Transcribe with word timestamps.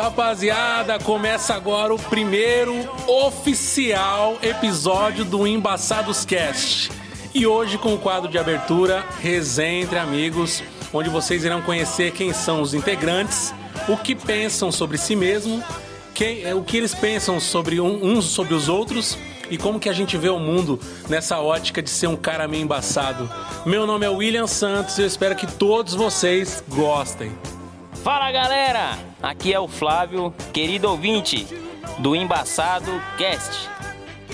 rapaziada! 0.00 0.98
Começa 0.98 1.54
agora 1.54 1.94
o 1.94 1.98
primeiro 1.98 2.74
oficial 3.06 4.38
episódio 4.42 5.24
do 5.24 5.46
Embaçados 5.46 6.24
Cast. 6.24 6.90
E 7.34 7.46
hoje 7.46 7.78
com 7.78 7.94
o 7.94 7.98
quadro 7.98 8.30
de 8.30 8.38
abertura 8.38 9.04
Resenha 9.20 9.82
entre 9.82 9.98
Amigos, 9.98 10.62
onde 10.92 11.08
vocês 11.08 11.44
irão 11.44 11.62
conhecer 11.62 12.12
quem 12.12 12.32
são 12.32 12.60
os 12.60 12.74
integrantes, 12.74 13.54
o 13.88 13.96
que 13.96 14.14
pensam 14.14 14.70
sobre 14.70 14.98
si 14.98 15.16
mesmo, 15.16 15.62
quem, 16.14 16.44
é, 16.44 16.54
o 16.54 16.62
que 16.62 16.76
eles 16.76 16.94
pensam 16.94 17.40
sobre 17.40 17.80
um, 17.80 18.04
uns 18.04 18.26
sobre 18.26 18.54
os 18.54 18.68
outros 18.68 19.16
e 19.50 19.56
como 19.56 19.80
que 19.80 19.88
a 19.88 19.92
gente 19.92 20.16
vê 20.16 20.28
o 20.28 20.38
mundo 20.38 20.78
nessa 21.08 21.38
ótica 21.40 21.82
de 21.82 21.90
ser 21.90 22.06
um 22.06 22.16
cara 22.16 22.48
meio 22.48 22.62
embaçado. 22.62 23.30
Meu 23.64 23.86
nome 23.86 24.04
é 24.04 24.08
William 24.08 24.46
Santos 24.46 24.98
e 24.98 25.02
eu 25.02 25.06
espero 25.06 25.36
que 25.36 25.46
todos 25.46 25.94
vocês 25.94 26.62
gostem. 26.68 27.32
Fala 28.06 28.30
galera, 28.30 28.96
aqui 29.20 29.52
é 29.52 29.58
o 29.58 29.66
Flávio, 29.66 30.32
querido 30.52 30.88
ouvinte 30.88 31.44
do 31.98 32.14
Embaçado 32.14 33.02
Cast. 33.18 33.68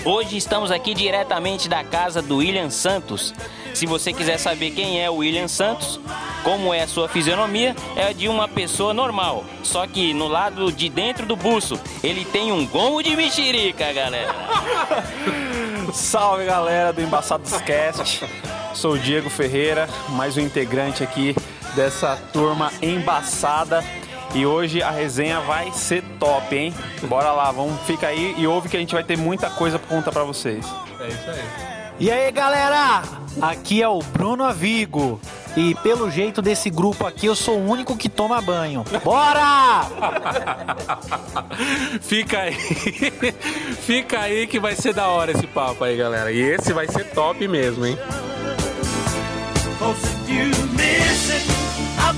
Hoje 0.05 0.37
estamos 0.37 0.69
aqui 0.69 0.93
diretamente 0.93 1.67
da 1.67 1.83
casa 1.83 2.21
do 2.21 2.37
William 2.37 2.69
Santos. 2.69 3.33
Se 3.73 3.87
você 3.87 4.13
quiser 4.13 4.37
saber 4.37 4.69
quem 4.75 5.01
é 5.03 5.09
o 5.09 5.15
William 5.15 5.47
Santos, 5.47 5.99
como 6.43 6.71
é 6.71 6.83
a 6.83 6.87
sua 6.87 7.09
fisionomia, 7.09 7.75
é 7.95 8.13
de 8.13 8.27
uma 8.29 8.47
pessoa 8.47 8.93
normal. 8.93 9.43
Só 9.63 9.87
que 9.87 10.13
no 10.13 10.27
lado 10.27 10.71
de 10.71 10.87
dentro 10.87 11.25
do 11.25 11.35
buço, 11.35 11.81
ele 12.03 12.25
tem 12.25 12.51
um 12.51 12.67
gomo 12.67 13.01
de 13.01 13.15
mexerica, 13.15 13.91
galera. 13.91 14.35
Salve 15.91 16.45
galera 16.45 16.93
do 16.93 17.01
Embaçados 17.01 17.51
Cast. 17.61 18.23
Sou 18.75 18.91
o 18.91 18.99
Diego 18.99 19.31
Ferreira, 19.31 19.89
mais 20.09 20.37
um 20.37 20.41
integrante 20.41 21.03
aqui 21.03 21.35
dessa 21.75 22.17
turma 22.31 22.71
embaçada. 22.81 23.83
E 24.33 24.45
hoje 24.45 24.81
a 24.81 24.89
resenha 24.89 25.39
vai 25.41 25.71
ser 25.71 26.03
top, 26.19 26.55
hein? 26.55 26.73
Bora 27.03 27.31
lá, 27.31 27.51
vamos, 27.51 27.79
fica 27.81 28.07
aí 28.07 28.33
e 28.37 28.47
ouve 28.47 28.67
que 28.67 28.75
a 28.75 28.79
gente 28.79 28.93
vai 28.93 29.03
ter 29.03 29.17
muita 29.17 29.49
coisa 29.49 29.77
pra 29.77 29.95
contar 29.95 30.11
pra 30.11 30.23
vocês. 30.23 30.65
É 30.99 31.07
isso 31.07 31.29
aí. 31.29 31.73
E 31.99 32.11
aí, 32.11 32.31
galera? 32.31 33.03
Aqui 33.41 33.81
é 33.81 33.87
o 33.87 33.99
Bruno 33.99 34.43
Avigo. 34.43 35.19
E 35.55 35.75
pelo 35.75 36.09
jeito 36.09 36.41
desse 36.41 36.69
grupo 36.71 37.05
aqui, 37.05 37.27
eu 37.27 37.35
sou 37.35 37.59
o 37.59 37.69
único 37.69 37.95
que 37.95 38.09
toma 38.09 38.41
banho. 38.41 38.83
Bora! 39.03 39.85
Fica 42.01 42.39
aí. 42.39 42.55
Fica 43.85 44.21
aí 44.21 44.47
que 44.47 44.59
vai 44.59 44.75
ser 44.75 44.93
da 44.93 45.07
hora 45.07 45.31
esse 45.31 45.45
papo 45.45 45.83
aí, 45.83 45.95
galera. 45.95 46.31
E 46.31 46.41
esse 46.41 46.73
vai 46.73 46.87
ser 46.87 47.05
top 47.11 47.47
mesmo, 47.47 47.85
hein? 47.85 47.97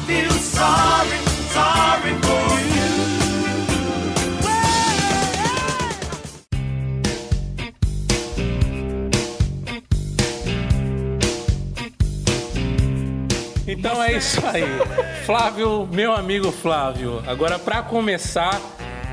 Feel 0.05 0.29
sorry, 0.31 1.17
sorry 1.51 2.13
for 2.21 2.59
you. 2.61 2.85
Então 13.67 14.01
é 14.01 14.13
isso 14.13 14.41
aí. 14.45 14.63
Flávio, 15.25 15.87
meu 15.91 16.13
amigo 16.13 16.51
Flávio. 16.51 17.23
Agora 17.25 17.57
pra 17.57 17.81
começar, 17.81 18.61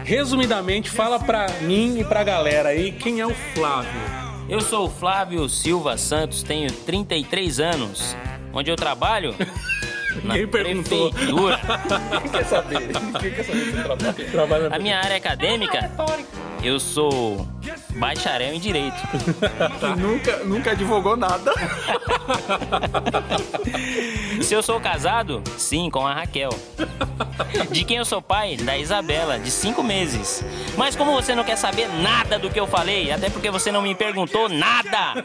resumidamente, 0.05 0.91
fala 0.91 1.19
pra 1.19 1.47
mim 1.63 2.01
e 2.01 2.05
pra 2.05 2.23
galera 2.23 2.69
aí 2.69 2.93
quem 2.93 3.21
é 3.21 3.27
o 3.27 3.35
Flávio. 3.55 3.91
Eu 4.47 4.61
sou 4.61 4.87
o 4.87 4.91
Flávio 4.91 5.49
Silva 5.49 5.97
Santos, 5.97 6.43
tenho 6.43 6.71
33 6.71 7.61
anos. 7.61 8.15
Onde 8.53 8.71
eu 8.71 8.77
trabalho? 8.77 9.35
Ninguém 10.23 10.47
perguntou. 10.47 11.11
prefeitura. 11.13 11.61
Quer 12.33 12.45
saber? 12.45 12.79
Quem 13.21 13.31
quer 13.33 13.45
saber 13.45 13.65
se 13.65 13.73
trabalha? 13.73 14.13
Trabalha 14.31 14.69
A 14.75 14.79
minha 14.79 14.99
área 14.99 15.17
acadêmica, 15.17 15.91
eu 16.63 16.79
sou 16.79 17.47
bacharel 17.97 18.55
em 18.55 18.61
Direito. 18.61 18.97
nunca, 19.99 20.37
nunca 20.45 20.71
advogou 20.73 21.17
nada. 21.17 21.53
Se 24.43 24.55
eu 24.55 24.63
sou 24.63 24.81
casado, 24.81 25.43
sim, 25.57 25.91
com 25.91 26.07
a 26.07 26.15
Raquel. 26.15 26.51
De 27.71 27.85
quem 27.85 27.99
eu 27.99 28.05
sou 28.05 28.21
pai? 28.21 28.57
Da 28.57 28.77
Isabela, 28.77 29.39
de 29.39 29.51
cinco 29.51 29.83
meses. 29.83 30.45
Mas 30.77 30.97
como 30.97 31.13
você 31.13 31.35
não 31.35 31.45
quer 31.45 31.57
saber 31.57 31.89
nada 31.89 32.39
do 32.39 32.51
que 32.51 32.59
eu 32.59 32.67
falei, 32.67 33.13
até 33.13 33.31
porque 33.31 33.51
você 33.51 33.71
não 33.71 33.83
me 33.83 33.95
perguntou 33.95 34.49
nada, 34.49 35.25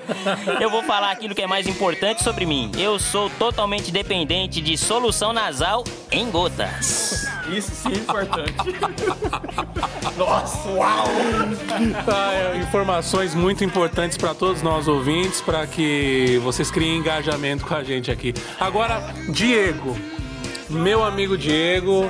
eu 0.60 0.70
vou 0.70 0.84
falar 0.84 1.12
aquilo 1.12 1.34
que 1.34 1.42
é 1.42 1.48
mais 1.48 1.68
importante 1.68 2.24
sobre 2.24 2.46
mim. 2.46 2.72
Eu 2.78 3.00
sou 3.00 3.30
totalmente 3.32 3.92
dependente 3.92 4.62
de 4.62 4.78
solução 4.78 5.34
nasal 5.34 5.84
em 6.12 6.30
gotas. 6.30 7.28
Isso 7.50 7.72
sim 7.72 7.94
é 7.94 7.98
importante. 7.98 8.54
Nossa, 10.18 10.70
uau! 10.70 11.06
É, 12.34 12.58
informações 12.58 13.34
muito 13.34 13.64
importantes 13.64 14.18
para 14.18 14.34
todos 14.34 14.62
nós 14.62 14.88
ouvintes, 14.88 15.42
para 15.42 15.66
que 15.66 16.40
vocês 16.44 16.70
criem 16.70 16.98
engajamento 16.98 17.66
com 17.66 17.74
a 17.74 17.84
gente 17.84 18.12
aqui. 18.12 18.34
Agora, 18.60 19.14
Diego, 19.30 19.98
meu 20.70 21.04
amigo 21.04 21.38
Diego, 21.38 22.10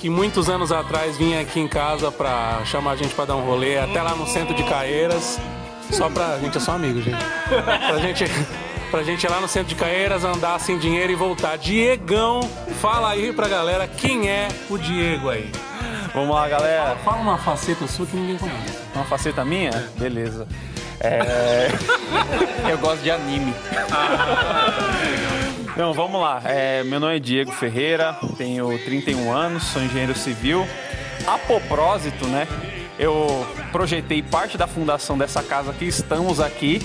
que 0.00 0.10
muitos 0.10 0.48
anos 0.48 0.70
atrás 0.70 1.16
vinha 1.16 1.40
aqui 1.40 1.60
em 1.60 1.68
casa 1.68 2.12
para 2.12 2.64
chamar 2.64 2.92
a 2.92 2.96
gente 2.96 3.14
para 3.14 3.26
dar 3.26 3.36
um 3.36 3.44
rolê, 3.44 3.78
até 3.78 4.02
lá 4.02 4.14
no 4.14 4.26
centro 4.26 4.54
de 4.54 4.62
Caeiras, 4.64 5.38
só 5.90 6.08
pra 6.08 6.34
a 6.34 6.38
gente 6.38 6.56
é 6.56 6.60
só 6.60 6.72
amigo, 6.72 7.00
gente. 7.00 7.24
Pra 7.48 7.98
gente 7.98 8.24
pra 8.90 9.02
gente 9.02 9.24
ir 9.24 9.28
lá 9.30 9.40
no 9.40 9.48
centro 9.48 9.68
de 9.68 9.74
Caeiras, 9.74 10.22
andar 10.24 10.60
sem 10.60 10.78
dinheiro 10.78 11.12
e 11.12 11.16
voltar. 11.16 11.56
Diegão, 11.56 12.40
fala 12.80 13.10
aí 13.10 13.32
pra 13.32 13.48
galera 13.48 13.88
quem 13.88 14.28
é 14.28 14.48
o 14.70 14.78
Diego 14.78 15.30
aí. 15.30 15.50
Vamos 16.14 16.32
lá, 16.32 16.48
galera. 16.48 16.96
Fala 17.04 17.16
uma 17.16 17.38
faceta 17.38 17.88
sua 17.88 18.06
que 18.06 18.16
ninguém 18.16 18.38
conhece. 18.38 18.83
Uma 18.94 19.04
faceta 19.04 19.44
minha? 19.44 19.70
Beleza. 19.98 20.46
É... 21.00 21.68
Eu 22.70 22.78
gosto 22.78 23.02
de 23.02 23.10
anime. 23.10 23.54
Então, 25.72 25.92
vamos 25.92 26.20
lá. 26.20 26.40
É, 26.44 26.84
meu 26.84 27.00
nome 27.00 27.16
é 27.16 27.18
Diego 27.18 27.50
Ferreira, 27.52 28.16
tenho 28.38 28.78
31 28.84 29.32
anos, 29.32 29.64
sou 29.64 29.82
engenheiro 29.82 30.14
civil. 30.14 30.66
A 31.26 31.36
propósito, 31.38 32.26
né? 32.26 32.46
Eu 32.98 33.44
projetei 33.72 34.22
parte 34.22 34.56
da 34.56 34.68
fundação 34.68 35.18
dessa 35.18 35.42
casa 35.42 35.72
que 35.72 35.84
estamos 35.84 36.40
aqui, 36.40 36.80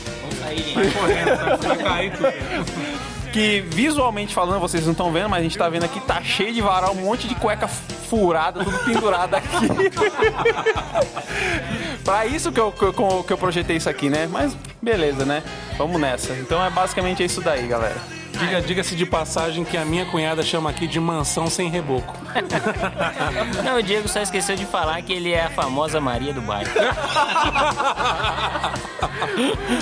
Correndo, 0.74 1.62
vai 1.62 1.78
cair 1.78 2.12
tudo. 2.14 2.99
Que 3.32 3.62
visualmente 3.62 4.34
falando, 4.34 4.60
vocês 4.60 4.86
não 4.86 4.92
estão 4.92 5.12
vendo, 5.12 5.30
mas 5.30 5.40
a 5.40 5.44
gente 5.44 5.58
tá 5.58 5.70
vendo 5.70 5.86
aqui, 5.86 6.00
tá 6.02 6.22
cheio 6.22 6.54
de 6.54 6.62
varal, 6.62 6.94
um 6.94 7.02
monte 7.02 7.28
de 7.28 7.36
cueca 7.36 7.68
furada, 7.68 8.64
tudo 8.64 8.78
pendurado 8.80 9.36
aqui. 9.36 9.68
pra 12.04 12.26
isso 12.26 12.52
que 12.52 12.60
eu, 12.60 12.72
que, 12.72 12.84
eu, 12.84 13.24
que 13.24 13.34
eu 13.34 13.38
projetei 13.38 13.78
isso 13.78 13.90
aqui, 13.90 14.10
né? 14.10 14.28
Mas 14.28 14.56
beleza, 14.82 15.26
né? 15.26 15.44
Vamos 15.78 16.00
nessa. 16.02 16.34
Então 16.34 16.64
é 16.64 16.70
basicamente 16.70 17.24
isso 17.24 17.42
daí, 17.42 17.68
galera. 17.68 18.19
Diga- 18.40 18.62
Diga-se 18.62 18.96
de 18.96 19.06
passagem 19.06 19.64
que 19.64 19.76
a 19.78 19.84
minha 19.86 20.06
cunhada 20.06 20.42
chama 20.44 20.70
aqui 20.70 20.88
de 20.88 21.00
mansão 21.00 21.48
sem 21.48 21.70
reboco. 21.70 22.14
Não, 23.64 23.78
o 23.78 23.84
Diego 23.84 24.08
só 24.08 24.22
esqueceu 24.22 24.56
de 24.56 24.66
falar 24.66 25.02
que 25.02 25.12
ele 25.14 25.32
é 25.34 25.46
a 25.46 25.50
famosa 25.50 26.00
Maria 26.00 26.34
do 26.34 26.42
bairro. 26.42 26.70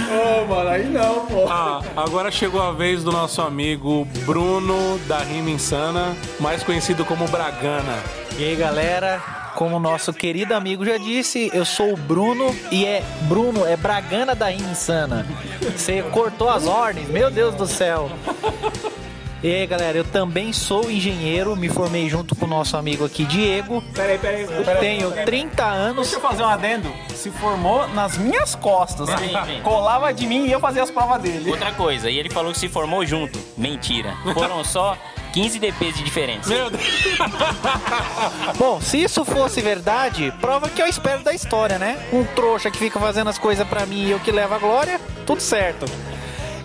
Ô, 0.09 0.45
mano, 0.47 0.69
aí 0.69 0.85
não, 0.85 1.25
pô. 1.25 1.47
Ah, 1.49 1.81
agora 1.95 2.29
chegou 2.31 2.61
a 2.61 2.71
vez 2.71 3.03
do 3.03 3.11
nosso 3.11 3.41
amigo 3.41 4.05
Bruno 4.25 4.99
da 5.07 5.19
Rima 5.19 5.49
Insana, 5.49 6.15
mais 6.39 6.63
conhecido 6.63 7.03
como 7.05 7.27
Bragana. 7.27 7.97
E 8.37 8.43
aí, 8.43 8.55
galera? 8.55 9.21
Como 9.57 9.77
o 9.77 9.79
nosso 9.79 10.13
querido 10.13 10.53
amigo 10.53 10.85
já 10.85 10.97
disse, 10.99 11.49
eu 11.51 11.65
sou 11.65 11.93
o 11.93 11.97
Bruno 11.97 12.55
e 12.71 12.85
é 12.85 13.01
Bruno, 13.23 13.65
é 13.65 13.75
Bragana 13.75 14.35
da 14.35 14.51
Insana. 14.51 15.25
Você 15.75 16.03
cortou 16.03 16.47
as 16.47 16.67
ordens, 16.67 17.09
meu 17.09 17.31
Deus 17.31 17.55
do 17.55 17.65
céu. 17.65 18.07
E 19.41 19.51
aí, 19.51 19.65
galera, 19.65 19.97
eu 19.97 20.03
também 20.03 20.53
sou 20.53 20.91
engenheiro, 20.91 21.55
me 21.55 21.69
formei 21.69 22.07
junto 22.07 22.35
com 22.35 22.45
o 22.45 22.47
nosso 22.47 22.77
amigo 22.77 23.03
aqui, 23.03 23.25
Diego. 23.25 23.83
Peraí, 23.95 24.19
peraí, 24.19 24.45
peraí. 24.45 24.77
Tenho 24.77 25.11
30 25.25 25.63
anos. 25.63 26.07
Deixa 26.07 26.17
eu 26.17 26.21
fazer 26.21 26.43
um 26.43 26.47
adendo. 26.47 26.93
Se 27.15 27.31
formou 27.31 27.87
nas 27.89 28.15
minhas 28.15 28.53
costas. 28.53 29.09
Sim, 29.09 29.29
sim. 29.45 29.61
Colava 29.63 30.13
de 30.13 30.27
mim 30.27 30.45
e 30.45 30.51
eu 30.51 30.59
fazia 30.59 30.83
as 30.83 30.91
provas 30.91 31.19
dele. 31.19 31.49
Outra 31.49 31.71
coisa, 31.71 32.11
e 32.11 32.19
ele 32.19 32.29
falou 32.29 32.51
que 32.51 32.59
se 32.59 32.69
formou 32.69 33.03
junto. 33.03 33.39
Mentira. 33.57 34.15
Foram 34.35 34.63
só 34.63 34.95
15 35.37 35.59
DPs 35.59 35.97
de 35.97 36.03
diferença. 36.03 36.49
Meu 36.49 36.67
Deus. 36.71 36.83
Bom, 38.57 38.81
se 38.81 39.03
isso 39.03 39.23
fosse 39.23 39.61
verdade, 39.61 40.33
prova 40.41 40.67
que 40.67 40.81
eu 40.81 40.87
espero 40.87 41.21
da 41.21 41.31
história, 41.31 41.77
né? 41.77 41.95
Um 42.11 42.25
trouxa 42.25 42.71
que 42.71 42.77
fica 42.79 42.99
fazendo 42.99 43.29
as 43.29 43.37
coisas 43.37 43.67
pra 43.67 43.85
mim 43.85 44.07
e 44.07 44.11
eu 44.11 44.19
que 44.19 44.31
levo 44.31 44.55
a 44.55 44.57
glória, 44.57 44.99
tudo 45.27 45.39
certo. 45.39 45.85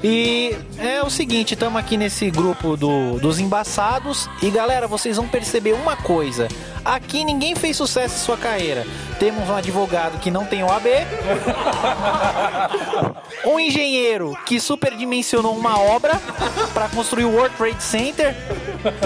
E 0.02 0.56
é 0.78 1.00
o 1.00 1.08
seguinte, 1.08 1.54
estamos 1.54 1.78
aqui 1.78 1.96
nesse 1.96 2.28
grupo 2.28 2.76
do, 2.76 3.20
dos 3.20 3.38
embaçados 3.38 4.28
e 4.42 4.50
galera, 4.50 4.88
vocês 4.88 5.16
vão 5.16 5.28
perceber 5.28 5.74
uma 5.74 5.96
coisa. 5.96 6.48
Aqui 6.84 7.24
ninguém 7.24 7.54
fez 7.54 7.76
sucesso 7.76 8.16
em 8.16 8.18
sua 8.18 8.36
carreira. 8.36 8.84
Temos 9.20 9.48
um 9.48 9.54
advogado 9.54 10.18
que 10.18 10.28
não 10.28 10.44
tem 10.44 10.64
OAB, 10.64 10.86
um 13.46 13.60
engenheiro 13.60 14.36
que 14.44 14.58
superdimensionou 14.58 15.54
uma 15.54 15.78
obra 15.78 16.20
para 16.74 16.88
construir 16.88 17.24
o 17.24 17.30
World 17.30 17.54
Trade 17.56 17.82
Center. 17.82 18.34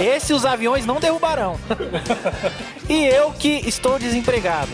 Esse 0.01 0.33
os 0.33 0.47
aviões 0.47 0.87
não 0.87 0.99
derrubarão. 0.99 1.59
E 2.89 3.05
eu 3.05 3.33
que 3.33 3.49
estou 3.67 3.99
desempregado. 3.99 4.71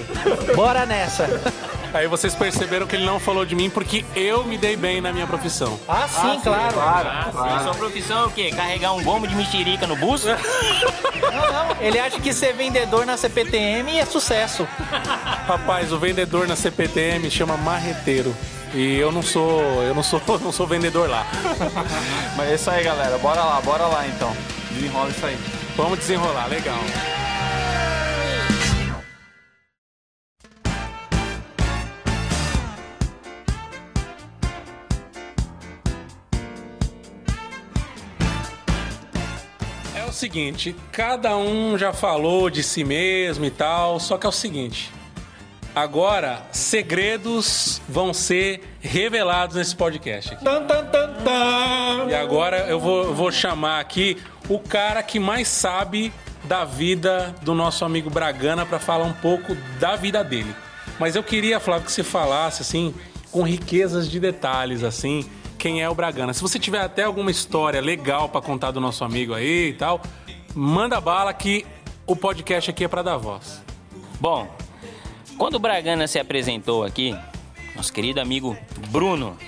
Bora 0.54 0.84
nessa. 0.84 1.26
Aí 1.94 2.06
vocês 2.06 2.34
perceberam 2.34 2.86
que 2.86 2.96
ele 2.96 3.04
não 3.04 3.20
falou 3.20 3.44
de 3.44 3.54
mim 3.54 3.68
porque 3.68 4.04
eu 4.16 4.44
me 4.44 4.56
dei 4.56 4.76
bem 4.76 5.00
na 5.00 5.12
minha 5.12 5.26
profissão. 5.26 5.78
Ah, 5.86 6.08
sim, 6.08 6.40
claro. 6.42 6.80
Ah, 6.80 7.30
sim. 7.30 7.64
Sua 7.64 7.74
profissão 7.74 8.22
é 8.22 8.26
o 8.26 8.30
quê? 8.30 8.50
Carregar 8.50 8.94
um 8.94 9.02
gomo 9.02 9.26
de 9.26 9.34
mexerica 9.34 9.86
no 9.86 9.94
buço? 9.96 10.28
Não, 10.28 10.36
não. 11.52 11.76
Ele 11.80 11.98
acha 11.98 12.18
que 12.18 12.32
ser 12.32 12.54
vendedor 12.54 13.04
na 13.04 13.16
CPTM 13.16 13.98
é 13.98 14.06
sucesso. 14.06 14.66
Rapaz, 15.46 15.92
o 15.92 15.98
vendedor 15.98 16.48
na 16.48 16.56
CPTM 16.56 17.30
chama 17.30 17.56
marreteiro. 17.56 18.34
E 18.74 18.96
eu 18.96 19.12
não 19.12 19.22
sou, 19.22 19.60
eu 19.82 19.94
não 19.94 20.02
sou, 20.02 20.20
não 20.40 20.50
sou 20.50 20.66
vendedor 20.66 21.10
lá. 21.10 21.26
Mas 22.36 22.50
é 22.50 22.54
isso 22.54 22.70
aí, 22.70 22.82
galera. 22.82 23.18
Bora 23.18 23.44
lá, 23.44 23.60
bora 23.60 23.84
lá 23.86 24.06
então. 24.06 24.34
Desenrola 24.70 25.10
isso 25.10 25.26
aí. 25.26 25.36
Vamos 25.76 25.98
desenrolar, 25.98 26.46
legal. 26.48 26.78
O 40.12 40.14
seguinte, 40.14 40.76
cada 40.92 41.36
um 41.36 41.76
já 41.76 41.92
falou 41.92 42.50
de 42.50 42.62
si 42.62 42.84
mesmo 42.84 43.44
e 43.44 43.50
tal, 43.50 43.98
só 43.98 44.16
que 44.16 44.26
é 44.26 44.28
o 44.28 44.32
seguinte. 44.32 44.92
Agora, 45.74 46.42
segredos 46.52 47.80
vão 47.88 48.12
ser 48.12 48.62
revelados 48.80 49.56
nesse 49.56 49.74
podcast 49.74 50.34
aqui. 50.34 50.44
Tan, 50.44 50.66
tan, 50.66 50.84
tan, 50.84 51.14
tan. 51.24 52.10
E 52.10 52.14
agora 52.14 52.66
eu 52.68 52.78
vou, 52.78 53.14
vou 53.14 53.32
chamar 53.32 53.80
aqui 53.80 54.18
o 54.50 54.58
cara 54.58 55.02
que 55.02 55.18
mais 55.18 55.48
sabe 55.48 56.12
da 56.44 56.62
vida 56.64 57.34
do 57.40 57.54
nosso 57.54 57.84
amigo 57.84 58.10
Bragana 58.10 58.66
para 58.66 58.78
falar 58.78 59.04
um 59.04 59.14
pouco 59.14 59.56
da 59.80 59.96
vida 59.96 60.22
dele. 60.22 60.54
Mas 60.98 61.16
eu 61.16 61.22
queria, 61.22 61.58
Flávio, 61.58 61.86
que 61.86 61.92
você 61.92 62.02
falasse 62.02 62.60
assim, 62.60 62.94
com 63.30 63.42
riquezas 63.42 64.10
de 64.10 64.20
detalhes, 64.20 64.84
assim, 64.84 65.24
quem 65.62 65.80
é 65.80 65.88
o 65.88 65.94
Bragana. 65.94 66.34
Se 66.34 66.42
você 66.42 66.58
tiver 66.58 66.80
até 66.80 67.04
alguma 67.04 67.30
história 67.30 67.80
legal 67.80 68.28
para 68.28 68.40
contar 68.40 68.72
do 68.72 68.80
nosso 68.80 69.04
amigo 69.04 69.32
aí 69.32 69.68
e 69.68 69.72
tal, 69.74 70.00
manda 70.56 71.00
bala 71.00 71.32
que 71.32 71.64
o 72.04 72.16
podcast 72.16 72.68
aqui 72.68 72.82
é 72.82 72.88
para 72.88 73.00
dar 73.00 73.16
voz. 73.16 73.62
Bom, 74.18 74.52
quando 75.38 75.54
o 75.54 75.58
Bragana 75.60 76.08
se 76.08 76.18
apresentou 76.18 76.82
aqui, 76.82 77.16
nosso 77.76 77.92
querido 77.92 78.20
amigo 78.20 78.56
Bruno, 78.88 79.38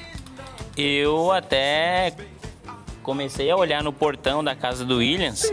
eu 0.76 1.32
até 1.32 2.14
comecei 3.02 3.50
a 3.50 3.56
olhar 3.56 3.82
no 3.82 3.92
portão 3.92 4.44
da 4.44 4.54
casa 4.54 4.84
do 4.84 4.98
Williams 4.98 5.52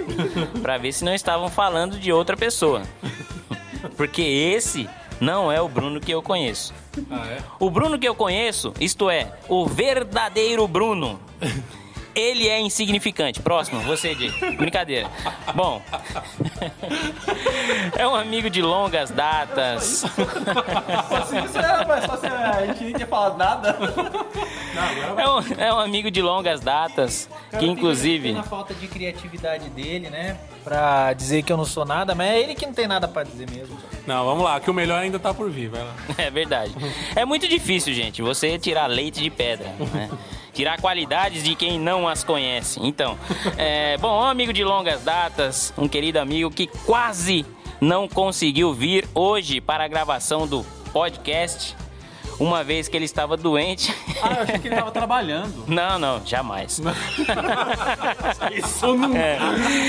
para 0.61 0.77
ver 0.77 0.91
se 0.93 1.03
não 1.03 1.15
estavam 1.15 1.49
falando 1.49 1.97
de 1.97 2.13
outra 2.13 2.37
pessoa. 2.37 2.83
Porque 3.97 4.21
esse 4.21 4.87
não 5.21 5.51
é 5.51 5.61
o 5.61 5.69
Bruno 5.69 6.01
que 6.01 6.11
eu 6.11 6.23
conheço. 6.23 6.73
O 7.59 7.69
Bruno 7.69 7.99
que 7.99 8.07
eu 8.07 8.15
conheço, 8.15 8.73
isto 8.79 9.07
é, 9.07 9.31
o 9.47 9.67
verdadeiro 9.67 10.67
Bruno. 10.67 11.19
Ele 12.13 12.49
é 12.49 12.59
insignificante. 12.59 13.39
Próximo, 13.39 13.79
você, 13.81 14.13
Di. 14.13 14.29
Brincadeira. 14.57 15.09
Bom, 15.55 15.81
é 17.97 18.05
um 18.05 18.13
amigo 18.13 18.49
de 18.49 18.61
longas 18.61 19.11
datas. 19.11 20.03
É, 20.03 22.07
só 22.07 22.17
se 22.17 22.27
a 22.27 22.65
gente 22.65 22.83
nem 22.83 22.93
tinha 22.93 23.07
falado 23.07 23.37
nada. 23.37 23.77
É 25.17 25.29
um, 25.29 25.61
é 25.61 25.73
um 25.73 25.79
amigo 25.79 26.11
de 26.11 26.21
longas 26.21 26.59
datas, 26.59 27.29
que 27.57 27.65
inclusive. 27.65 28.33
Na 28.33 28.43
falta 28.43 28.73
de 28.73 28.87
criatividade 28.87 29.69
dele, 29.69 30.09
né? 30.09 30.37
Pra 30.63 31.13
dizer 31.13 31.41
que 31.41 31.51
eu 31.51 31.57
não 31.57 31.65
sou 31.65 31.85
nada, 31.85 32.13
mas 32.13 32.29
é 32.29 32.39
ele 32.39 32.53
que 32.53 32.65
não 32.65 32.73
tem 32.73 32.87
nada 32.87 33.07
pra 33.07 33.23
dizer 33.23 33.49
mesmo. 33.49 33.77
Não, 34.05 34.25
vamos 34.25 34.43
lá, 34.43 34.59
que 34.59 34.69
o 34.69 34.73
melhor 34.73 34.99
ainda 34.99 35.17
tá 35.19 35.33
por 35.33 35.49
vir, 35.49 35.69
vai 35.69 35.83
lá. 35.83 35.93
É 36.17 36.29
verdade. 36.29 36.71
É 37.15 37.25
muito 37.25 37.47
difícil, 37.47 37.93
gente, 37.93 38.21
você 38.21 38.59
tirar 38.59 38.85
leite 38.87 39.21
de 39.21 39.29
pedra, 39.29 39.73
né? 39.93 40.09
Tirar 40.53 40.79
qualidades 40.79 41.43
de 41.43 41.55
quem 41.55 41.79
não 41.79 42.07
as 42.07 42.23
conhece. 42.23 42.79
Então, 42.83 43.17
é, 43.57 43.97
bom, 43.97 44.19
um 44.21 44.25
amigo 44.25 44.53
de 44.53 44.63
longas 44.63 45.03
datas, 45.03 45.73
um 45.77 45.87
querido 45.87 46.19
amigo 46.19 46.51
que 46.51 46.67
quase 46.85 47.45
não 47.79 48.07
conseguiu 48.07 48.73
vir 48.73 49.07
hoje 49.15 49.59
para 49.59 49.85
a 49.85 49.87
gravação 49.87 50.45
do 50.45 50.63
podcast, 50.93 51.75
uma 52.39 52.63
vez 52.63 52.87
que 52.87 52.95
ele 52.97 53.05
estava 53.05 53.35
doente. 53.37 53.93
Ah, 54.21 54.33
eu 54.37 54.43
achei 54.43 54.59
que 54.59 54.67
ele 54.67 54.75
tava 54.75 54.91
trabalhando. 54.91 55.63
Não, 55.67 55.97
não, 55.99 56.21
jamais. 56.25 56.79
Isso 58.51 58.95
não. 58.95 59.15
É, 59.15 59.37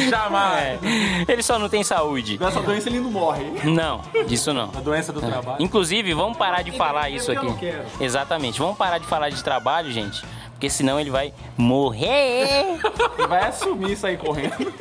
Jamais! 0.09 0.79
é. 0.83 1.33
Ele 1.33 1.43
só 1.43 1.59
não 1.59 1.69
tem 1.69 1.83
saúde. 1.83 2.39
Dessa 2.39 2.61
doença 2.61 2.89
ele 2.89 3.01
não 3.01 3.11
morre. 3.11 3.45
Não, 3.65 4.01
disso 4.27 4.53
não. 4.53 4.71
A 4.77 4.81
doença 4.81 5.13
do 5.13 5.21
trabalho. 5.21 5.63
Inclusive, 5.63 6.15
vamos 6.15 6.37
parar 6.37 6.63
de 6.63 6.73
falar 6.73 7.11
isso 7.11 7.33
eu 7.33 7.39
aqui. 7.39 7.47
não 7.47 7.57
quero. 7.57 7.85
Exatamente. 8.01 8.59
Vamos 8.59 8.77
parar 8.77 8.99
de 8.99 9.07
falar 9.07 9.31
de 9.31 9.43
trabalho, 9.43 9.91
gente. 9.91 10.23
Porque 10.53 10.71
senão 10.71 10.99
ele 11.01 11.11
vai 11.11 11.33
morrer. 11.57 12.79
Ele 13.19 13.27
vai 13.27 13.49
assumir 13.49 13.93
isso 13.93 14.07
aí 14.07 14.17
correndo. 14.17 14.73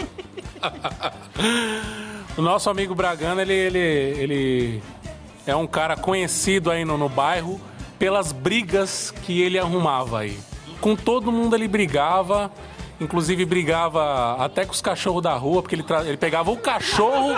O 2.38 2.42
nosso 2.42 2.70
amigo 2.70 2.96
Bragana, 2.96 3.42
ele, 3.42 3.54
ele, 3.54 3.78
ele 3.78 4.84
é 5.46 5.56
um 5.56 5.68
cara 5.68 5.96
conhecido 5.96 6.70
aí 6.72 6.84
no, 6.86 6.98
no 6.98 7.10
bairro 7.10 7.60
pelas 7.98 8.32
brigas 8.32 9.12
que 9.24 9.42
ele 9.42 9.58
arrumava 9.60 10.20
aí. 10.20 10.38
Com 10.80 10.96
todo 10.96 11.32
mundo 11.32 11.56
ele 11.56 11.68
brigava, 11.68 12.52
inclusive 13.00 13.46
brigava 13.46 14.36
até 14.44 14.66
com 14.66 14.72
os 14.72 14.82
cachorros 14.82 15.22
da 15.22 15.34
rua, 15.36 15.62
porque 15.62 15.76
ele, 15.76 15.84
tra- 15.84 16.04
ele 16.04 16.18
pegava 16.18 16.50
o 16.52 16.58
cachorro, 16.58 17.36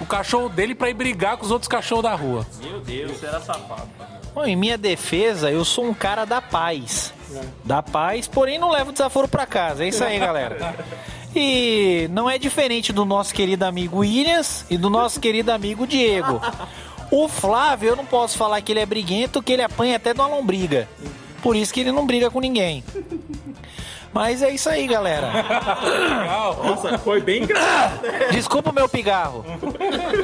o 0.00 0.06
cachorro 0.06 0.48
dele 0.48 0.74
pra 0.74 0.90
ir 0.90 0.94
brigar 0.94 1.36
com 1.36 1.44
os 1.44 1.50
outros 1.50 1.68
cachorros 1.68 2.02
da 2.02 2.14
rua. 2.14 2.46
Meu 2.60 2.80
Deus. 2.80 3.12
Isso 3.12 3.26
era 3.26 3.40
safado. 3.40 3.88
Bom, 4.34 4.44
em 4.44 4.56
minha 4.56 4.76
defesa, 4.76 5.50
eu 5.50 5.64
sou 5.64 5.84
um 5.86 5.94
cara 5.94 6.24
da 6.24 6.42
paz. 6.42 7.14
Da 7.64 7.82
paz, 7.82 8.26
porém 8.28 8.58
não 8.58 8.70
levo 8.70 8.92
desaforo 8.92 9.26
pra 9.28 9.46
casa. 9.46 9.84
É 9.84 9.88
isso 9.88 10.02
aí, 10.04 10.18
galera. 10.18 10.74
E 11.34 12.08
não 12.12 12.28
é 12.30 12.38
diferente 12.38 12.92
do 12.92 13.04
nosso 13.04 13.32
querido 13.34 13.64
amigo 13.64 13.98
Williams 13.98 14.64
e 14.70 14.76
do 14.78 14.88
nosso 14.90 15.20
querido 15.20 15.52
amigo 15.52 15.86
Diego. 15.86 16.40
O 17.10 17.28
Flávio, 17.28 17.90
eu 17.90 17.96
não 17.96 18.06
posso 18.06 18.36
falar 18.36 18.60
que 18.60 18.72
ele 18.72 18.80
é 18.80 18.86
briguento, 18.86 19.42
que 19.42 19.52
ele 19.52 19.62
apanha 19.62 19.96
até 19.96 20.12
de 20.12 20.20
uma 20.20 20.28
lombriga. 20.28 20.88
Por 21.42 21.54
isso 21.54 21.72
que 21.72 21.80
ele 21.80 21.92
não 21.92 22.06
briga 22.06 22.30
com 22.30 22.40
ninguém. 22.40 22.82
Mas 24.12 24.42
é 24.42 24.50
isso 24.50 24.68
aí, 24.68 24.86
galera. 24.86 25.30
Nossa, 26.64 26.98
foi 26.98 27.20
bem 27.20 27.42
engraçado. 27.42 28.00
Desculpa 28.32 28.70
o 28.70 28.74
meu 28.74 28.88
pigarro. 28.88 29.44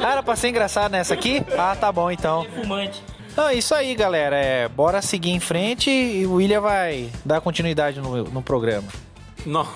Era 0.01 0.23
pra 0.23 0.35
ser 0.35 0.49
engraçado 0.49 0.91
nessa 0.91 1.13
aqui? 1.13 1.43
Ah, 1.57 1.75
tá 1.79 1.91
bom 1.91 2.09
então. 2.09 2.45
Fumante. 2.55 3.03
Não, 3.37 3.47
é 3.49 3.55
isso 3.55 3.73
aí, 3.73 3.95
galera. 3.95 4.35
É, 4.35 4.67
bora 4.67 5.01
seguir 5.01 5.31
em 5.31 5.39
frente 5.39 5.89
e 5.89 6.25
o 6.25 6.35
William 6.35 6.61
vai 6.61 7.09
dar 7.23 7.39
continuidade 7.41 7.99
no, 7.99 8.23
no 8.23 8.41
programa. 8.41 8.87
Não. 9.45 9.67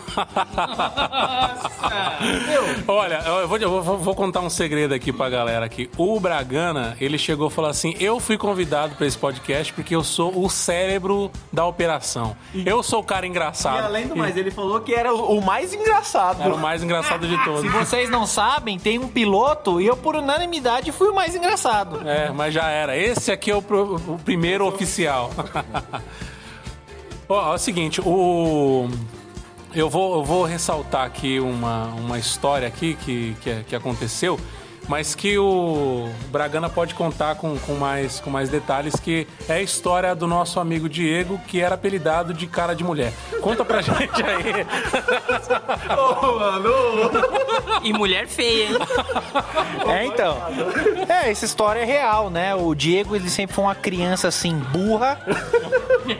Olha, 2.87 3.21
eu 3.25 3.47
vou, 3.47 3.57
eu 3.57 3.81
vou- 3.83 3.97
vou 3.97 4.15
contar 4.15 4.39
um 4.41 4.49
segredo 4.49 4.93
aqui 4.93 5.11
pra 5.11 5.29
galera 5.29 5.65
aqui. 5.65 5.89
O 5.97 6.19
Bragana, 6.19 6.95
ele 6.99 7.17
chegou 7.17 7.49
e 7.49 7.51
falou 7.51 7.69
assim: 7.69 7.93
Eu 7.99 8.19
fui 8.19 8.37
convidado 8.37 8.95
pra 8.95 9.05
esse 9.05 9.17
podcast 9.17 9.73
porque 9.73 9.95
eu 9.95 10.03
sou 10.03 10.43
o 10.43 10.49
cérebro 10.49 11.31
da 11.51 11.65
operação. 11.65 12.35
Eu 12.65 12.81
sou 12.81 13.01
o 13.01 13.03
cara 13.03 13.25
E 13.25 13.29
engraçado. 13.29 13.85
além 13.85 14.07
do 14.07 14.15
mais, 14.15 14.35
ele 14.37 14.51
falou 14.51 14.79
que 14.81 14.93
era 14.93 15.13
o 15.13 15.37
o 15.37 15.45
mais 15.45 15.73
engraçado. 15.73 16.41
Era 16.41 16.53
o 16.53 16.57
mais 16.59 16.81
engraçado 16.81 17.27
de 17.27 17.43
todos. 17.43 17.61
Se 17.61 17.69
vocês 17.69 18.09
não 18.09 18.25
sabem, 18.25 18.79
tem 18.79 18.97
um 18.97 19.07
piloto 19.07 19.79
e 19.81 19.85
eu, 19.87 19.95
por 19.97 20.15
unanimidade, 20.15 20.91
fui 20.91 21.09
o 21.09 21.13
mais 21.13 21.35
engraçado. 21.35 22.07
É, 22.07 22.31
mas 22.31 22.53
já 22.53 22.69
era. 22.69 22.97
Esse 22.97 23.31
aqui 23.31 23.51
é 23.51 23.55
o, 23.55 23.59
o 23.59 24.19
primeiro 24.23 24.65
oficial. 24.65 25.31
Ó, 27.29 27.51
é 27.51 27.55
o 27.55 27.57
seguinte, 27.57 27.99
o... 28.01 28.87
Eu 29.77 29.91
vou, 29.91 30.15
eu 30.15 30.23
vou 30.23 30.43
ressaltar 30.43 31.05
aqui 31.05 31.39
uma, 31.39 31.89
uma 31.89 32.17
história 32.17 32.67
aqui 32.67 32.95
que, 32.95 33.35
que, 33.43 33.63
que 33.65 33.75
aconteceu, 33.75 34.39
mas 34.87 35.13
que 35.15 35.37
o 35.37 36.09
Bragana 36.31 36.69
pode 36.69 36.95
contar 36.95 37.35
com, 37.35 37.57
com, 37.59 37.75
mais, 37.75 38.19
com 38.19 38.29
mais 38.29 38.49
detalhes, 38.49 38.95
que 38.95 39.27
é 39.47 39.55
a 39.55 39.61
história 39.61 40.15
do 40.15 40.27
nosso 40.27 40.59
amigo 40.59 40.87
Diego, 40.87 41.39
que 41.47 41.61
era 41.61 41.75
apelidado 41.75 42.33
de 42.33 42.47
cara 42.47 42.73
de 42.73 42.83
mulher. 42.83 43.11
Conta 43.41 43.65
pra 43.65 43.81
gente 43.81 44.23
aí. 44.23 44.65
E 47.83 47.93
mulher 47.93 48.27
feia, 48.27 48.69
hein? 48.69 48.77
É, 49.87 50.05
então. 50.05 50.37
É, 51.07 51.29
essa 51.29 51.45
história 51.45 51.81
é 51.81 51.85
real, 51.85 52.29
né? 52.29 52.55
O 52.55 52.73
Diego, 52.73 53.15
ele 53.15 53.29
sempre 53.29 53.55
foi 53.55 53.63
uma 53.65 53.75
criança 53.75 54.27
assim, 54.27 54.57
burra. 54.57 55.19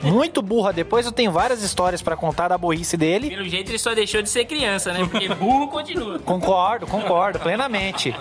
Muito 0.03 0.41
burra. 0.41 0.74
Depois 0.74 1.05
eu 1.05 1.12
tenho 1.12 1.31
várias 1.31 1.63
histórias 1.63 2.01
pra 2.01 2.15
contar 2.15 2.50
da 2.50 2.57
burrice 2.57 2.97
dele. 2.97 3.29
Pelo 3.29 3.47
jeito 3.47 3.71
ele 3.71 3.79
só 3.79 3.93
deixou 3.93 4.21
de 4.21 4.29
ser 4.29 4.45
criança, 4.45 4.91
né? 4.91 5.07
Porque 5.09 5.29
burro 5.29 5.67
continua. 5.69 6.19
Concordo, 6.19 6.86
concordo, 6.86 7.39
plenamente. 7.39 8.15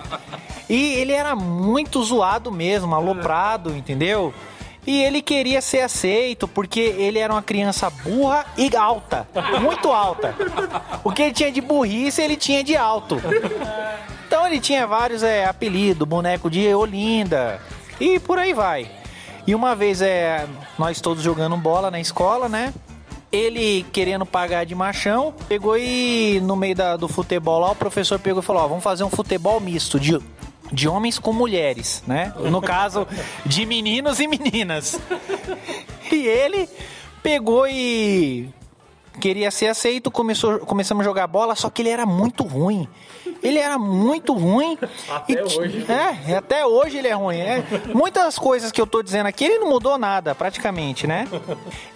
E 0.68 0.94
ele 0.94 1.12
era 1.12 1.34
muito 1.36 2.02
zoado 2.02 2.50
mesmo, 2.50 2.94
aloprado, 2.94 3.76
entendeu? 3.76 4.32
E 4.86 5.02
ele 5.02 5.20
queria 5.20 5.60
ser 5.60 5.80
aceito 5.80 6.46
porque 6.46 6.80
ele 6.80 7.18
era 7.18 7.32
uma 7.32 7.42
criança 7.42 7.90
burra 7.90 8.46
e 8.56 8.74
alta. 8.76 9.26
Muito 9.60 9.90
alta. 9.90 10.34
O 11.02 11.10
que 11.10 11.22
ele 11.22 11.32
tinha 11.32 11.50
de 11.50 11.60
burrice, 11.60 12.22
ele 12.22 12.36
tinha 12.36 12.62
de 12.62 12.76
alto. 12.76 13.20
Então 14.26 14.46
ele 14.46 14.60
tinha 14.60 14.86
vários 14.86 15.22
é, 15.22 15.44
apelidos, 15.44 16.06
boneco 16.06 16.50
de 16.50 16.72
Olinda 16.72 17.60
e 18.00 18.20
por 18.20 18.38
aí 18.38 18.52
vai. 18.52 18.88
E 19.46 19.54
uma 19.54 19.74
vez 19.74 20.02
é, 20.02 20.46
nós 20.78 21.00
todos 21.00 21.22
jogando 21.22 21.56
bola 21.56 21.90
na 21.90 22.00
escola, 22.00 22.48
né? 22.48 22.72
Ele 23.32 23.84
querendo 23.92 24.24
pagar 24.24 24.64
de 24.64 24.74
machão, 24.74 25.34
pegou 25.48 25.76
e 25.76 26.40
no 26.42 26.54
meio 26.56 26.74
da- 26.76 26.96
do 26.96 27.08
futebol 27.08 27.58
lá, 27.60 27.72
o 27.72 27.76
professor 27.76 28.18
pegou 28.18 28.40
e 28.40 28.44
falou: 28.44 28.62
Ó, 28.62 28.68
vamos 28.68 28.84
fazer 28.84 29.02
um 29.04 29.10
futebol 29.10 29.58
misto 29.60 29.98
de, 29.98 30.18
de 30.72 30.88
homens 30.88 31.18
com 31.18 31.32
mulheres, 31.32 32.02
né? 32.06 32.32
No 32.50 32.60
caso, 32.62 33.06
de 33.44 33.66
meninos 33.66 34.20
e 34.20 34.28
meninas. 34.28 34.98
E 36.10 36.26
ele 36.26 36.68
pegou 37.22 37.66
e 37.68 38.48
queria 39.20 39.50
ser 39.50 39.66
aceito, 39.68 40.10
começou, 40.10 40.60
começamos 40.60 41.02
a 41.02 41.04
jogar 41.04 41.26
bola, 41.26 41.56
só 41.56 41.68
que 41.68 41.82
ele 41.82 41.88
era 41.88 42.06
muito 42.06 42.44
ruim. 42.44 42.86
Ele 43.46 43.58
era 43.58 43.78
muito 43.78 44.32
ruim. 44.32 44.76
Até 45.08 45.44
hoje. 45.44 45.86
É, 45.88 46.36
até 46.36 46.66
hoje 46.66 46.98
ele 46.98 47.08
é 47.08 47.12
ruim. 47.14 47.38
É. 47.38 47.64
Muitas 47.94 48.38
coisas 48.38 48.72
que 48.72 48.80
eu 48.80 48.86
tô 48.86 49.02
dizendo 49.02 49.26
aqui, 49.26 49.44
ele 49.44 49.58
não 49.58 49.68
mudou 49.68 49.96
nada, 49.96 50.34
praticamente, 50.34 51.06
né? 51.06 51.28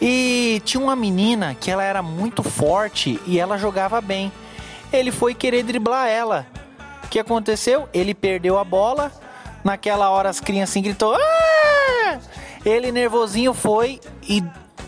E 0.00 0.62
tinha 0.64 0.82
uma 0.82 0.94
menina 0.94 1.56
que 1.58 1.70
ela 1.70 1.82
era 1.82 2.02
muito 2.02 2.42
forte 2.42 3.20
e 3.26 3.38
ela 3.38 3.58
jogava 3.58 4.00
bem. 4.00 4.30
Ele 4.92 5.10
foi 5.10 5.34
querer 5.34 5.62
driblar 5.62 6.08
ela. 6.08 6.46
O 7.04 7.08
que 7.08 7.18
aconteceu? 7.18 7.88
Ele 7.92 8.14
perdeu 8.14 8.58
a 8.58 8.64
bola. 8.64 9.10
Naquela 9.64 10.08
hora 10.10 10.28
as 10.28 10.40
crianças 10.40 10.80
gritou. 10.82 11.14
"Ah!" 11.14 12.18
Ele 12.64 12.92
nervosinho 12.92 13.52
foi 13.52 14.00
e 14.28 14.42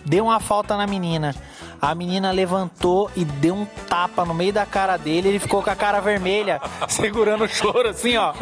deu 0.04 0.24
uma 0.26 0.38
falta 0.40 0.76
na 0.76 0.86
menina. 0.86 1.34
A 1.82 1.96
menina 1.96 2.30
levantou 2.30 3.10
e 3.16 3.24
deu 3.24 3.54
um 3.56 3.64
tapa 3.64 4.24
no 4.24 4.32
meio 4.32 4.52
da 4.52 4.64
cara 4.64 4.96
dele. 4.96 5.30
Ele 5.30 5.38
ficou 5.40 5.60
com 5.64 5.68
a 5.70 5.74
cara 5.74 5.98
vermelha, 6.00 6.60
segurando 6.88 7.42
o 7.42 7.48
choro 7.48 7.88
assim, 7.88 8.16
ó. 8.16 8.32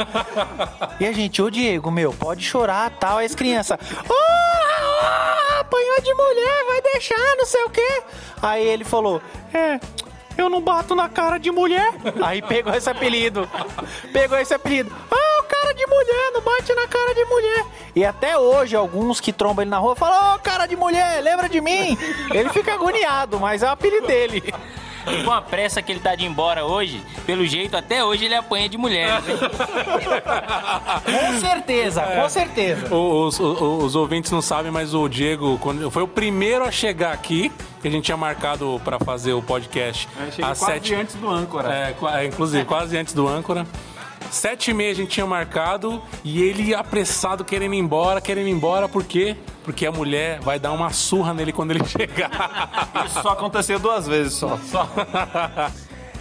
E 1.00 1.06
a 1.06 1.12
gente, 1.12 1.40
ô 1.40 1.48
Diego, 1.48 1.90
meu, 1.90 2.12
pode 2.12 2.44
chorar, 2.44 2.90
tal. 2.90 3.16
Aí 3.16 3.24
as 3.24 3.34
crianças, 3.34 3.78
"Ah, 3.80 5.60
apanhou 5.60 6.02
de 6.02 6.12
mulher, 6.12 6.64
vai 6.66 6.82
deixar, 6.82 7.36
não 7.38 7.46
sei 7.46 7.64
o 7.64 7.70
quê. 7.70 8.02
Aí 8.42 8.62
ele 8.66 8.84
falou, 8.84 9.22
é, 9.54 9.80
eu 10.36 10.50
não 10.50 10.60
bato 10.60 10.94
na 10.94 11.08
cara 11.08 11.38
de 11.38 11.50
mulher. 11.50 11.94
Aí 12.22 12.42
pegou 12.42 12.74
esse 12.74 12.90
apelido. 12.90 13.48
Pegou 14.12 14.36
esse 14.38 14.52
apelido. 14.52 14.94
Ah, 15.10 15.40
o 15.40 15.44
cara 15.44 15.69
mulher, 16.10 16.32
não 16.32 16.40
bate 16.40 16.74
na 16.74 16.86
cara 16.88 17.14
de 17.14 17.24
mulher. 17.24 17.64
E 17.94 18.04
até 18.04 18.36
hoje, 18.38 18.76
alguns 18.76 19.20
que 19.20 19.32
trombam 19.32 19.62
ele 19.62 19.70
na 19.70 19.78
rua 19.78 19.94
falam, 19.96 20.34
ô 20.34 20.38
cara 20.38 20.66
de 20.66 20.76
mulher, 20.76 21.22
lembra 21.22 21.48
de 21.48 21.60
mim? 21.60 21.96
Ele 22.32 22.48
fica 22.50 22.74
agoniado, 22.74 23.38
mas 23.40 23.62
é 23.62 23.66
o 23.66 23.70
apelido 23.70 24.06
dele. 24.06 24.42
E 25.06 25.22
com 25.24 25.30
a 25.32 25.40
pressa 25.40 25.80
que 25.80 25.90
ele 25.90 26.00
tá 26.00 26.14
de 26.14 26.24
ir 26.24 26.28
embora 26.28 26.64
hoje, 26.66 27.02
pelo 27.24 27.46
jeito, 27.46 27.74
até 27.74 28.04
hoje 28.04 28.26
ele 28.26 28.34
apanha 28.34 28.68
de 28.68 28.76
mulheres, 28.76 29.26
hein? 29.26 29.38
Com 31.04 31.40
certeza, 31.40 32.02
com 32.02 32.28
certeza. 32.28 32.94
Os, 32.94 33.40
os- 33.40 33.60
os 33.60 33.96
ouvintes 33.96 34.30
não 34.30 34.42
sabem, 34.42 34.70
mas 34.70 34.94
o 34.94 35.08
Diego 35.08 35.58
quando, 35.58 35.90
foi 35.90 36.02
o 36.02 36.08
primeiro 36.08 36.64
a 36.64 36.70
chegar 36.70 37.12
aqui, 37.12 37.50
que 37.80 37.88
a 37.88 37.90
gente 37.90 38.04
tinha 38.04 38.16
marcado 38.16 38.78
pra 38.84 38.98
fazer 38.98 39.32
o 39.32 39.40
podcast 39.42 40.06
às 40.42 40.58
quase 40.58 40.64
sete. 40.74 40.94
antes 40.94 41.14
do 41.14 41.30
âncora. 41.30 41.72
É, 41.72 41.94
é, 42.20 42.26
inclusive, 42.26 42.64
quase 42.66 42.96
antes 42.96 43.14
do 43.14 43.26
âncora. 43.26 43.66
Sete 44.30 44.70
e 44.70 44.74
meia 44.74 44.92
a 44.92 44.94
gente 44.94 45.10
tinha 45.10 45.26
marcado 45.26 46.00
e 46.22 46.40
ele 46.42 46.72
apressado, 46.72 47.44
querendo 47.44 47.74
ir 47.74 47.78
embora, 47.78 48.20
querendo 48.20 48.46
ir 48.46 48.52
embora, 48.52 48.88
por 48.88 49.02
quê? 49.04 49.36
Porque 49.64 49.84
a 49.84 49.92
mulher 49.92 50.40
vai 50.40 50.58
dar 50.58 50.72
uma 50.72 50.90
surra 50.90 51.34
nele 51.34 51.52
quando 51.52 51.72
ele 51.72 51.84
chegar. 51.86 52.30
Isso 53.06 53.22
só 53.22 53.30
aconteceu 53.30 53.78
duas 53.78 54.06
vezes 54.06 54.34
só. 54.34 54.58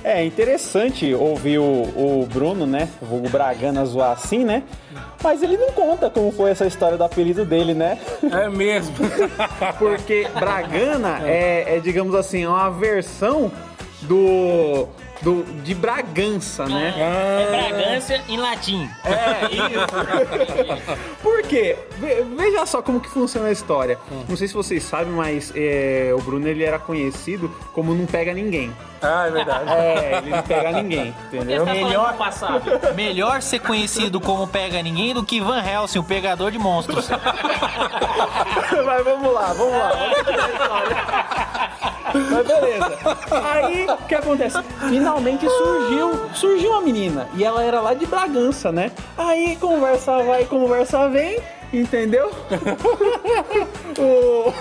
É 0.03 0.23
interessante 0.25 1.13
ouvir 1.13 1.59
o, 1.59 1.63
o 1.63 2.27
Bruno, 2.31 2.65
né? 2.65 2.87
O 3.01 3.27
Bragana 3.29 3.85
zoar 3.85 4.11
assim, 4.11 4.45
né? 4.45 4.63
Mas 5.21 5.43
ele 5.43 5.57
não 5.57 5.71
conta 5.71 6.09
como 6.09 6.31
foi 6.31 6.51
essa 6.51 6.65
história 6.65 6.97
do 6.97 7.03
apelido 7.03 7.45
dele, 7.45 7.73
né? 7.73 7.99
É 8.31 8.49
mesmo. 8.49 8.95
Porque 9.77 10.25
Bragana 10.33 11.19
é, 11.25 11.75
é, 11.75 11.79
digamos 11.79 12.15
assim, 12.15 12.45
uma 12.45 12.69
versão 12.69 13.51
do, 14.03 14.87
do 15.21 15.43
de 15.63 15.75
Bragança, 15.75 16.65
né? 16.65 16.93
É 16.97 17.71
Bragança 17.71 18.21
em 18.27 18.37
latim. 18.37 18.89
Por 21.21 21.41
quê? 21.43 21.75
Ve- 21.97 22.23
Veja 22.37 22.65
só 22.65 22.81
como 22.81 22.99
que 22.99 23.09
funciona 23.09 23.49
a 23.49 23.51
história. 23.51 23.97
Não 24.27 24.37
sei 24.37 24.47
se 24.47 24.53
vocês 24.53 24.83
sabem, 24.83 25.11
mas 25.13 25.51
é, 25.55 26.11
o 26.17 26.21
Bruno 26.21 26.47
ele 26.47 26.63
era 26.63 26.79
conhecido 26.79 27.49
como 27.73 27.93
não 27.93 28.05
pega 28.05 28.33
ninguém. 28.33 28.71
Ah, 29.01 29.27
é 29.27 29.31
verdade. 29.31 29.69
É, 29.71 30.17
ele 30.17 30.29
não 30.29 30.43
pega 30.43 30.71
ninguém, 30.71 31.15
entendeu? 31.27 31.65
Tá 31.65 31.73
Melhor- 31.73 32.13
passado. 32.17 32.61
Melhor 32.95 33.41
ser 33.41 33.59
conhecido 33.59 34.19
como 34.19 34.47
Pega 34.47 34.81
Ninguém 34.81 35.13
do 35.13 35.23
que 35.23 35.39
Van 35.39 35.61
Helsing, 35.63 35.99
o 35.99 36.03
pegador 36.03 36.51
de 36.51 36.57
monstros. 36.59 37.07
Mas 38.85 39.03
vamos 39.03 39.33
lá, 39.33 39.53
vamos 39.53 39.73
lá. 39.73 39.91
Vamos. 40.67 42.29
Mas 42.31 42.47
beleza. 42.47 42.97
Aí, 43.53 43.85
o 43.87 43.97
que 44.07 44.15
acontece? 44.15 44.57
Finalmente 44.89 45.47
surgiu, 45.47 46.29
surgiu 46.33 46.71
uma 46.71 46.81
menina. 46.81 47.27
E 47.35 47.43
ela 47.43 47.63
era 47.63 47.79
lá 47.81 47.93
de 47.93 48.05
Bragança, 48.05 48.71
né? 48.71 48.91
Aí, 49.17 49.55
conversa 49.57 50.23
vai, 50.23 50.43
conversa 50.45 51.07
vem. 51.09 51.39
Entendeu? 51.71 52.31
O- 53.99 54.53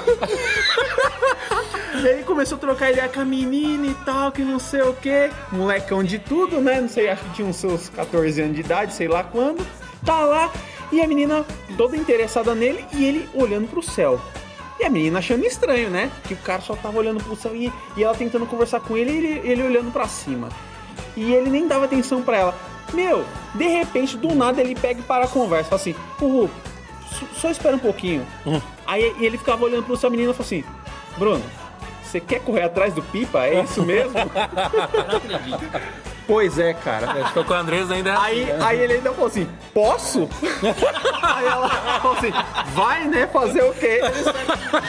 E 2.02 2.07
aí 2.09 2.23
começou 2.23 2.57
a 2.57 2.61
trocar 2.61 2.93
ideia 2.93 3.09
com 3.09 3.21
a 3.21 3.25
menina 3.25 3.87
e 3.87 3.95
tal, 4.05 4.31
que 4.31 4.43
não 4.43 4.59
sei 4.59 4.83
o 4.83 4.95
que. 4.95 5.31
Molecão 5.50 6.02
de 6.05 6.19
tudo, 6.19 6.61
né? 6.61 6.81
Não 6.81 6.88
sei, 6.88 7.09
acho 7.09 7.25
que 7.25 7.31
tinha 7.35 7.49
uns 7.49 7.57
seus 7.57 7.88
14 7.88 8.40
anos 8.40 8.55
de 8.55 8.61
idade, 8.61 8.93
sei 8.95 9.09
lá 9.09 9.25
quando. 9.25 9.67
Tá 10.05 10.21
lá. 10.25 10.50
E 10.93 11.00
a 11.00 11.09
menina 11.09 11.45
toda 11.76 11.97
interessada 11.97 12.55
nele 12.55 12.85
e 12.93 13.05
ele 13.05 13.28
olhando 13.35 13.69
pro 13.69 13.83
céu. 13.83 14.21
E 14.78 14.85
a 14.85 14.90
menina 14.90 15.19
achando 15.19 15.45
estranho, 15.45 15.90
né? 15.90 16.11
Que 16.25 16.35
o 16.35 16.37
cara 16.38 16.61
só 16.62 16.76
tava 16.76 16.99
olhando 16.99 17.23
pro 17.23 17.35
céu 17.35 17.55
e, 17.55 17.73
e 17.97 18.05
ela 18.05 18.14
tentando 18.14 18.47
conversar 18.47 18.81
com 18.81 18.97
ele 18.97 19.11
e 19.11 19.17
ele, 19.17 19.49
ele 19.50 19.62
olhando 19.64 19.90
pra 19.93 20.07
cima. 20.07 20.49
E 21.17 21.33
ele 21.35 21.50
nem 21.50 21.67
dava 21.67 21.87
atenção 21.87 22.23
pra 22.23 22.37
ela. 22.37 22.55
Meu, 22.95 23.25
de 23.55 23.67
repente, 23.67 24.17
do 24.17 24.35
nada 24.35 24.61
ele 24.61 24.75
pega 24.76 25.00
e 25.00 25.02
para 25.02 25.25
a 25.25 25.28
conversa. 25.28 25.69
Fala 25.71 25.81
assim, 25.81 25.95
Uhul, 26.21 26.49
só- 27.37 27.50
espera 27.50 27.75
um 27.75 27.81
pouquinho. 27.81 28.25
Aí 28.87 29.14
ele 29.19 29.37
ficava 29.37 29.64
olhando 29.64 29.85
pro 29.85 29.97
céu, 29.97 30.09
a 30.09 30.11
menina 30.11 30.33
falou 30.33 30.47
assim, 30.47 30.64
Bruno, 31.19 31.43
você 32.09 32.21
quer 32.21 32.41
correr 32.41 32.62
atrás 32.62 32.95
do 32.95 33.03
pipa? 33.03 33.47
É 33.47 33.62
isso 33.62 33.85
mesmo? 33.85 34.12
pois 36.27 36.59
é, 36.59 36.73
cara. 36.73 37.11
Acho 37.11 37.35
que 37.35 37.45
com 37.45 37.53
o 37.53 37.57
Andrés 37.57 37.91
ainda 37.91 38.11
é 38.11 38.17
Aí, 38.17 38.53
aí 38.61 38.81
ele 38.81 38.95
ainda 38.95 39.12
falou 39.12 39.27
assim, 39.27 39.47
posso? 39.75 40.29
aí 41.23 41.47
ela 41.47 41.69
falou 42.00 42.17
assim, 42.17 42.33
vai, 42.73 43.05
né, 43.05 43.27
fazer 43.27 43.62
o 43.62 43.75
quê? 43.75 44.00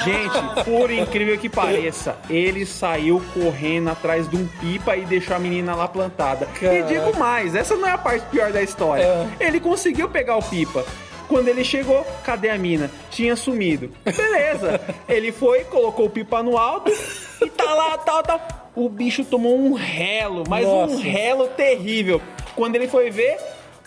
Gente, 0.05 0.63
por 0.63 0.89
incrível 0.89 1.37
que 1.37 1.49
pareça, 1.49 2.15
ele 2.29 2.65
saiu 2.65 3.21
correndo 3.33 3.89
atrás 3.89 4.29
de 4.29 4.37
um 4.37 4.47
pipa 4.47 4.95
e 4.95 5.05
deixou 5.05 5.35
a 5.35 5.39
menina 5.39 5.75
lá 5.75 5.87
plantada. 5.87 6.47
E 6.61 6.83
digo 6.83 7.17
mais, 7.19 7.53
essa 7.53 7.75
não 7.75 7.87
é 7.87 7.91
a 7.91 7.97
parte 7.97 8.25
pior 8.27 8.51
da 8.51 8.61
história. 8.61 9.05
Ele 9.39 9.59
conseguiu 9.59 10.09
pegar 10.09 10.37
o 10.37 10.41
pipa. 10.41 10.85
Quando 11.29 11.47
ele 11.47 11.63
chegou, 11.63 12.03
cadê 12.23 12.49
a 12.49 12.57
mina? 12.57 12.89
Tinha 13.11 13.35
sumido. 13.35 13.91
Beleza. 14.03 14.81
Ele 15.07 15.31
foi, 15.31 15.63
colocou 15.63 16.07
o 16.07 16.09
pipa 16.09 16.41
no 16.41 16.57
alto 16.57 16.91
e 17.39 17.49
tá 17.51 17.71
lá, 17.71 17.97
tal, 17.99 18.23
tal. 18.23 18.71
O 18.75 18.89
bicho 18.89 19.23
tomou 19.23 19.55
um 19.55 19.73
relo, 19.73 20.43
mas 20.49 20.65
um 20.65 20.87
Nossa. 20.87 21.03
relo 21.03 21.47
terrível. 21.49 22.19
Quando 22.55 22.75
ele 22.75 22.87
foi 22.87 23.11
ver, 23.11 23.37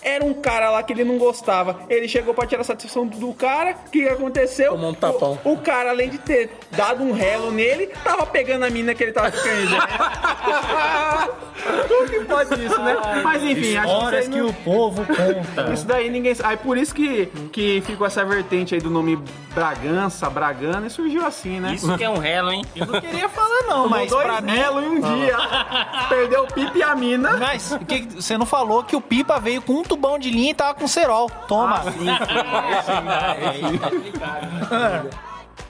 era 0.03 0.25
um 0.25 0.35
cara 0.35 0.71
lá 0.71 0.83
que 0.83 0.93
ele 0.93 1.05
não 1.05 1.19
gostava. 1.19 1.81
Ele 1.89 2.09
chegou 2.09 2.35
pra 2.35 2.47
tirar 2.47 2.65
satisfação 2.65 3.07
do 3.07 3.33
cara. 3.33 3.77
O 3.87 3.91
que 3.91 4.09
aconteceu? 4.09 4.73
Tomou 4.73 4.91
um 4.91 4.95
tapão. 4.95 5.39
O, 5.45 5.53
o 5.53 5.57
cara, 5.59 5.91
além 5.91 6.11
de 6.11 6.19
ter 6.19 6.51
dado 6.71 7.03
um 7.03 7.13
relo 7.13 7.51
nele, 7.53 7.87
tava 8.03 8.27
pegando 8.27 8.65
a 8.65 8.71
mina 8.71 8.95
que 8.95 9.03
ele 9.05 9.13
tava 9.13 9.31
ficando. 9.31 9.77
Como 11.89 12.09
que 12.09 12.21
pode 12.25 12.65
isso, 12.65 12.81
né? 12.83 12.97
Mas 13.23 13.43
enfim, 13.43 13.77
acho 13.77 14.11
que, 14.11 14.17
isso 14.19 14.31
que 14.31 14.41
o 14.43 14.53
povo 14.53 15.05
conta. 15.07 15.73
isso 15.73 15.87
daí 15.87 16.11
ninguém. 16.11 16.35
Aí 16.43 16.57
por 16.57 16.77
isso 16.77 16.93
que, 16.95 17.27
que 17.53 17.81
ficou 17.87 18.07
essa 18.07 18.25
vertente 18.25 18.75
aí 18.75 18.81
do 18.81 18.91
nome 18.91 19.17
Bragança, 19.55 20.29
Bragana, 20.31 20.87
e 20.87 20.91
surgiu 20.91 21.25
assim, 21.25 21.61
né? 21.61 21.75
Isso 21.75 21.97
que 21.97 22.03
é 22.05 22.11
um 22.11 22.19
relo, 22.19 22.51
hein? 22.51 22.65
Eu 22.75 22.87
não 22.87 23.01
queria 23.01 23.29
falar 23.29 23.63
não, 23.69 23.89
mas 23.89 24.11
Dois 24.11 24.25
pra 24.27 24.41
mim... 24.41 24.51
relo 24.53 24.81
em 24.83 24.89
um 24.89 25.01
dia. 25.01 25.37
Perdeu 26.09 26.43
o 26.45 26.47
Pipe 26.47 26.79
e 26.79 26.83
a 26.83 26.95
mina. 26.97 27.37
Mas 27.37 27.71
o 27.73 27.79
que, 27.81 28.01
que- 28.07 28.23
você 28.23 28.37
não 28.39 28.47
falou 28.47 28.83
que 28.83 28.97
o 28.97 29.01
Pipa 29.01 29.39
veio 29.39 29.61
com 29.63 29.75
um 29.75 29.83
tubão 29.93 30.19
de 30.19 30.31
linha 30.31 30.53
e 30.53 30.55
tava 30.55 30.75
com 30.75 30.89
cerol. 30.89 31.29
Toma. 31.47 31.83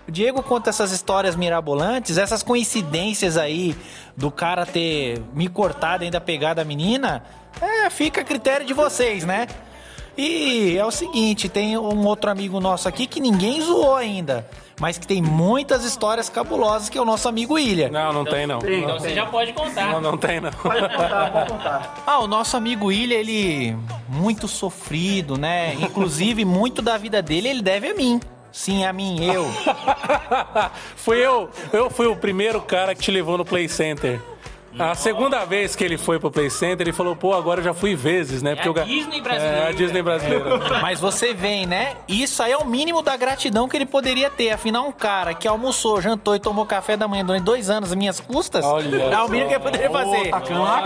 O 0.06 0.10
Diego 0.10 0.42
conta 0.42 0.70
essas 0.70 0.92
histórias 0.92 1.34
mirabolantes, 1.34 2.18
essas 2.18 2.42
coincidências 2.42 3.36
aí 3.36 3.76
do 4.16 4.30
cara 4.30 4.64
ter 4.64 5.20
me 5.32 5.48
cortado 5.48 6.04
e 6.04 6.06
ainda 6.06 6.20
pegado 6.20 6.60
a 6.60 6.64
menina, 6.64 7.24
é, 7.60 7.90
fica 7.90 8.20
a 8.20 8.24
critério 8.24 8.64
de 8.64 8.72
vocês, 8.72 9.24
né? 9.24 9.48
E 10.16 10.76
é 10.76 10.84
o 10.84 10.90
seguinte, 10.90 11.48
tem 11.48 11.76
um 11.76 12.06
outro 12.06 12.30
amigo 12.30 12.60
nosso 12.60 12.88
aqui 12.88 13.06
que 13.06 13.18
ninguém 13.18 13.60
zoou 13.60 13.96
ainda, 13.96 14.46
mas 14.82 14.98
que 14.98 15.06
tem 15.06 15.22
muitas 15.22 15.84
histórias 15.84 16.28
cabulosas, 16.28 16.88
que 16.88 16.98
é 16.98 17.00
o 17.00 17.04
nosso 17.04 17.28
amigo 17.28 17.56
Ilha. 17.56 17.88
Não, 17.88 18.12
não 18.12 18.24
tem 18.24 18.48
não. 18.48 18.58
Então 18.58 18.98
você 18.98 19.14
já 19.14 19.24
pode 19.26 19.52
contar. 19.52 19.92
Não, 19.92 20.00
não 20.00 20.18
tem 20.18 20.40
não. 20.40 20.50
Ah, 22.04 22.18
o 22.18 22.26
nosso 22.26 22.56
amigo 22.56 22.90
Ilha, 22.90 23.14
ele 23.14 23.76
muito 24.08 24.48
sofrido, 24.48 25.38
né? 25.38 25.74
Inclusive, 25.74 26.44
muito 26.44 26.82
da 26.82 26.98
vida 26.98 27.22
dele 27.22 27.46
ele 27.46 27.62
deve 27.62 27.90
a 27.90 27.94
mim. 27.94 28.18
Sim, 28.50 28.84
a 28.84 28.92
mim, 28.92 29.24
eu. 29.24 29.46
fui 30.96 31.18
eu, 31.18 31.48
eu 31.72 31.88
fui 31.88 32.08
o 32.08 32.16
primeiro 32.16 32.60
cara 32.60 32.92
que 32.92 33.02
te 33.02 33.12
levou 33.12 33.38
no 33.38 33.44
Play 33.44 33.68
Center. 33.68 34.20
A 34.78 34.94
segunda 34.94 35.44
vez 35.44 35.76
que 35.76 35.84
ele 35.84 35.98
foi 35.98 36.18
pro 36.18 36.30
Play 36.30 36.48
Center, 36.50 36.86
ele 36.86 36.92
falou, 36.92 37.14
pô, 37.14 37.34
agora 37.34 37.60
eu 37.60 37.64
já 37.64 37.74
fui 37.74 37.94
vezes, 37.94 38.42
né? 38.42 38.56
É 38.56 38.68
a 38.68 38.72
ga- 38.72 38.84
Disney 38.84 39.20
brasileira. 39.20 39.56
É, 39.58 39.68
a 39.68 39.72
Disney 39.72 40.02
brasileira. 40.02 40.58
Mas 40.80 40.98
você 41.00 41.34
vem, 41.34 41.66
né? 41.66 41.94
Isso 42.08 42.42
aí 42.42 42.52
é 42.52 42.56
o 42.56 42.64
mínimo 42.64 43.02
da 43.02 43.16
gratidão 43.16 43.68
que 43.68 43.76
ele 43.76 43.86
poderia 43.86 44.30
ter. 44.30 44.50
Afinal, 44.50 44.86
um 44.86 44.92
cara 44.92 45.34
que 45.34 45.46
almoçou, 45.46 46.00
jantou 46.00 46.34
e 46.34 46.40
tomou 46.40 46.64
café 46.64 46.96
da 46.96 47.06
manhã 47.06 47.24
durante 47.24 47.42
dois 47.44 47.68
anos 47.70 47.90
às 47.90 47.96
minhas 47.96 48.18
custas, 48.20 48.64
Olha 48.64 49.02
é 49.02 49.18
o 49.22 49.28
mínimo 49.28 49.48
que 49.48 49.54
ele 49.54 49.62
poderia 49.64 49.90
fazer. 49.90 50.30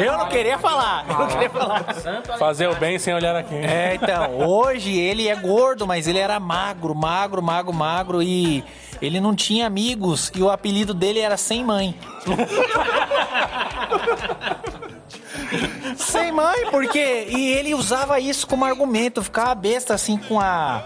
Eu 0.04 0.18
não 0.18 0.28
queria 0.28 0.58
falar. 0.58 1.06
Eu 1.08 1.18
não 1.18 1.26
queria 1.28 1.50
falar. 1.50 1.84
Fazer 2.38 2.68
o 2.68 2.74
bem 2.76 2.98
sem 2.98 3.14
olhar 3.14 3.34
a 3.36 3.42
quem. 3.42 3.58
É, 3.64 3.94
então, 3.94 4.38
hoje 4.48 4.96
ele 4.98 5.28
é 5.28 5.34
gordo, 5.36 5.86
mas 5.86 6.06
ele 6.06 6.18
era 6.18 6.38
magro, 6.40 6.94
magro, 6.94 7.42
magro, 7.42 7.72
magro 7.72 8.22
e 8.22 8.64
ele 9.00 9.20
não 9.20 9.34
tinha 9.34 9.66
amigos 9.66 10.30
e 10.34 10.42
o 10.42 10.50
apelido 10.50 10.94
dele 10.94 11.20
era 11.20 11.36
Sem 11.36 11.64
Mãe. 11.64 11.98
Sem 15.96 16.32
mãe, 16.32 16.70
porque 16.70 17.26
e 17.28 17.52
ele 17.52 17.74
usava 17.74 18.18
isso 18.18 18.46
como 18.46 18.64
argumento, 18.64 19.22
ficava 19.22 19.54
besta 19.54 19.94
assim 19.94 20.16
com 20.16 20.40
a 20.40 20.82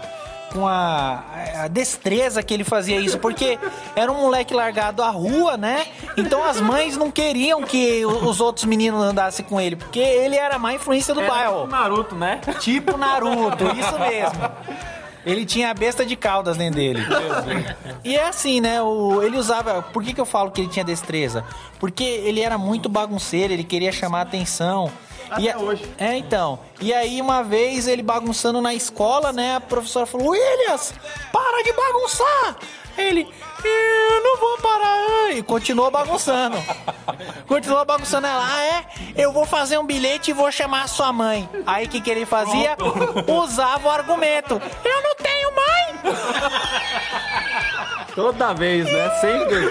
com 0.51 0.67
a, 0.67 1.23
a 1.63 1.67
destreza 1.67 2.43
que 2.43 2.53
ele 2.53 2.63
fazia 2.63 2.99
isso, 2.99 3.17
porque 3.19 3.57
era 3.95 4.11
um 4.11 4.21
moleque 4.21 4.53
largado 4.53 5.01
à 5.01 5.09
rua, 5.09 5.55
né? 5.55 5.85
Então 6.17 6.43
as 6.43 6.59
mães 6.59 6.97
não 6.97 7.09
queriam 7.09 7.63
que 7.63 8.05
os 8.05 8.41
outros 8.41 8.65
meninos 8.65 9.01
andassem 9.01 9.45
com 9.45 9.59
ele, 9.59 9.77
porque 9.77 9.99
ele 9.99 10.35
era 10.35 10.55
a 10.55 10.59
má 10.59 10.73
influência 10.73 11.13
do 11.13 11.21
bairro. 11.21 11.67
Naruto, 11.67 12.15
né? 12.15 12.41
Tipo 12.59 12.97
Naruto, 12.97 13.63
isso 13.77 13.99
mesmo. 13.99 14.51
Ele 15.25 15.45
tinha 15.45 15.69
a 15.69 15.73
besta 15.73 16.05
de 16.05 16.15
caudas 16.15 16.57
dentro 16.57 16.75
dele. 16.75 16.99
E 18.03 18.15
é 18.15 18.27
assim, 18.27 18.59
né? 18.59 18.81
O, 18.81 19.21
ele 19.21 19.37
usava. 19.37 19.81
Por 19.81 20.03
que, 20.03 20.13
que 20.13 20.21
eu 20.21 20.25
falo 20.25 20.51
que 20.51 20.61
ele 20.61 20.69
tinha 20.69 20.83
destreza? 20.83 21.45
Porque 21.79 22.03
ele 22.03 22.41
era 22.41 22.57
muito 22.57 22.89
bagunceiro, 22.89 23.53
ele 23.53 23.63
queria 23.63 23.91
chamar 23.91 24.21
atenção. 24.21 24.91
Até 25.29 25.51
e, 25.51 25.55
hoje. 25.55 25.85
É, 25.97 26.17
então. 26.17 26.59
E 26.81 26.93
aí, 26.93 27.21
uma 27.21 27.43
vez, 27.43 27.87
ele 27.87 28.01
bagunçando 28.01 28.61
na 28.61 28.73
escola, 28.73 29.31
né? 29.31 29.55
A 29.55 29.61
professora 29.61 30.05
falou: 30.05 30.29
Williams, 30.29 30.93
para 31.31 31.63
de 31.63 31.71
bagunçar! 31.73 32.57
Ele, 32.97 33.27
eu 33.63 34.23
não 34.23 34.37
vou 34.37 34.57
parar. 34.57 35.31
E 35.31 35.41
continuou 35.43 35.89
bagunçando. 35.89 36.57
Continuou 37.47 37.85
bagunçando 37.85 38.27
ela. 38.27 38.45
Ah, 38.45 38.63
é? 38.63 38.85
Eu 39.15 39.31
vou 39.31 39.45
fazer 39.45 39.77
um 39.77 39.85
bilhete 39.85 40.31
e 40.31 40.33
vou 40.33 40.51
chamar 40.51 40.83
a 40.83 40.87
sua 40.87 41.11
mãe. 41.13 41.49
Aí 41.65 41.85
o 41.85 41.89
que, 41.89 42.01
que 42.01 42.09
ele 42.09 42.25
fazia? 42.25 42.77
Usava 43.27 43.87
o 43.87 43.91
argumento. 43.91 44.61
Eu 44.83 45.01
não 45.03 45.15
tenho 45.15 45.51
mãe! 45.55 45.71
Toda 48.13 48.53
vez, 48.53 48.85
né? 48.85 49.09
Sempre. 49.21 49.69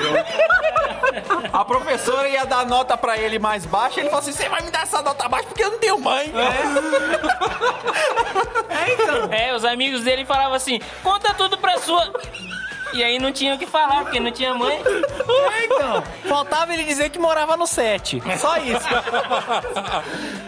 A 1.52 1.64
professora 1.64 2.28
ia 2.28 2.44
dar 2.46 2.64
nota 2.64 2.96
pra 2.96 3.18
ele 3.18 3.38
mais 3.38 3.66
baixa, 3.66 4.00
ele 4.00 4.08
falou 4.08 4.22
assim: 4.22 4.32
você 4.32 4.48
vai 4.48 4.62
me 4.62 4.70
dar 4.70 4.82
essa 4.82 5.02
nota 5.02 5.28
baixa 5.28 5.46
porque 5.48 5.62
eu 5.62 5.72
não 5.72 5.78
tenho 5.78 5.98
mãe. 5.98 6.32
É, 9.30 9.54
os 9.54 9.64
amigos 9.64 10.02
dele 10.02 10.24
falavam 10.24 10.54
assim: 10.54 10.80
conta 11.02 11.34
tudo 11.34 11.58
pra 11.58 11.78
sua. 11.78 12.12
E 12.92 13.04
aí 13.04 13.18
não 13.18 13.30
tinha 13.32 13.54
o 13.54 13.58
que 13.58 13.66
falar, 13.66 14.02
porque 14.02 14.18
não 14.20 14.32
tinha 14.32 14.52
mãe. 14.54 14.80
É, 14.82 15.64
então. 15.64 16.02
Faltava 16.28 16.72
ele 16.74 16.84
dizer 16.84 17.08
que 17.10 17.18
morava 17.18 17.56
no 17.56 17.66
7. 17.66 18.22
Só 18.38 18.56
isso. 18.58 18.86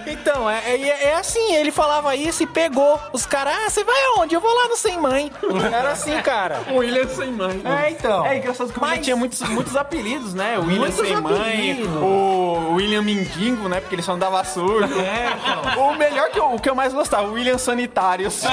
Então, 0.06 0.48
é, 0.50 0.58
é, 0.74 1.04
é 1.10 1.14
assim, 1.14 1.54
ele 1.54 1.70
falava 1.70 2.14
isso 2.16 2.42
e 2.42 2.46
pegou. 2.46 3.00
Os 3.12 3.24
caras, 3.26 3.54
ah, 3.66 3.70
você 3.70 3.84
vai 3.84 3.96
aonde? 4.16 4.34
Eu 4.34 4.40
vou 4.40 4.52
lá 4.52 4.68
no 4.68 4.76
Sem 4.76 4.98
Mãe. 4.98 5.30
Era 5.72 5.92
assim, 5.92 6.20
cara. 6.22 6.60
O 6.70 6.76
William 6.78 7.06
sem 7.08 7.30
mãe. 7.32 7.60
É, 7.64 7.90
então. 7.90 8.26
É 8.26 8.36
engraçado 8.38 8.72
que 8.72 8.78
o 8.78 8.82
William 8.82 8.96
Mas- 8.96 9.04
tinha 9.04 9.16
muitos, 9.16 9.40
muitos 9.42 9.76
apelidos, 9.76 10.34
né? 10.34 10.58
O 10.58 10.62
William 10.62 10.80
Muitos 10.80 10.98
sem 11.06 11.16
mãe, 11.20 11.72
apelidos. 11.72 11.96
o 12.02 12.74
William 12.74 13.02
Mindingo, 13.02 13.68
né? 13.68 13.80
Porque 13.80 13.94
ele 13.94 14.02
só 14.02 14.12
andava 14.12 14.42
surdo. 14.44 15.00
É, 15.00 15.32
então. 15.70 15.88
O 15.88 15.94
melhor 15.96 16.30
que 16.30 16.38
eu, 16.38 16.52
o 16.54 16.60
que 16.60 16.68
eu 16.68 16.74
mais 16.74 16.92
gostava, 16.92 17.28
o 17.28 17.32
William 17.32 17.58
Sanitários. 17.58 18.42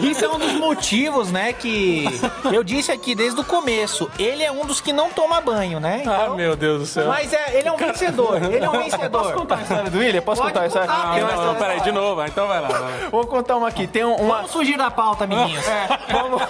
Isso 0.00 0.24
é 0.24 0.28
um 0.28 0.38
dos 0.38 0.52
motivos, 0.54 1.30
né, 1.32 1.52
que 1.52 2.04
eu 2.52 2.62
disse 2.62 2.90
aqui 2.92 3.14
desde 3.14 3.40
o 3.40 3.44
começo. 3.44 4.10
Ele 4.18 4.42
é 4.42 4.50
um 4.52 4.64
dos 4.64 4.80
que 4.80 4.92
não 4.92 5.10
toma 5.10 5.40
banho, 5.40 5.80
né? 5.80 6.02
Ah, 6.06 6.30
meu 6.34 6.54
Deus 6.56 6.80
do 6.80 6.86
céu. 6.86 7.08
Mas 7.08 7.32
é, 7.32 7.58
ele 7.58 7.68
é 7.68 7.72
um 7.72 7.76
vencedor. 7.76 8.36
Ele 8.42 8.64
é 8.64 8.68
um 8.68 8.72
Posso 8.72 8.90
vencedor. 8.90 9.32
contar 9.34 9.56
a 9.58 9.62
história 9.62 9.90
do 9.90 9.98
William? 9.98 10.22
Posso 10.22 10.40
Pode 10.42 10.52
contar 10.54 10.64
a 10.64 10.66
história? 10.68 10.88
contar, 10.88 11.04
uma 11.18 11.32
Não, 11.32 11.44
não, 11.46 11.54
peraí, 11.56 11.80
de 11.80 11.92
novo. 11.92 12.24
Então 12.24 12.46
vai 12.46 12.60
lá. 12.60 12.68
vai 12.68 12.80
lá. 12.80 12.90
Vou 13.10 13.26
contar 13.26 13.56
uma 13.56 13.68
aqui. 13.68 13.86
Tem 13.86 14.04
um- 14.04 14.14
uma. 14.16 14.36
Vamos 14.36 14.52
fugir 14.52 14.76
da 14.78 14.90
pauta, 14.90 15.24
amiguinhos. 15.24 15.64
Vamos- 16.10 16.42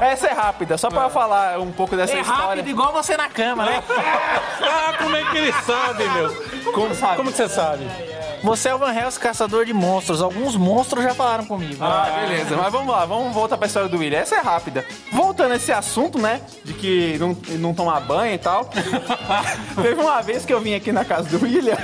Essa 0.00 0.28
é 0.28 0.32
rápida, 0.32 0.78
só 0.78 0.88
pra 0.88 1.08
falar 1.10 1.58
um 1.58 1.70
pouco 1.72 1.96
dessa 1.96 2.14
É 2.16 2.20
história. 2.20 2.44
rápido, 2.46 2.68
igual 2.68 2.92
você 2.92 3.16
na 3.16 3.28
cama, 3.28 3.64
né? 3.66 3.82
Ah, 4.60 4.94
como 4.98 5.16
é 5.16 5.24
que 5.24 5.36
ele 5.38 5.52
sabe, 5.64 6.04
meu? 6.10 6.72
Como 6.72 6.94
sabe? 6.94 7.16
Como 7.16 7.30
que 7.30 7.36
você 7.36 7.48
sabe? 7.48 7.86
Você 8.42 8.68
é 8.68 8.74
o 8.74 8.78
Van 8.78 8.92
Helsing, 8.92 9.20
caçador 9.20 9.64
de 9.64 9.72
monstros. 9.72 10.22
Alguns 10.22 10.56
monstros 10.56 11.02
já 11.04 11.14
falaram 11.14 11.44
comigo. 11.44 11.82
Ah, 11.82 12.24
beleza. 12.26 12.56
Mas 12.56 12.72
vamos 12.72 12.92
lá, 12.92 13.04
vamos 13.04 13.34
voltar 13.34 13.56
pra 13.56 13.66
história 13.66 13.88
do 13.88 13.98
William. 13.98 14.18
Essa 14.18 14.36
é 14.36 14.40
rápida. 14.40 14.84
Voltando 15.12 15.52
a 15.52 15.56
esse 15.56 15.72
assunto, 15.72 16.18
né? 16.18 16.40
De 16.64 16.72
que 16.74 17.16
não, 17.18 17.36
não 17.58 17.74
tomar 17.74 18.00
banho 18.00 18.34
e 18.34 18.38
tal. 18.38 18.64
Teve 19.80 20.00
uma 20.00 20.20
vez 20.22 20.44
que 20.44 20.52
eu 20.52 20.60
vim 20.60 20.74
aqui 20.74 20.92
na 20.92 21.04
casa 21.04 21.28
do 21.36 21.44
William. 21.44 21.76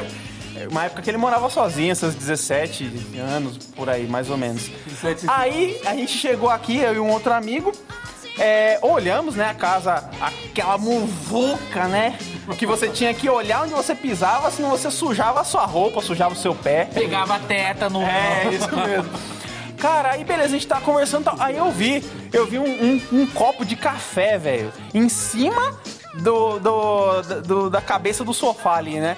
Uma 0.70 0.84
época 0.84 1.02
que 1.02 1.10
ele 1.10 1.18
morava 1.18 1.50
sozinho, 1.50 1.92
esses 1.92 2.14
17 2.14 2.90
anos, 3.18 3.58
por 3.58 3.90
aí, 3.90 4.06
mais 4.06 4.30
ou 4.30 4.36
menos. 4.36 4.70
Aí 5.26 5.80
a 5.84 5.94
gente 5.94 6.12
chegou 6.16 6.48
aqui, 6.48 6.78
eu 6.78 6.94
e 6.94 6.98
um 7.00 7.10
outro 7.10 7.32
amigo. 7.32 7.72
É, 8.38 8.78
olhamos, 8.82 9.36
né, 9.36 9.48
a 9.50 9.54
casa, 9.54 10.08
aquela 10.20 10.76
muvuca, 10.78 11.86
né? 11.86 12.18
Que 12.58 12.66
você 12.66 12.88
tinha 12.88 13.14
que 13.14 13.28
olhar 13.28 13.62
onde 13.62 13.72
você 13.72 13.94
pisava, 13.94 14.50
senão 14.50 14.70
você 14.70 14.90
sujava 14.90 15.40
a 15.40 15.44
sua 15.44 15.64
roupa, 15.64 16.00
sujava 16.02 16.34
o 16.34 16.36
seu 16.36 16.54
pé. 16.54 16.88
Pegava 16.92 17.36
a 17.36 17.38
teta 17.38 17.88
no. 17.88 18.02
É, 18.02 18.48
isso 18.52 18.76
mesmo. 18.76 19.08
Cara, 19.78 20.12
aí 20.12 20.24
beleza, 20.24 20.48
a 20.48 20.52
gente 20.52 20.66
tá 20.66 20.80
conversando. 20.80 21.30
Aí 21.38 21.56
eu 21.56 21.70
vi, 21.70 22.02
eu 22.32 22.46
vi 22.46 22.58
um, 22.58 22.64
um- 22.64 23.02
um 23.20 23.26
copo 23.26 23.64
de 23.64 23.76
café, 23.76 24.38
velho, 24.38 24.72
em 24.92 25.08
cima 25.08 25.76
do, 26.22 26.58
do, 26.58 27.22
do- 27.42 27.70
da 27.70 27.80
cabeça 27.80 28.22
do 28.24 28.32
sofá 28.32 28.76
ali, 28.76 29.00
né? 29.00 29.16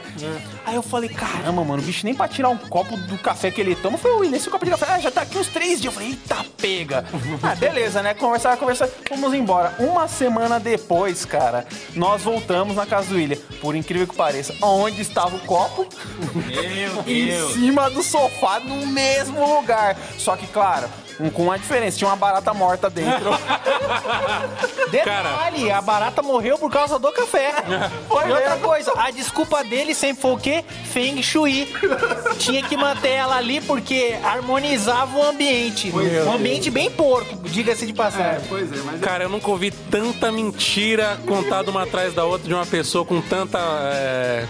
Aí 0.65 0.75
eu 0.75 0.83
falei, 0.83 1.09
caramba, 1.09 1.63
mano, 1.65 1.83
o 1.83 1.85
bicho 1.85 2.05
nem 2.05 2.15
pra 2.15 2.27
tirar 2.27 2.49
um 2.49 2.57
copo 2.57 2.97
do 2.97 3.19
café 3.19 3.51
que 3.51 3.61
ele 3.61 3.75
toma. 3.77 3.97
Eu 3.97 4.01
falei, 4.01 4.17
William, 4.19 4.37
esse 4.37 4.51
copo 4.51 4.65
de 4.65 4.71
café 4.71 4.87
ah, 4.89 4.99
já 4.99 5.11
tá 5.11 5.23
aqui 5.23 5.39
uns 5.39 5.49
três 5.49 5.81
dias. 5.81 5.85
Eu 5.85 5.93
falei, 5.93 6.09
eita, 6.11 6.45
pega. 6.57 7.05
Ah, 7.43 7.55
beleza, 7.55 8.03
né? 8.03 8.15
Conversar, 8.15 8.57
conversar, 8.57 8.89
fomos 9.09 9.33
embora. 9.35 9.75
Uma 9.79 10.09
semana 10.09 10.59
depois, 10.59 11.25
cara, 11.25 11.67
nós 11.95 12.23
voltamos 12.23 12.77
na 12.77 12.87
casa 12.87 13.09
do 13.09 13.17
William. 13.17 13.39
Por 13.61 13.77
incrível 13.77 14.07
que 14.07 14.17
pareça, 14.17 14.55
onde 14.63 15.01
estava 15.03 15.37
o 15.37 15.41
copo? 15.41 15.87
Meu 16.35 17.05
em 17.07 17.53
cima 17.53 17.91
do 17.91 18.03
sofá 18.03 18.59
no 18.61 18.87
mesmo 18.87 19.57
lugar. 19.57 19.97
Só 20.19 20.35
que, 20.37 20.47
claro, 20.47 20.89
com 21.33 21.45
uma 21.45 21.59
diferença, 21.59 21.97
tinha 21.99 22.09
uma 22.09 22.17
barata 22.17 22.53
morta 22.53 22.91
dentro. 22.91 23.31
Detalhe, 24.91 25.71
a 25.71 25.81
barata 25.81 26.23
morreu 26.23 26.59
por 26.59 26.71
causa 26.71 26.99
do 26.99 27.11
café. 27.13 27.55
Foi 28.09 28.29
e 28.29 28.33
outra 28.33 28.51
mesmo. 28.51 28.67
coisa, 28.69 28.93
a 28.97 29.11
desculpa 29.11 29.63
dele 29.65 29.95
sempre 29.95 30.23
foi 30.23 30.33
o 30.33 30.39
quê? 30.39 30.65
Feng 30.93 31.23
Shui. 31.23 31.73
Tinha 32.39 32.63
que 32.63 32.77
manter 32.77 33.11
ela 33.11 33.37
ali 33.37 33.61
porque 33.61 34.17
harmonizava 34.23 35.17
o 35.19 35.23
ambiente. 35.23 35.93
um 36.27 36.33
ambiente 36.33 36.71
bem 36.71 36.91
porco, 36.91 37.37
diga-se 37.49 37.87
de 37.87 37.93
passagem. 37.93 38.47
pois 38.49 38.71
é, 38.73 38.77
mas 38.85 39.01
Cara, 39.01 39.25
eu 39.25 39.29
nunca 39.29 39.51
ouvi 39.51 39.71
tanta 39.71 40.31
mentira 40.33 41.19
contada 41.27 41.71
uma 41.71 41.83
atrás 41.83 42.15
da 42.15 42.25
outra 42.25 42.47
de 42.49 42.55
uma 42.55 42.67
pessoa 42.67 43.05
com 43.05 43.21
tanta. 43.21 43.59
é, 43.93 44.47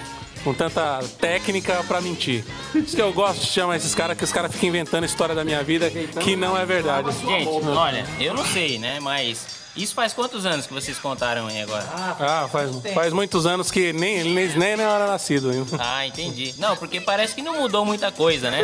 com 0.46 0.54
tanta 0.54 1.00
técnica 1.20 1.82
pra 1.88 2.00
mentir. 2.00 2.44
Isso 2.72 2.94
que 2.94 3.02
eu 3.02 3.12
gosto 3.12 3.40
de 3.40 3.48
chamar 3.48 3.78
esses 3.78 3.96
caras, 3.96 4.16
que 4.16 4.22
os 4.22 4.30
caras 4.30 4.52
ficam 4.52 4.68
inventando 4.68 5.04
história 5.04 5.34
da 5.34 5.42
minha 5.44 5.60
vida 5.64 5.90
que 5.90 6.36
não 6.36 6.56
é 6.56 6.64
verdade. 6.64 7.10
Gente, 7.18 7.48
olha, 7.48 8.06
eu 8.20 8.32
não 8.32 8.46
sei, 8.46 8.78
né? 8.78 9.00
Mas 9.00 9.44
isso 9.76 9.92
faz 9.92 10.12
quantos 10.12 10.46
anos 10.46 10.64
que 10.64 10.72
vocês 10.72 10.98
contaram 10.98 11.48
aí 11.48 11.62
agora? 11.62 11.84
Ah, 11.92 12.48
faz, 12.48 12.70
faz 12.94 13.12
muitos 13.12 13.44
anos 13.44 13.72
que 13.72 13.92
nem, 13.92 14.22
nem, 14.22 14.48
nem, 14.50 14.76
nem 14.76 14.86
era 14.86 15.08
nascido 15.08 15.50
ainda. 15.50 15.76
Ah, 15.80 16.06
entendi. 16.06 16.54
Não, 16.58 16.76
porque 16.76 17.00
parece 17.00 17.34
que 17.34 17.42
não 17.42 17.56
mudou 17.62 17.84
muita 17.84 18.12
coisa, 18.12 18.48
né? 18.48 18.60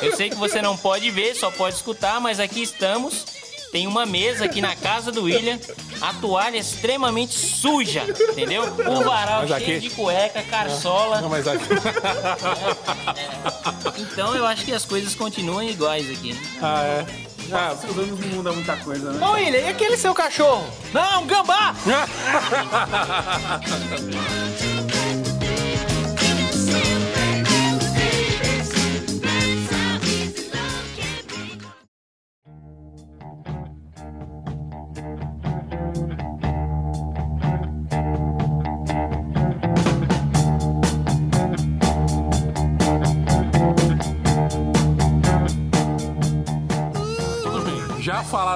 Eu 0.00 0.16
sei 0.16 0.30
que 0.30 0.36
você 0.36 0.62
não 0.62 0.74
pode 0.74 1.10
ver, 1.10 1.34
só 1.34 1.50
pode 1.50 1.76
escutar, 1.76 2.18
mas 2.18 2.40
aqui 2.40 2.62
estamos 2.62 3.26
tem 3.72 3.86
uma 3.86 4.04
mesa 4.06 4.44
aqui 4.46 4.60
na 4.60 4.74
casa 4.76 5.10
do 5.12 5.24
William, 5.24 5.58
a 6.00 6.12
toalha 6.14 6.56
é 6.56 6.60
extremamente 6.60 7.34
suja, 7.34 8.04
entendeu? 8.30 8.62
O 8.64 9.04
varal 9.04 9.44
Mas 9.48 9.62
cheio 9.62 9.76
aqui- 9.78 9.88
de 9.88 9.94
cueca, 9.94 10.42
carçola. 10.42 11.20
Não, 11.20 11.28
mas 11.28 11.46
aqui. 11.46 11.64
Então 13.98 14.34
eu 14.34 14.46
acho 14.46 14.64
que 14.64 14.72
as 14.72 14.84
coisas 14.84 15.14
continuam 15.14 15.62
iguais 15.62 16.10
aqui. 16.10 16.32
né? 16.32 16.40
ah, 16.62 16.82
é. 16.82 17.06
Ah, 17.52 17.74
Os 17.88 17.98
anos 17.98 18.18
não 18.18 18.28
muda 18.28 18.52
muita 18.52 18.76
coisa, 18.78 19.12
né? 19.12 19.24
Ô, 19.24 19.32
William, 19.32 19.60
e 19.60 19.68
aquele 19.68 19.96
seu 19.96 20.12
cachorro? 20.14 20.66
Não, 20.92 21.22
um 21.22 21.26
gambá! 21.26 21.74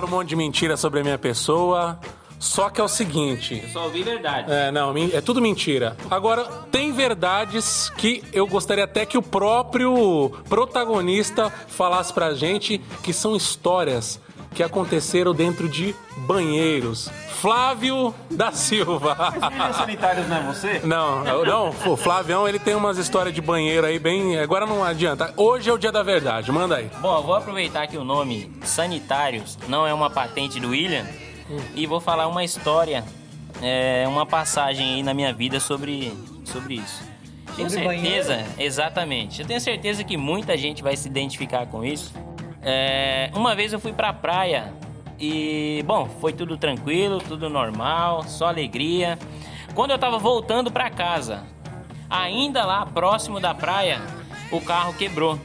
falaram 0.00 0.08
um 0.08 0.10
monte 0.10 0.28
de 0.28 0.36
mentira 0.36 0.76
sobre 0.76 1.00
a 1.00 1.02
minha 1.02 1.18
pessoa. 1.18 1.98
Só 2.38 2.70
que 2.70 2.80
é 2.80 2.84
o 2.84 2.88
seguinte. 2.88 3.62
Só 3.70 3.84
ouvi 3.84 4.02
verdade. 4.02 4.50
É, 4.50 4.72
não, 4.72 4.94
é 4.96 5.20
tudo 5.20 5.42
mentira. 5.42 5.94
Agora, 6.10 6.44
tem 6.72 6.90
verdades 6.90 7.92
que 7.98 8.24
eu 8.32 8.46
gostaria 8.46 8.84
até 8.84 9.04
que 9.04 9.18
o 9.18 9.22
próprio 9.22 10.32
protagonista 10.48 11.50
falasse 11.50 12.14
pra 12.14 12.32
gente 12.32 12.78
que 13.02 13.12
são 13.12 13.36
histórias 13.36 14.18
que 14.54 14.62
aconteceram 14.62 15.34
dentro 15.34 15.68
de 15.68 15.94
banheiros. 16.16 17.10
Flávio 17.40 18.14
da 18.30 18.52
Silva. 18.52 19.16
Sanitários 19.74 20.28
não 20.28 20.36
é 20.36 20.42
você? 20.42 20.80
Não, 20.84 21.24
não, 21.24 21.74
o 21.86 21.96
Flavião 21.96 22.46
ele 22.46 22.58
tem 22.58 22.74
umas 22.74 22.98
histórias 22.98 23.34
de 23.34 23.40
banheiro 23.40 23.86
aí 23.86 23.98
bem. 23.98 24.38
Agora 24.38 24.66
não 24.66 24.84
adianta. 24.84 25.32
Hoje 25.36 25.70
é 25.70 25.72
o 25.72 25.78
dia 25.78 25.90
da 25.90 26.02
verdade, 26.02 26.52
manda 26.52 26.76
aí. 26.76 26.90
Bom, 27.00 27.16
eu 27.16 27.22
vou 27.22 27.34
aproveitar 27.34 27.86
que 27.86 27.96
o 27.96 28.04
nome 28.04 28.52
Sanitários 28.62 29.58
não 29.68 29.86
é 29.86 29.94
uma 29.94 30.10
patente 30.10 30.60
do 30.60 30.70
William 30.70 31.06
e 31.74 31.86
vou 31.86 32.00
falar 32.00 32.28
uma 32.28 32.44
história, 32.44 33.04
é, 33.62 34.04
uma 34.06 34.26
passagem 34.26 34.96
aí 34.96 35.02
na 35.02 35.14
minha 35.14 35.32
vida 35.32 35.58
sobre, 35.58 36.12
sobre 36.44 36.74
isso. 36.74 37.10
Tenho 37.56 37.68
Sobre 37.68 38.00
certeza, 38.00 38.46
exatamente. 38.58 39.40
Eu 39.40 39.46
tenho 39.46 39.60
certeza 39.60 40.04
que 40.04 40.16
muita 40.16 40.56
gente 40.56 40.82
vai 40.82 40.96
se 40.96 41.08
identificar 41.08 41.66
com 41.66 41.84
isso. 41.84 42.12
É, 42.62 43.30
uma 43.34 43.54
vez 43.54 43.72
eu 43.72 43.80
fui 43.80 43.92
pra 43.92 44.12
praia 44.12 44.72
e, 45.18 45.82
bom, 45.86 46.06
foi 46.20 46.32
tudo 46.32 46.56
tranquilo, 46.56 47.18
tudo 47.18 47.48
normal, 47.50 48.24
só 48.24 48.46
alegria. 48.46 49.18
Quando 49.74 49.90
eu 49.90 49.98
tava 49.98 50.18
voltando 50.18 50.70
pra 50.70 50.90
casa, 50.90 51.44
ainda 52.08 52.64
lá 52.64 52.86
próximo 52.86 53.38
da 53.38 53.54
praia, 53.54 54.00
o 54.50 54.60
carro 54.60 54.94
quebrou 54.94 55.38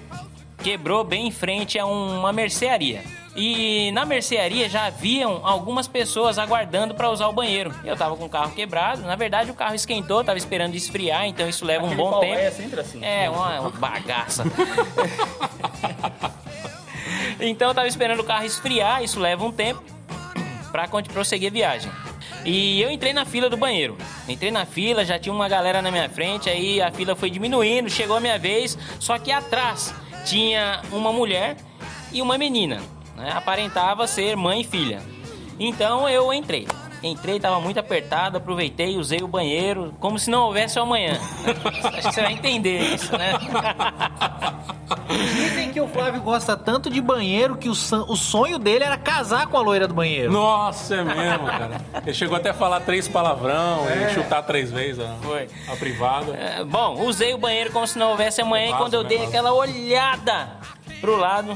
quebrou 0.64 1.04
bem 1.04 1.28
em 1.28 1.32
frente 1.32 1.78
a 1.78 1.86
uma 1.86 2.34
mercearia. 2.34 3.04
E 3.36 3.92
na 3.92 4.04
mercearia 4.04 4.68
já 4.68 4.86
haviam 4.88 5.42
algumas 5.44 5.88
pessoas 5.88 6.40
aguardando 6.40 6.96
para 6.96 7.12
usar 7.12 7.28
o 7.28 7.34
banheiro. 7.34 7.72
Eu 7.84 7.96
tava 7.96 8.16
com 8.16 8.26
o 8.26 8.30
carro 8.30 8.52
quebrado, 8.52 9.02
na 9.02 9.16
verdade 9.16 9.52
o 9.52 9.54
carro 9.54 9.76
esquentou, 9.76 10.24
tava 10.24 10.40
esperando 10.40 10.74
esfriar, 10.74 11.28
então 11.28 11.48
isso 11.48 11.66
leva 11.66 11.86
um 11.86 11.96
bom 11.96 12.20
tempo. 12.20 12.40
é 12.40 12.50
sempre 12.50 12.80
assim. 12.80 13.04
É, 13.04 13.30
uma, 13.30 13.60
uma 13.60 13.70
bagaça. 13.70 14.44
então 17.40 17.70
eu 17.70 17.74
tava 17.76 17.88
esperando 17.88 18.20
o 18.20 18.24
carro 18.24 18.46
esfriar, 18.46 19.04
isso 19.04 19.20
leva 19.20 19.44
um 19.46 19.52
tempo 19.52 19.84
con- 20.90 21.04
prosseguir 21.04 21.50
a 21.50 21.54
viagem. 21.54 21.92
E 22.44 22.80
eu 22.82 22.92
entrei 22.92 23.12
na 23.14 23.26
fila 23.26 23.50
do 23.50 23.58
banheiro. 23.58 23.98
Entrei 24.28 24.52
na 24.52 24.66
fila, 24.66 25.04
já 25.04 25.18
tinha 25.18 25.34
uma 25.34 25.48
galera 25.50 25.82
na 25.82 25.90
minha 25.90 26.08
frente, 26.10 26.50
aí 26.50 26.82
a 26.82 26.92
fila 26.92 27.16
foi 27.16 27.30
diminuindo, 27.30 27.90
chegou 27.90 28.18
a 28.18 28.20
minha 28.20 28.38
vez, 28.38 28.78
só 29.00 29.18
que 29.18 29.32
atrás 29.32 29.94
tinha 30.26 30.82
uma 30.92 31.12
mulher 31.12 31.58
e 32.12 32.22
uma 32.22 32.38
menina. 32.38 32.82
né? 33.16 33.32
Aparentava 33.36 34.06
ser 34.06 34.36
mãe 34.36 34.62
e 34.62 34.64
filha. 34.64 35.02
Então 35.60 36.08
eu 36.08 36.32
entrei. 36.34 36.68
Entrei, 37.06 37.40
tava 37.40 37.60
muito 37.60 37.80
apertado, 37.80 38.38
aproveitei, 38.38 38.98
usei 38.98 39.22
o 39.22 39.28
banheiro, 39.28 39.94
como 40.00 40.18
se 40.18 40.28
não 40.32 40.46
houvesse 40.46 40.80
o 40.80 40.82
amanhã. 40.82 41.20
Acho 41.64 41.92
que 41.92 42.02
você 42.02 42.22
vai 42.22 42.34
entender 42.34 42.80
isso, 42.80 43.16
né? 43.16 43.34
Dizem 45.36 45.72
que 45.72 45.80
o 45.80 45.88
Flávio 45.88 46.20
gosta 46.22 46.58
tanto 46.58 46.90
de 46.90 47.00
banheiro 47.00 47.58
que 47.58 47.70
o, 47.70 47.74
o 47.74 48.16
sonho 48.16 48.58
dele 48.58 48.84
era 48.84 48.98
casar 48.98 49.46
com 49.46 49.56
a 49.56 49.62
loira 49.62 49.88
do 49.88 49.94
banheiro. 49.94 50.32
Nossa, 50.32 50.96
é 50.96 51.04
mesmo, 51.04 51.46
cara. 51.46 51.82
Ele 52.04 52.14
chegou 52.14 52.38
até 52.38 52.50
a 52.50 52.54
falar 52.56 52.80
três 52.80 53.08
palavrão 53.08 53.86
e 53.88 54.12
chutar 54.12 54.42
três 54.42 54.72
vezes 54.72 55.00
a, 55.06 55.16
Foi. 55.22 55.48
a 55.68 55.76
privada. 55.76 56.34
É, 56.36 56.64
bom, 56.64 57.02
usei 57.04 57.36
o 57.36 57.38
banheiro 57.38 57.72
como 57.72 57.86
se 57.86 58.00
não 58.00 58.10
houvesse 58.10 58.42
amanhã 58.42 58.72
e 58.72 58.74
quando 58.74 58.96
eu 58.96 59.04
né, 59.04 59.10
dei 59.10 59.18
vaso. 59.20 59.30
aquela 59.30 59.54
olhada 59.54 60.58
pro 61.00 61.18
lado, 61.18 61.56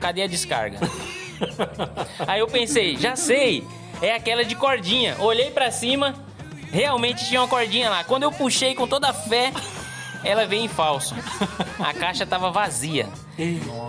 cadê 0.00 0.22
a 0.22 0.26
descarga? 0.26 0.80
Aí 2.26 2.40
eu 2.40 2.48
pensei, 2.48 2.96
já 2.96 3.14
sei, 3.14 3.64
é 4.02 4.14
aquela 4.14 4.44
de 4.44 4.54
cordinha. 4.54 5.16
Olhei 5.18 5.50
pra 5.50 5.70
cima, 5.70 6.14
realmente 6.70 7.26
tinha 7.26 7.40
uma 7.40 7.48
cordinha 7.48 7.90
lá. 7.90 8.04
Quando 8.04 8.22
eu 8.22 8.32
puxei 8.32 8.74
com 8.74 8.86
toda 8.86 9.08
a 9.08 9.12
fé, 9.12 9.52
ela 10.24 10.46
veio 10.46 10.64
em 10.64 10.68
falso. 10.68 11.14
A 11.78 11.92
caixa 11.94 12.26
tava 12.26 12.50
vazia. 12.50 13.08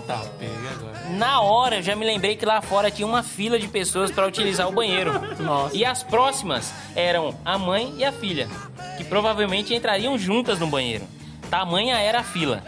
Tá 0.05 0.21
pega 0.39 0.69
agora. 0.71 1.09
Na 1.09 1.41
hora 1.41 1.77
eu 1.77 1.81
já 1.83 1.95
me 1.95 2.05
lembrei 2.05 2.35
que 2.35 2.45
lá 2.45 2.61
fora 2.61 2.91
tinha 2.91 3.07
uma 3.07 3.23
fila 3.23 3.59
de 3.59 3.67
pessoas 3.67 4.11
para 4.11 4.27
utilizar 4.27 4.67
o 4.67 4.71
banheiro. 4.71 5.11
Nossa. 5.39 5.75
E 5.75 5.83
as 5.83 6.03
próximas 6.03 6.73
eram 6.95 7.35
a 7.43 7.57
mãe 7.57 7.93
e 7.97 8.03
a 8.03 8.11
filha, 8.11 8.47
que 8.97 9.03
provavelmente 9.03 9.73
entrariam 9.73 10.17
juntas 10.17 10.59
no 10.59 10.67
banheiro. 10.67 11.05
Tamanha 11.49 11.97
era 11.97 12.19
a 12.19 12.23
fila. 12.23 12.63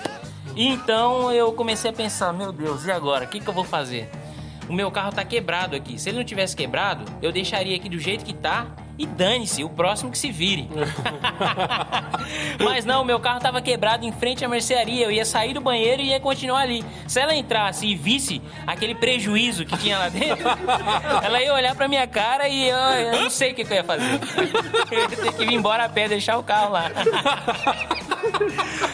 E 0.56 0.68
então 0.68 1.32
eu 1.32 1.54
comecei 1.54 1.92
a 1.92 1.94
pensar, 1.94 2.34
meu 2.34 2.52
Deus, 2.52 2.86
e 2.86 2.92
agora? 2.92 3.26
O 3.26 3.28
que, 3.28 3.40
que 3.40 3.48
eu 3.48 3.54
vou 3.54 3.64
fazer? 3.64 4.10
O 4.70 4.74
meu 4.74 4.92
carro 4.92 5.12
tá 5.12 5.24
quebrado 5.24 5.76
aqui. 5.76 6.00
Se 6.00 6.10
ele 6.10 6.18
não 6.18 6.24
tivesse 6.24 6.56
quebrado, 6.56 7.06
eu 7.22 7.32
deixaria 7.32 7.76
aqui 7.76 7.90
do 7.90 8.00
jeito 8.00 8.24
que 8.24 8.34
tá 8.34 8.68
e 9.02 9.06
dane-se, 9.08 9.64
o 9.64 9.70
próximo 9.70 10.12
que 10.12 10.18
se 10.18 10.32
vire. 10.32 10.70
Mas 12.64 12.86
não, 12.86 13.04
meu 13.04 13.20
carro 13.20 13.40
tava 13.40 13.60
quebrado 13.60 14.06
em 14.06 14.12
frente 14.12 14.46
à 14.46 14.48
mercearia. 14.48 15.06
Eu 15.06 15.12
ia 15.12 15.26
sair 15.26 15.56
do 15.56 15.62
banheiro 15.62 16.04
e 16.04 16.10
ia 16.10 16.20
continuar 16.20 16.60
ali. 16.60 16.86
Se 17.08 17.20
ela 17.20 17.34
entrasse 17.34 17.88
e 17.88 17.96
visse 17.96 18.40
aquele 18.68 18.94
prejuízo 18.94 19.66
que 19.66 19.76
tinha 19.76 19.98
lá 19.98 20.08
dentro, 20.10 20.48
ela 21.24 21.42
ia 21.42 21.52
olhar 21.52 21.74
pra 21.74 21.88
minha 21.88 22.06
cara 22.06 22.48
e 22.48 22.70
eu, 22.70 22.78
eu 22.78 23.24
não 23.24 23.30
sei 23.32 23.54
o 23.54 23.56
que, 23.56 23.66
que 23.66 23.74
eu 23.74 23.78
ia 23.78 23.84
fazer. 23.84 24.02
Eu 24.92 25.00
ia 25.00 25.08
ter 25.08 25.34
que 25.34 25.46
vir 25.46 25.54
embora 25.54 25.86
a 25.86 25.90
pé, 25.90 26.08
deixar 26.08 26.38
o 26.38 26.44
carro 26.44 26.74
lá. 26.74 26.92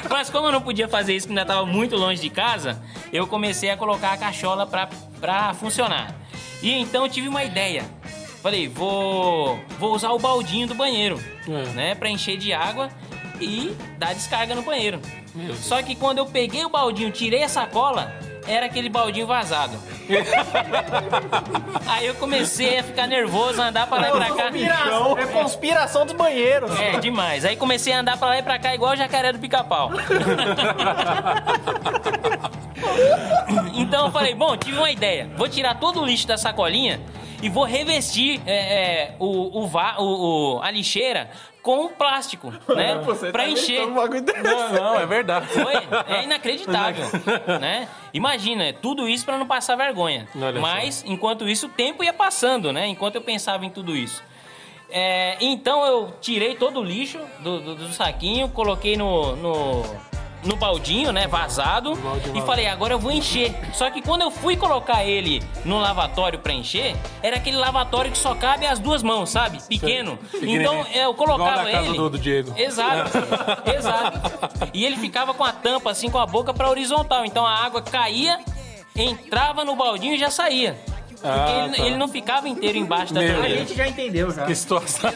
Mas 0.10 0.30
como 0.30 0.48
eu 0.48 0.52
não 0.52 0.62
podia 0.62 0.88
fazer 0.88 1.16
isso, 1.16 1.26
que 1.26 1.32
ainda 1.32 1.42
estava 1.42 1.66
muito 1.66 1.96
longe 1.96 2.22
de 2.22 2.30
casa, 2.30 2.80
eu 3.12 3.26
comecei 3.26 3.72
a 3.72 3.78
colocar 3.78 4.14
a 4.14 4.18
cachola 4.18 4.68
pra, 4.68 4.88
pra 5.20 5.54
funcionar. 5.56 6.14
E 6.62 6.72
então 6.72 7.04
eu 7.04 7.10
tive 7.10 7.28
uma 7.28 7.44
ideia. 7.44 7.84
Falei, 8.48 8.70
vou, 8.70 9.60
vou 9.78 9.94
usar 9.94 10.12
o 10.12 10.20
baldinho 10.20 10.68
do 10.68 10.74
banheiro, 10.74 11.22
É. 11.50 11.66
né? 11.74 11.96
Pra 11.96 12.10
encher 12.10 12.38
de 12.38 12.54
água 12.54 12.90
e 13.42 13.76
dar 14.00 14.14
descarga 14.14 14.56
no 14.56 14.62
banheiro. 14.62 15.02
Só 15.56 15.84
que 15.84 15.94
quando 15.96 16.20
eu 16.20 16.26
peguei 16.28 16.64
o 16.64 16.70
baldinho, 16.70 17.12
tirei 17.12 17.44
a 17.44 17.50
sacola, 17.50 18.10
era 18.48 18.66
aquele 18.68 18.90
baldinho 18.90 19.28
vazado. 19.28 19.78
Aí 21.88 22.06
eu 22.06 22.16
comecei 22.16 22.80
a 22.80 22.84
ficar 22.84 23.08
nervoso, 23.08 23.62
a 23.62 23.68
andar 23.68 23.88
pra 23.88 23.98
lá 24.00 24.08
e 24.10 24.12
pra 24.12 24.26
cá. 24.36 24.44
Conspiração, 24.52 25.18
é 25.20 25.26
conspiração 25.26 26.06
dos 26.06 26.16
banheiros. 26.16 26.80
É, 26.80 27.00
demais. 27.00 27.44
Aí 27.46 27.56
comecei 27.56 27.92
a 27.94 28.00
andar 28.00 28.18
pra 28.18 28.28
lá 28.30 28.38
e 28.40 28.44
pra 28.44 28.58
cá 28.60 28.74
igual 28.74 28.94
o 28.94 28.96
jacaré 28.96 29.32
do 29.34 29.40
pica-pau. 29.40 29.92
então 33.76 34.06
eu 34.06 34.12
falei, 34.12 34.34
bom, 34.34 34.56
tive 34.58 34.78
uma 34.78 34.92
ideia. 34.92 35.30
Vou 35.36 35.48
tirar 35.48 35.76
todo 35.80 36.02
o 36.02 36.06
lixo 36.06 36.28
da 36.28 36.38
sacolinha 36.38 37.00
e 37.42 37.50
vou 37.50 37.64
revestir 37.66 38.42
é, 38.46 38.56
é, 38.56 39.16
o, 39.20 39.62
o, 39.64 39.68
va- 39.68 39.96
o- 40.00 40.56
o- 40.58 40.62
a 40.62 40.72
lixeira 40.72 41.30
com 41.68 41.90
plástico, 41.90 42.50
né? 42.74 42.94
pra 43.34 43.44
encher. 43.50 43.82
Não, 44.42 44.72
não, 44.72 45.00
é 45.02 45.06
verdade. 45.06 45.48
Foi, 45.48 45.74
é 46.08 46.24
inacreditável, 46.24 47.04
né? 47.60 47.90
Imagina, 48.14 48.72
tudo 48.72 49.06
isso 49.06 49.26
pra 49.26 49.38
não 49.38 49.46
passar 49.46 49.76
vergonha. 49.76 50.30
Olha 50.34 50.54
só. 50.54 50.60
Mas, 50.62 51.04
enquanto 51.06 51.46
isso, 51.46 51.66
o 51.66 51.70
tempo 51.70 52.06
ia 52.06 52.14
passando, 52.14 52.72
né? 52.72 52.88
Enquanto 52.88 53.16
eu 53.16 53.22
pensava 53.22 53.66
em 53.66 53.70
tudo 53.70 53.98
isso. 53.98 54.24
É, 54.90 55.36
então 55.42 55.86
eu 55.86 56.14
tirei 56.22 56.56
todo 56.56 56.80
o 56.80 56.84
lixo 56.86 57.20
do, 57.42 57.60
do- 57.60 57.76
do 57.76 57.90
saquinho, 57.90 58.48
coloquei 58.48 58.96
no, 58.96 59.36
no, 59.36 59.84
no 60.48 60.56
baldinho, 60.56 61.12
né? 61.12 61.28
Vazado. 61.28 61.94
e 62.34 62.42
falei, 62.42 62.68
agora 62.68 62.94
eu 62.94 63.00
vou 63.00 63.12
encher. 63.12 63.54
Só 63.74 63.90
que 63.92 64.02
quando 64.02 64.22
eu 64.22 64.32
fui 64.32 64.56
colocar 64.58 65.04
ele 65.04 65.44
no 65.66 65.78
lavatório 65.80 66.40
pra 66.40 66.54
encher, 66.54 66.96
era 67.22 67.36
aquele 67.38 67.58
lavatório 67.58 68.12
que 68.12 68.18
só 68.18 68.34
cabe 68.34 68.66
as 68.66 68.80
duas 68.80 69.04
mãos, 69.04 69.30
sabe? 69.30 69.60
Pequeno. 69.68 70.18
Então 70.42 70.86
eu 70.94 71.14
colocava 71.14 71.70
Igual 71.70 71.84
ele. 71.86 71.98
do- 71.98 72.10
do 72.10 72.18
Diego. 72.20 72.54
Exato, 72.58 73.12
exato. 73.78 74.20
E 74.74 74.86
ele 74.86 74.98
ficava 74.98 75.34
com 75.34 75.44
a 75.44 75.52
tampa 75.52 75.92
assim, 75.92 76.10
com 76.10 76.18
a 76.18 76.26
boca 76.26 76.54
pra 76.54 76.70
horizontal. 76.70 77.26
Então 77.26 77.46
a 77.46 77.54
água 77.66 77.82
caía, 77.82 78.40
entrava 78.96 79.64
no 79.66 79.76
baldinho 79.76 80.16
e 80.16 80.18
já 80.18 80.30
saía. 80.32 80.78
Porque 81.22 81.28
Ah, 81.52 81.66
ele, 81.66 81.76
tá. 81.78 81.84
ele 81.84 81.96
não 81.98 82.08
ficava 82.08 82.48
inteiro 82.48 82.78
embaixo 82.78 83.14
da 83.14 83.22
Meu 83.22 83.32
A 83.32 83.34
torneira. 83.36 83.60
gente 83.60 83.76
já 83.76 83.88
entendeu 83.88 84.32
já. 84.32 84.46
Que 84.46 84.56
situação. 84.56 85.10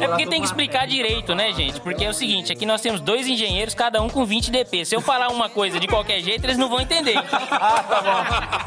É 0.00 0.06
porque 0.08 0.26
tem 0.26 0.40
que 0.40 0.46
explicar 0.46 0.86
direito, 0.86 1.34
né, 1.34 1.52
gente? 1.52 1.80
Porque 1.80 2.04
é 2.04 2.08
o 2.10 2.14
seguinte, 2.14 2.52
aqui 2.52 2.66
nós 2.66 2.80
temos 2.80 3.00
dois 3.00 3.26
engenheiros, 3.26 3.74
cada 3.74 4.00
um 4.02 4.08
com 4.08 4.24
20 4.24 4.50
DP. 4.50 4.84
Se 4.84 4.94
eu 4.94 5.00
falar 5.00 5.28
uma 5.28 5.48
coisa 5.48 5.78
de 5.80 5.86
qualquer 5.86 6.20
jeito, 6.20 6.44
eles 6.44 6.58
não 6.58 6.68
vão 6.68 6.80
entender. 6.80 7.16
Ah, 7.18 7.84
tá 7.88 8.00
bom. 8.02 8.08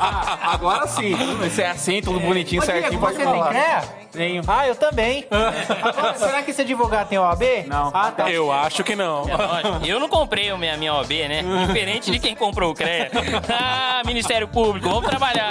Ah, 0.04 0.40
agora 0.54 0.88
sim. 0.88 1.16
Você 1.42 1.62
é 1.64 1.70
assim, 1.72 2.02
tudo 2.02 2.20
bonitinho, 2.20 2.62
Ô, 2.62 2.66
certinho, 2.66 2.90
Diego, 2.90 3.06
pode 3.06 3.18
você 3.18 3.24
tem 3.24 3.34
falar. 3.34 3.50
CREA? 3.50 4.02
Tenho. 4.12 4.44
Ah, 4.46 4.68
eu 4.68 4.76
também. 4.76 5.26
Agora, 5.82 6.16
será 6.18 6.42
que 6.44 6.52
esse 6.52 6.62
advogado 6.64 7.08
tem 7.08 7.18
OAB? 7.18 7.44
Não. 7.66 7.92
Ah, 7.94 8.12
tá. 8.12 8.30
Eu 8.30 8.52
acho 8.52 8.84
que 8.84 8.94
não. 8.94 9.24
É. 9.24 9.90
Eu 9.90 10.02
não 10.02 10.10
comprei 10.10 10.50
a 10.50 10.58
minha, 10.58 10.76
minha 10.76 10.94
OB, 10.96 11.30
né? 11.30 11.42
Diferente 11.66 12.12
de 12.12 12.20
quem 12.20 12.36
comprou 12.36 12.72
o 12.72 12.76
CREA. 12.76 13.10
Ah, 13.50 14.02
Ministério 14.06 14.48
Público, 14.50 14.90
vamos 14.90 15.10
trabalhar. 15.10 15.51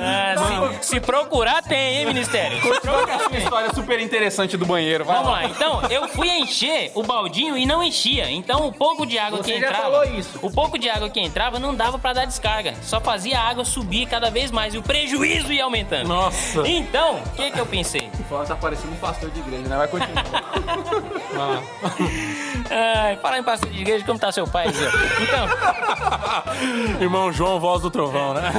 Ah, 0.00 0.72
se, 0.80 0.88
se 0.94 1.00
procurar, 1.00 1.62
tem, 1.62 1.98
hein, 1.98 2.06
Ministério? 2.06 2.60
Procurar, 2.60 3.28
Uma 3.28 3.38
história 3.38 3.74
super 3.74 4.00
interessante 4.00 4.56
do 4.56 4.66
banheiro. 4.66 5.04
Vai 5.04 5.16
Vamos 5.16 5.30
lá, 5.32 5.44
então 5.44 5.82
eu 5.90 6.08
fui 6.08 6.28
encher 6.28 6.90
o 6.94 7.02
baldinho 7.02 7.56
e 7.56 7.64
não 7.66 7.82
enchia. 7.82 8.30
Então 8.30 8.66
o 8.66 8.72
pouco 8.72 9.06
de 9.06 9.18
água 9.18 9.38
Você 9.42 9.52
que 9.54 9.60
já 9.60 9.66
entrava. 9.68 9.84
falou 9.84 10.04
isso. 10.04 10.38
O 10.42 10.50
pouco 10.50 10.78
de 10.78 10.88
água 10.88 11.08
que 11.10 11.20
entrava 11.20 11.58
não 11.58 11.74
dava 11.74 11.98
pra 11.98 12.12
dar 12.12 12.24
descarga. 12.26 12.74
Só 12.82 13.00
fazia 13.00 13.38
a 13.40 13.48
água 13.48 13.64
subir 13.64 14.06
cada 14.06 14.30
vez 14.30 14.50
mais 14.50 14.74
e 14.74 14.78
o 14.78 14.82
prejuízo 14.82 15.52
ia 15.52 15.64
aumentando. 15.64 16.08
Nossa. 16.08 16.66
Então, 16.66 17.16
o 17.16 17.30
que, 17.30 17.50
que 17.50 17.58
eu 17.58 17.66
pensei? 17.66 18.10
Fala, 18.28 18.46
Tá 18.46 18.56
parecendo 18.56 18.92
um 18.92 18.96
pastor 18.96 19.30
de 19.30 19.38
igreja, 19.40 19.68
né? 19.68 19.76
Vai 19.76 19.88
continuar. 19.88 20.24
Ah. 21.32 21.62
Ai, 23.06 23.16
falar 23.16 23.38
em 23.38 23.42
pastor 23.42 23.70
de 23.70 23.80
igreja, 23.80 24.04
como 24.04 24.18
tá 24.18 24.30
seu 24.32 24.46
pai, 24.46 24.70
Zé? 24.72 24.90
Então, 25.22 25.46
Irmão 27.00 27.32
João, 27.32 27.58
voz 27.60 27.80
do 27.82 27.90
trovão, 27.90 28.34
né? 28.34 28.52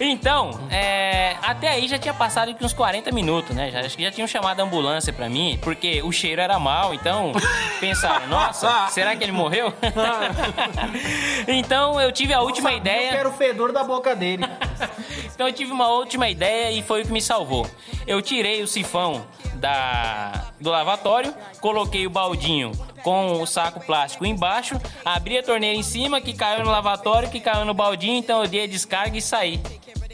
então 0.00 0.55
é, 0.70 1.36
até 1.42 1.68
aí 1.68 1.88
já 1.88 1.98
tinha 1.98 2.14
passado 2.14 2.54
uns 2.60 2.72
40 2.72 3.10
minutos, 3.12 3.54
né? 3.54 3.70
Já, 3.70 3.80
acho 3.80 3.96
que 3.96 4.02
já 4.02 4.10
tinham 4.10 4.26
chamado 4.26 4.60
a 4.60 4.64
ambulância 4.64 5.12
pra 5.12 5.28
mim, 5.28 5.58
porque 5.62 6.02
o 6.02 6.12
cheiro 6.12 6.40
era 6.40 6.58
mal, 6.58 6.92
então 6.94 7.32
pensaram, 7.80 8.26
nossa, 8.28 8.88
será 8.88 9.14
que 9.16 9.24
ele 9.24 9.32
morreu? 9.32 9.72
então 11.46 12.00
eu 12.00 12.10
tive 12.12 12.32
a 12.32 12.40
última 12.40 12.72
Eu 12.72 12.78
ideia. 12.78 13.10
quero 13.10 13.30
o 13.30 13.32
fedor 13.32 13.72
da 13.72 13.84
boca 13.84 14.14
dele. 14.14 14.44
Então 15.36 15.46
eu 15.46 15.52
tive 15.52 15.70
uma 15.70 15.88
última 15.88 16.30
ideia 16.30 16.70
e 16.70 16.82
foi 16.82 17.02
o 17.02 17.04
que 17.04 17.12
me 17.12 17.20
salvou. 17.20 17.66
Eu 18.06 18.22
tirei 18.22 18.62
o 18.62 18.66
sifão 18.66 19.26
da, 19.56 20.46
do 20.58 20.70
lavatório, 20.70 21.34
coloquei 21.60 22.06
o 22.06 22.10
baldinho 22.10 22.72
com 23.02 23.42
o 23.42 23.46
saco 23.46 23.80
plástico 23.80 24.24
embaixo, 24.24 24.80
abri 25.04 25.36
a 25.36 25.42
torneira 25.42 25.76
em 25.76 25.82
cima, 25.82 26.22
que 26.22 26.32
caiu 26.32 26.64
no 26.64 26.70
lavatório, 26.70 27.28
que 27.28 27.38
caiu 27.38 27.66
no 27.66 27.74
baldinho, 27.74 28.16
então 28.16 28.42
eu 28.42 28.48
dei 28.48 28.64
a 28.64 28.66
descarga 28.66 29.18
e 29.18 29.20
saí. 29.20 29.60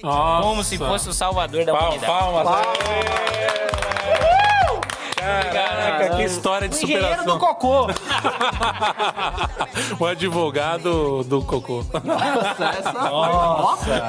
Nossa. 0.02 0.42
Como 0.42 0.64
se 0.64 0.78
fosse 0.78 1.08
o 1.08 1.12
salvador 1.12 1.64
da 1.64 1.72
Palmas, 1.72 2.02
humanidade. 2.02 2.20
palmas. 2.20 2.48
Caraca, 5.52 6.16
que 6.16 6.22
história 6.24 6.68
de 6.68 6.76
O 6.76 6.82
engenheiro 6.82 7.24
do 7.24 7.38
cocô. 7.38 7.87
o 9.98 10.06
advogado 10.06 11.24
do 11.24 11.42
cocô. 11.42 11.85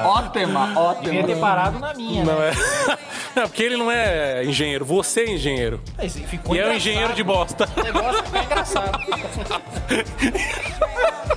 Ótima, 0.04 0.66
Devia 0.66 0.80
ótima. 0.80 1.22
ter 1.26 1.36
parado 1.38 1.78
na 1.78 1.94
minha, 1.94 2.24
né? 2.24 2.32
Não 2.32 2.42
é. 2.42 2.52
Não, 3.34 3.42
porque 3.48 3.64
ele 3.64 3.76
não 3.76 3.90
é 3.90 4.44
engenheiro, 4.44 4.84
você 4.84 5.22
é 5.22 5.30
engenheiro. 5.32 5.80
Mas 5.98 6.14
ficou 6.16 6.54
E 6.54 6.58
é 6.60 6.62
um 6.62 6.66
engraçado. 6.66 6.76
engenheiro 6.76 7.12
de 7.14 7.24
bosta. 7.24 7.68
O 7.76 7.82
negócio 7.82 8.22
ficou 8.22 8.40
engraçado. 8.42 8.98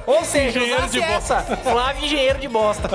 Ou 0.05 0.23
seja, 0.23 0.59
Engenheiro 0.59 0.81
usasse 0.85 0.93
de 0.93 0.99
bosta. 1.01 1.33
essa. 1.33 1.57
Flávio 1.57 2.05
engenheiro 2.05 2.37
de 2.39 2.47
bosta. 2.47 2.87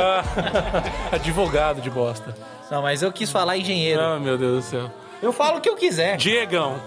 Advogado 1.11 1.81
de 1.81 1.91
bosta. 1.91 2.33
Não, 2.71 2.81
mas 2.81 3.03
eu 3.03 3.11
quis 3.13 3.29
falar 3.29 3.59
engenheiro. 3.59 4.01
Ah, 4.01 4.21
meu 4.21 4.39
Deus 4.39 4.65
do 4.65 4.71
céu. 4.71 4.89
Eu 5.23 5.33
falo 5.33 5.59
o 5.59 5.61
que 5.61 5.69
eu 5.69 5.77
quiser. 5.77 6.17
Diegão, 6.17 6.81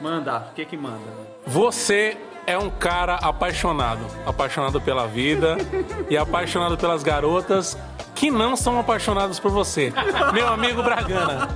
Manda, 0.00 0.48
o 0.50 0.54
que 0.54 0.64
que 0.64 0.76
manda? 0.76 1.00
você 1.46 2.16
é 2.46 2.56
um 2.56 2.70
cara 2.70 3.14
apaixonado. 3.16 4.06
Apaixonado 4.26 4.80
pela 4.80 5.06
vida 5.06 5.56
e 6.08 6.16
apaixonado 6.16 6.76
pelas 6.78 7.02
garotas 7.02 7.76
que 8.14 8.30
não 8.30 8.56
são 8.56 8.78
apaixonadas 8.78 9.38
por 9.40 9.50
você. 9.50 9.92
Meu 10.32 10.48
amigo 10.48 10.82
Bragana, 10.82 11.48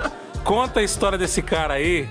conta 0.44 0.80
a 0.80 0.82
história 0.82 1.16
desse 1.16 1.42
cara 1.42 1.74
aí. 1.74 2.08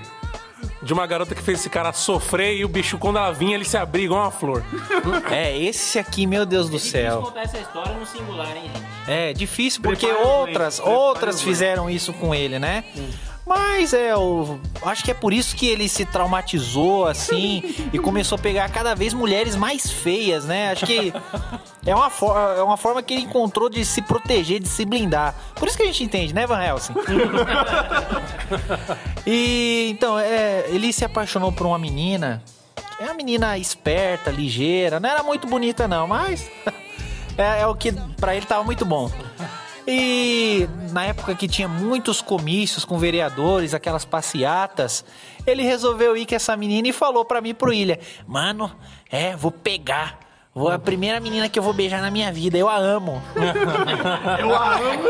De 0.82 0.92
uma 0.94 1.06
garota 1.06 1.34
que 1.34 1.42
fez 1.42 1.60
esse 1.60 1.68
cara 1.70 1.92
sofrer 1.92 2.56
e 2.56 2.64
o 2.64 2.68
bicho, 2.68 2.96
quando 2.98 3.18
ela 3.18 3.32
vinha, 3.32 3.54
ele 3.54 3.64
se 3.66 3.76
abria 3.76 4.04
igual 4.06 4.22
uma 4.22 4.30
flor. 4.30 4.62
É, 5.30 5.56
esse 5.58 5.98
aqui, 5.98 6.26
meu 6.26 6.44
Deus 6.46 6.68
do 6.70 6.76
É 6.76 6.80
céu. 6.80 7.22
contar 7.22 7.42
essa 7.42 7.58
história 7.58 7.92
no 7.94 8.06
singular, 8.06 8.54
hein, 8.56 8.70
gente? 8.74 8.86
É 9.10 9.32
difícil 9.34 9.82
porque 9.82 10.06
Prepara 10.06 10.28
outras, 10.28 10.80
outras 10.80 11.42
fizeram 11.42 11.88
isso 11.90 12.12
com 12.14 12.34
ele, 12.34 12.58
né? 12.58 12.84
Mas 13.50 13.92
é, 13.92 14.12
eu 14.12 14.60
acho 14.80 15.02
que 15.02 15.10
é 15.10 15.14
por 15.14 15.32
isso 15.32 15.56
que 15.56 15.66
ele 15.66 15.88
se 15.88 16.04
traumatizou 16.04 17.08
assim 17.08 17.74
e 17.92 17.98
começou 17.98 18.36
a 18.36 18.40
pegar 18.40 18.68
cada 18.70 18.94
vez 18.94 19.12
mulheres 19.12 19.56
mais 19.56 19.90
feias, 19.90 20.44
né? 20.44 20.70
Acho 20.70 20.86
que 20.86 21.12
é 21.84 21.92
uma, 21.92 22.08
é 22.56 22.62
uma 22.62 22.76
forma 22.76 23.02
que 23.02 23.12
ele 23.12 23.24
encontrou 23.24 23.68
de 23.68 23.84
se 23.84 24.02
proteger, 24.02 24.60
de 24.60 24.68
se 24.68 24.84
blindar. 24.84 25.34
Por 25.56 25.66
isso 25.66 25.76
que 25.76 25.82
a 25.82 25.86
gente 25.86 26.04
entende, 26.04 26.32
né, 26.32 26.46
Van 26.46 26.62
Helsing? 26.62 26.94
e 29.26 29.88
então, 29.90 30.16
é, 30.16 30.66
ele 30.68 30.92
se 30.92 31.04
apaixonou 31.04 31.50
por 31.50 31.66
uma 31.66 31.78
menina. 31.78 32.44
É 33.00 33.06
uma 33.06 33.14
menina 33.14 33.58
esperta, 33.58 34.30
ligeira, 34.30 35.00
não 35.00 35.10
era 35.10 35.24
muito 35.24 35.48
bonita 35.48 35.88
não, 35.88 36.06
mas 36.06 36.48
é, 37.36 37.62
é 37.62 37.66
o 37.66 37.74
que 37.74 37.90
pra 38.20 38.36
ele 38.36 38.46
tava 38.46 38.62
muito 38.62 38.84
bom. 38.84 39.10
E 39.92 40.68
na 40.92 41.06
época 41.06 41.34
que 41.34 41.48
tinha 41.48 41.66
muitos 41.66 42.22
comícios 42.22 42.84
com 42.84 42.96
vereadores, 42.96 43.74
aquelas 43.74 44.04
passeatas, 44.04 45.04
ele 45.44 45.64
resolveu 45.64 46.16
ir 46.16 46.26
com 46.26 46.34
essa 46.36 46.56
menina 46.56 46.86
e 46.86 46.92
falou 46.92 47.24
pra 47.24 47.40
mim 47.40 47.52
pro 47.52 47.72
Ilha: 47.72 47.98
Mano, 48.24 48.70
é, 49.10 49.34
vou 49.34 49.50
pegar. 49.50 50.20
Vou, 50.54 50.70
é 50.70 50.76
a 50.76 50.78
primeira 50.78 51.18
menina 51.18 51.48
que 51.48 51.58
eu 51.58 51.62
vou 51.62 51.72
beijar 51.72 52.00
na 52.00 52.10
minha 52.10 52.30
vida, 52.32 52.56
eu 52.56 52.68
a 52.68 52.76
amo. 52.76 53.20
eu 54.38 54.54
a 54.54 54.74
amo. 54.76 55.08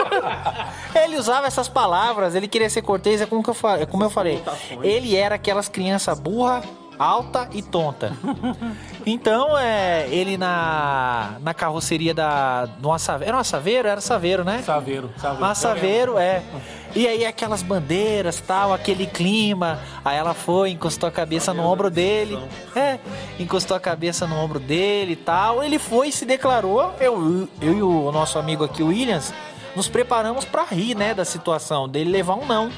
Ele 0.94 1.16
usava 1.16 1.46
essas 1.46 1.68
palavras, 1.68 2.34
ele 2.34 2.48
queria 2.48 2.70
ser 2.70 2.80
cortês, 2.80 3.20
é 3.20 3.26
como, 3.26 3.42
que 3.42 3.50
eu, 3.50 3.56
é 3.78 3.84
como 3.84 4.02
eu 4.02 4.10
falei. 4.10 4.42
Ele 4.82 5.14
era 5.14 5.34
aquelas 5.34 5.68
crianças 5.68 6.18
burra, 6.18 6.62
alta 7.00 7.48
e 7.52 7.62
tonta. 7.62 8.12
Então, 9.06 9.56
é, 9.56 10.06
ele 10.10 10.36
na, 10.36 11.38
na 11.40 11.54
carroceria 11.54 12.12
da. 12.12 12.68
Saveiro. 12.98 13.28
Era 13.30 13.36
uma 13.38 13.44
Saveiro? 13.44 13.88
Era 13.88 14.00
Saveiro, 14.02 14.44
né? 14.44 14.62
Saveiro, 14.62 15.10
saveiro. 15.16 15.42
Uma 15.42 15.54
Saveiro, 15.54 16.18
é. 16.18 16.42
E 16.94 17.06
aí 17.06 17.24
aquelas 17.24 17.62
bandeiras, 17.62 18.40
tal, 18.40 18.74
aquele 18.74 19.06
clima. 19.06 19.78
Aí 20.04 20.18
ela 20.18 20.34
foi, 20.34 20.70
encostou 20.70 21.08
a 21.08 21.12
cabeça 21.12 21.54
no 21.54 21.62
ombro 21.62 21.88
dele. 21.88 22.36
É, 22.76 22.98
encostou 23.38 23.76
a 23.76 23.80
cabeça 23.80 24.26
no 24.26 24.36
ombro 24.36 24.58
dele 24.58 25.12
e 25.12 25.16
tal. 25.16 25.62
Ele 25.62 25.78
foi 25.78 26.08
e 26.08 26.12
se 26.12 26.26
declarou. 26.26 26.92
Eu, 27.00 27.48
eu 27.62 27.72
e 27.72 27.82
o 27.82 28.12
nosso 28.12 28.38
amigo 28.38 28.64
aqui, 28.64 28.82
o 28.82 28.88
Williams, 28.88 29.32
nos 29.74 29.88
preparamos 29.88 30.44
pra 30.44 30.64
rir, 30.64 30.96
né, 30.96 31.14
da 31.14 31.24
situação 31.24 31.88
dele 31.88 32.10
levar 32.10 32.34
um 32.34 32.44
não. 32.44 32.70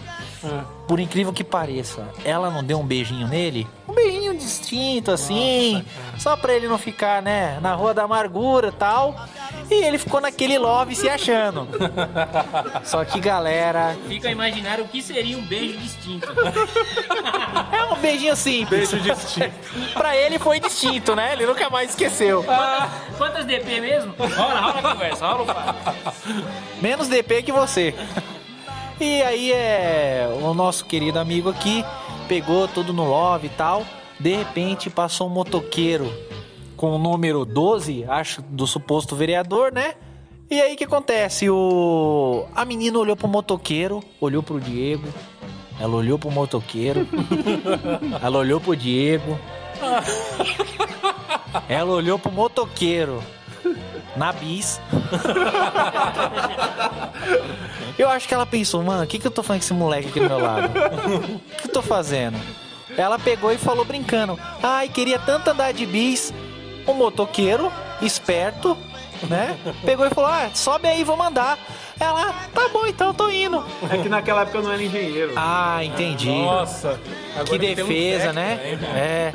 Por 0.86 0.98
incrível 1.00 1.32
que 1.32 1.44
pareça, 1.44 2.06
ela 2.24 2.50
não 2.50 2.62
deu 2.62 2.78
um 2.78 2.84
beijinho 2.84 3.28
nele? 3.28 3.66
Distinto, 4.42 5.10
assim, 5.10 5.84
só 6.18 6.36
pra 6.36 6.52
ele 6.52 6.66
não 6.66 6.78
ficar, 6.78 7.22
né, 7.22 7.58
na 7.60 7.74
rua 7.74 7.94
da 7.94 8.02
amargura 8.02 8.68
e 8.68 8.72
tal. 8.72 9.14
E 9.70 9.74
ele 9.74 9.96
ficou 9.96 10.20
naquele 10.20 10.58
love 10.58 10.94
se 10.94 11.08
achando. 11.08 11.66
Só 12.84 13.04
que, 13.04 13.18
galera, 13.20 13.96
Fica 14.06 14.28
a 14.28 14.32
imaginar 14.32 14.80
o 14.80 14.88
que 14.88 15.00
seria 15.00 15.38
um 15.38 15.42
beijo 15.42 15.78
distinto. 15.78 16.28
é 17.72 17.84
um 17.84 17.96
beijinho 17.96 18.36
simples. 18.36 18.90
Beijo 18.90 19.02
distinto. 19.02 19.54
pra 19.94 20.14
ele 20.14 20.38
foi 20.38 20.60
distinto, 20.60 21.14
né? 21.14 21.32
Ele 21.32 21.46
nunca 21.46 21.70
mais 21.70 21.90
esqueceu. 21.90 22.42
Quantas, 22.44 23.16
quantas 23.16 23.46
DP 23.46 23.80
mesmo? 23.80 24.14
Rola, 24.18 24.60
rola 24.60 24.78
a 24.78 24.92
conversa, 24.92 25.26
rola 25.26 25.42
o 25.42 25.46
papo. 25.46 26.12
Menos 26.82 27.08
DP 27.08 27.42
que 27.42 27.52
você. 27.52 27.94
E 29.00 29.22
aí 29.22 29.52
é 29.52 30.28
o 30.42 30.52
nosso 30.52 30.84
querido 30.84 31.18
amigo 31.18 31.48
aqui 31.48 31.82
pegou 32.32 32.66
tudo 32.66 32.92
no 32.92 33.04
love 33.04 33.46
e 33.46 33.50
tal. 33.50 33.84
De 34.22 34.36
repente 34.36 34.88
passou 34.88 35.26
um 35.26 35.30
motoqueiro 35.30 36.08
com 36.76 36.94
o 36.94 36.98
número 36.98 37.44
12, 37.44 38.04
acho, 38.04 38.40
do 38.40 38.68
suposto 38.68 39.16
vereador, 39.16 39.72
né? 39.72 39.96
E 40.48 40.60
aí 40.60 40.74
o 40.74 40.76
que 40.76 40.84
acontece? 40.84 41.50
O 41.50 42.46
a 42.54 42.64
menina 42.64 43.00
olhou 43.00 43.16
pro 43.16 43.26
motoqueiro, 43.26 44.00
olhou 44.20 44.40
pro 44.40 44.60
Diego. 44.60 45.08
Ela 45.80 45.96
olhou 45.96 46.20
pro 46.20 46.30
motoqueiro. 46.30 47.04
ela 48.22 48.38
olhou 48.38 48.60
pro 48.60 48.76
Diego. 48.76 49.36
Ela 51.68 51.90
olhou 51.90 52.16
pro 52.16 52.30
motoqueiro 52.30 53.20
na 54.16 54.32
bis. 54.32 54.80
Eu 57.98 58.08
acho 58.08 58.28
que 58.28 58.34
ela 58.34 58.46
pensou, 58.46 58.80
mano, 58.84 59.02
o 59.02 59.06
que, 59.06 59.18
que 59.18 59.26
eu 59.26 59.30
tô 59.30 59.42
fazendo 59.42 59.60
com 59.60 59.64
esse 59.64 59.74
moleque 59.74 60.08
aqui 60.08 60.20
do 60.20 60.26
meu 60.26 60.38
lado? 60.38 60.68
O 60.68 61.38
que 61.60 61.68
eu 61.68 61.72
tô 61.72 61.82
fazendo? 61.82 62.38
Ela 62.96 63.18
pegou 63.18 63.52
e 63.52 63.58
falou 63.58 63.84
brincando: 63.84 64.38
Ai, 64.62 64.88
queria 64.88 65.18
tanto 65.18 65.48
andar 65.50 65.72
de 65.72 65.86
bis. 65.86 66.32
Um 66.86 66.94
motoqueiro, 66.94 67.72
esperto, 68.00 68.76
né? 69.28 69.56
Pegou 69.84 70.06
e 70.06 70.10
falou: 70.10 70.30
ah, 70.30 70.50
sobe 70.54 70.88
aí, 70.88 71.04
vou 71.04 71.16
mandar. 71.16 71.58
Ela, 71.98 72.32
tá 72.52 72.68
bom, 72.68 72.86
então 72.86 73.14
tô 73.14 73.30
indo. 73.30 73.64
É 73.90 73.98
que 73.98 74.08
naquela 74.08 74.42
época 74.42 74.58
eu 74.58 74.62
não 74.62 74.72
era 74.72 74.82
engenheiro. 74.82 75.32
Ah, 75.36 75.84
entendi. 75.84 76.28
Nossa. 76.28 77.00
agora 77.32 77.44
Que 77.44 77.58
tem 77.58 77.72
um 77.72 77.74
defesa, 77.74 78.32
Vectra 78.32 78.32
né? 78.32 78.78
É, 78.96 79.32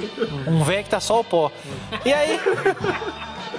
um 0.48 0.64
velho 0.64 0.84
que 0.84 0.90
tá 0.90 1.00
só 1.00 1.20
o 1.20 1.24
pó. 1.24 1.52
E 2.04 2.14
aí, 2.14 2.40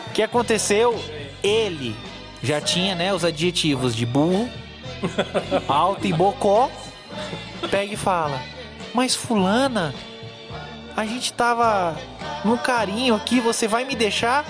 o 0.07 0.11
que 0.11 0.23
aconteceu? 0.23 1.03
Ele 1.43 1.97
já 2.43 2.61
tinha, 2.61 2.95
né, 2.95 3.15
os 3.15 3.25
adjetivos 3.25 3.95
de 3.95 4.05
burro, 4.05 4.49
alto 5.67 6.07
e 6.07 6.13
bocó. 6.13 6.71
Pega 7.71 7.95
e 7.95 7.97
fala: 7.97 8.41
Mas 8.99 9.15
Fulana, 9.15 9.95
a 10.97 11.07
gente 11.07 11.33
tava 11.33 11.97
num 12.45 12.57
carinho 12.57 13.15
aqui, 13.15 13.39
você 13.39 13.69
vai 13.69 13.85
me 13.85 13.95
deixar? 13.95 14.45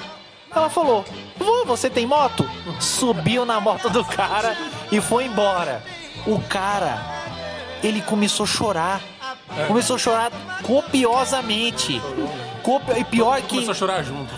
Ela 0.50 0.70
falou: 0.70 1.04
Vou, 1.36 1.66
você 1.66 1.90
tem 1.90 2.06
moto? 2.06 2.48
Subiu 2.80 3.44
na 3.44 3.60
moto 3.60 3.90
do 3.90 4.02
cara 4.02 4.56
e 4.90 5.02
foi 5.02 5.26
embora. 5.26 5.84
O 6.26 6.40
cara, 6.40 6.98
ele 7.82 8.00
começou 8.00 8.44
a 8.44 8.46
chorar. 8.46 9.02
Começou 9.66 9.96
a 9.96 9.98
chorar 9.98 10.32
copiosamente. 10.62 12.00
Copi- 12.68 13.00
E 13.00 13.04
pior 13.04 13.40
que 13.40 13.48
Começou 13.48 13.72
a 13.72 13.74
chorar 13.74 14.02
junto. 14.02 14.28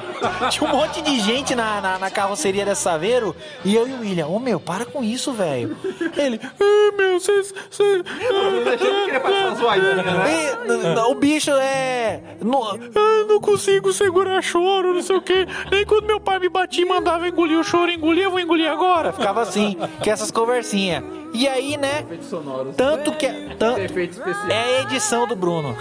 tinha 0.48 0.70
um 0.70 0.74
monte 0.74 1.02
de 1.02 1.20
gente 1.20 1.54
na, 1.54 1.82
na, 1.82 1.98
na 1.98 2.10
carroceria 2.10 2.64
da 2.64 2.74
Saveiro 2.74 3.36
e 3.62 3.74
eu 3.74 3.86
e 3.86 3.92
o 3.92 4.00
William, 4.00 4.26
ô 4.28 4.38
meu, 4.38 4.58
para 4.58 4.86
com 4.86 5.04
isso, 5.04 5.32
velho. 5.32 5.76
Ele, 6.16 6.40
ah, 6.42 6.92
meu, 6.96 7.20
vocês. 7.20 7.52
o 11.10 11.14
bicho 11.14 11.50
é. 11.50 12.20
Não, 12.40 12.74
eu 12.74 13.26
não 13.26 13.40
consigo 13.40 13.92
segurar 13.92 14.40
choro, 14.42 14.94
não 14.94 15.02
sei 15.02 15.16
o 15.16 15.22
quê. 15.22 15.46
Nem 15.70 15.84
quando 15.84 16.06
meu 16.06 16.20
pai 16.20 16.38
me 16.38 16.48
batia 16.48 16.84
e 16.84 16.88
mandava 16.88 17.28
engolir 17.28 17.58
o 17.58 17.64
choro, 17.64 17.90
engolir, 17.90 18.24
eu 18.24 18.30
vou 18.30 18.40
engolir 18.40 18.70
agora. 18.70 19.12
Ficava 19.12 19.42
assim, 19.42 19.76
com 20.02 20.10
essas 20.10 20.30
conversinhas. 20.30 21.02
E 21.34 21.48
aí, 21.48 21.76
né? 21.76 22.04
Tanto 22.76 23.12
que. 23.12 23.26
tan- 23.58 23.74
é 24.48 24.78
a 24.78 24.82
edição 24.82 25.26
do 25.26 25.34
Bruno. 25.34 25.76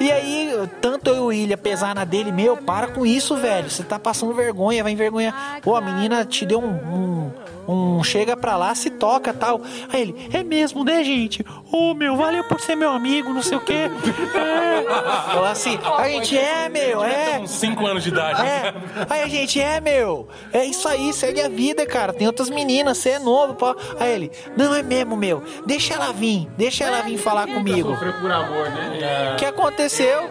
E 0.00 0.10
aí, 0.10 0.52
tanto 0.80 1.10
eu 1.10 1.16
e 1.16 1.20
o 1.20 1.26
William 1.26 1.58
pesar 1.58 1.94
na 1.94 2.04
dele, 2.04 2.32
meu, 2.32 2.56
para 2.56 2.86
com 2.88 3.04
isso, 3.04 3.36
velho. 3.36 3.68
Você 3.68 3.82
tá 3.82 3.98
passando 3.98 4.32
vergonha, 4.32 4.82
vai 4.82 4.92
envergonhar. 4.92 5.60
Pô, 5.62 5.76
a 5.76 5.80
menina 5.80 6.24
te 6.24 6.46
deu 6.46 6.60
um. 6.60 6.70
um 6.70 7.30
um 7.68 8.02
chega 8.02 8.36
pra 8.36 8.56
lá, 8.56 8.74
se 8.74 8.90
toca 8.90 9.32
tal. 9.32 9.60
Aí 9.92 10.02
ele, 10.02 10.28
é 10.32 10.42
mesmo, 10.42 10.84
né, 10.84 11.02
gente? 11.04 11.44
Ô, 11.70 11.94
meu, 11.94 12.16
valeu 12.16 12.44
por 12.44 12.60
ser 12.60 12.74
meu 12.74 12.90
amigo, 12.90 13.32
não 13.32 13.42
sei 13.42 13.56
o 13.56 13.60
quê. 13.60 13.90
É. 14.34 14.84
Falou 15.26 15.44
assim, 15.44 15.78
a 15.98 16.08
gente 16.08 16.36
é, 16.36 16.68
meu, 16.68 17.04
é. 17.04 17.38
Com 17.38 17.46
5 17.46 17.86
anos 17.86 18.02
de 18.02 18.08
idade. 18.10 18.42
É, 18.42 18.74
aí 19.08 19.22
a 19.22 19.28
gente 19.28 19.60
é, 19.60 19.80
meu. 19.80 20.28
É 20.52 20.64
isso 20.64 20.88
aí, 20.88 21.12
segue 21.12 21.40
a 21.40 21.48
vida, 21.48 21.86
cara. 21.86 22.12
Tem 22.12 22.26
outras 22.26 22.50
meninas, 22.50 22.98
você 22.98 23.10
é 23.10 23.18
novo. 23.18 23.54
Pô. 23.54 23.76
Aí 23.98 24.12
ele, 24.12 24.32
não 24.56 24.74
é 24.74 24.82
mesmo, 24.82 25.16
meu. 25.16 25.42
Deixa 25.66 25.94
ela 25.94 26.12
vir, 26.12 26.48
deixa 26.56 26.84
ela 26.84 27.02
vir 27.02 27.18
falar 27.18 27.46
comigo. 27.46 27.96
por 27.96 28.30
amor, 28.30 28.70
né? 28.70 29.32
O 29.34 29.36
que 29.36 29.44
aconteceu? 29.44 30.30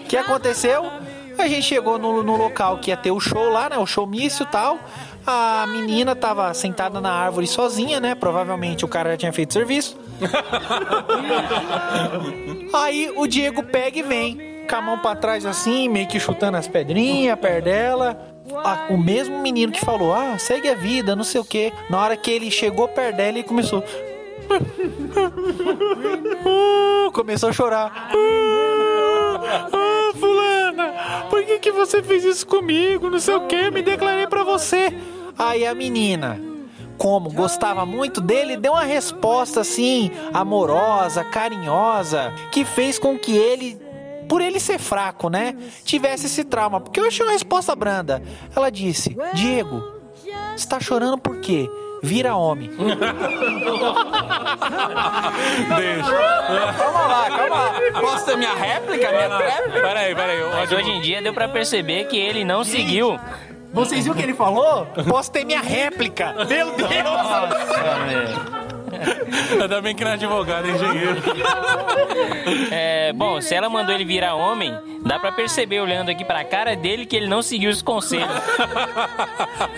O 0.00 0.04
que 0.08 0.16
aconteceu? 0.16 0.84
A 1.38 1.48
gente 1.48 1.62
chegou 1.62 1.98
no, 1.98 2.22
no 2.22 2.36
local 2.36 2.78
que 2.78 2.90
ia 2.90 2.96
ter 2.96 3.10
o 3.10 3.20
show 3.20 3.48
lá, 3.48 3.70
né? 3.70 3.78
O 3.78 3.86
showmício 3.86 4.42
e 4.42 4.46
tal. 4.46 4.78
A 5.32 5.64
menina 5.64 6.16
tava 6.16 6.52
sentada 6.52 7.00
na 7.00 7.12
árvore 7.12 7.46
sozinha, 7.46 8.00
né? 8.00 8.16
Provavelmente 8.16 8.84
o 8.84 8.88
cara 8.88 9.12
já 9.12 9.16
tinha 9.16 9.32
feito 9.32 9.52
serviço. 9.52 9.96
Aí 12.74 13.12
o 13.14 13.28
Diego 13.28 13.62
pega 13.62 14.00
e 14.00 14.02
vem, 14.02 14.64
com 14.68 14.74
a 14.74 14.82
mão 14.82 14.98
pra 14.98 15.14
trás 15.14 15.46
assim, 15.46 15.88
meio 15.88 16.08
que 16.08 16.18
chutando 16.18 16.56
as 16.56 16.66
pedrinhas 16.66 17.38
perto 17.38 17.66
dela. 17.66 18.20
Ah, 18.56 18.88
o 18.90 18.98
mesmo 18.98 19.38
menino 19.38 19.72
que 19.72 19.84
falou, 19.84 20.12
ah, 20.12 20.36
segue 20.36 20.68
a 20.68 20.74
vida, 20.74 21.14
não 21.14 21.22
sei 21.22 21.40
o 21.40 21.44
quê. 21.44 21.72
Na 21.88 22.00
hora 22.00 22.16
que 22.16 22.28
ele 22.28 22.50
chegou 22.50 22.88
perto 22.88 23.18
dela, 23.18 23.28
ele 23.28 23.44
começou. 23.44 23.84
Começou 27.14 27.50
a 27.50 27.52
chorar. 27.52 28.10
Ah, 29.72 30.10
fulana, 30.18 30.92
por 31.30 31.44
que, 31.44 31.60
que 31.60 31.70
você 31.70 32.02
fez 32.02 32.24
isso 32.24 32.44
comigo? 32.44 33.08
Não 33.08 33.20
sei 33.20 33.34
o 33.34 33.46
que, 33.46 33.70
me 33.70 33.80
declarei 33.80 34.26
pra 34.26 34.42
você. 34.42 34.92
Aí 35.40 35.66
a 35.66 35.74
menina, 35.74 36.38
como 36.98 37.32
gostava 37.32 37.86
muito 37.86 38.20
dele, 38.20 38.58
deu 38.58 38.72
uma 38.72 38.84
resposta 38.84 39.62
assim, 39.62 40.10
amorosa, 40.34 41.24
carinhosa, 41.24 42.30
que 42.52 42.62
fez 42.62 42.98
com 42.98 43.18
que 43.18 43.34
ele, 43.38 43.80
por 44.28 44.42
ele 44.42 44.60
ser 44.60 44.78
fraco, 44.78 45.30
né, 45.30 45.56
tivesse 45.82 46.26
esse 46.26 46.44
trauma. 46.44 46.78
Porque 46.78 47.00
eu 47.00 47.06
achei 47.06 47.24
uma 47.24 47.32
resposta 47.32 47.74
branda. 47.74 48.22
Ela 48.54 48.68
disse: 48.68 49.16
Diego, 49.32 49.82
você 50.54 50.68
tá 50.68 50.78
chorando 50.78 51.16
por 51.16 51.40
quê? 51.40 51.66
Vira 52.02 52.36
homem. 52.36 52.70
Deixa. 55.76 56.12
Calma 56.76 57.06
lá, 57.06 57.30
calma 57.30 57.56
lá. 57.56 57.72
Posso 57.98 58.26
ter 58.26 58.36
minha 58.36 58.54
réplica, 58.54 59.10
minha 59.10 59.38
réplica? 59.38 59.80
Peraí, 59.80 60.14
peraí. 60.14 60.38
Mas 60.52 60.70
hoje 60.70 60.90
em 60.90 61.00
dia 61.00 61.22
deu 61.22 61.32
pra 61.32 61.48
perceber 61.48 62.04
que 62.08 62.18
ele 62.18 62.44
não 62.44 62.62
seguiu. 62.62 63.18
Vocês 63.72 64.02
viram 64.04 64.14
o 64.14 64.18
que 64.18 64.24
ele 64.24 64.34
falou? 64.34 64.86
Posso 65.08 65.30
ter 65.30 65.44
minha 65.44 65.60
réplica. 65.60 66.34
Meu 66.48 66.72
Deus! 66.72 66.90
Ainda 69.62 69.80
bem 69.80 69.94
que 69.94 70.04
não 70.04 70.10
é 70.10 70.14
advogado, 70.14 70.66
é 70.68 70.70
engenheiro. 70.72 71.22
É, 72.70 73.12
bom, 73.12 73.40
se 73.40 73.54
ela 73.54 73.68
mandou 73.68 73.94
ele 73.94 74.04
virar 74.04 74.34
homem, 74.34 74.76
dá 75.04 75.18
pra 75.18 75.32
perceber 75.32 75.80
olhando 75.80 76.10
aqui 76.10 76.24
pra 76.24 76.44
cara 76.44 76.74
dele 76.76 77.06
que 77.06 77.16
ele 77.16 77.26
não 77.28 77.40
seguiu 77.42 77.70
os 77.70 77.80
conselhos. 77.82 78.28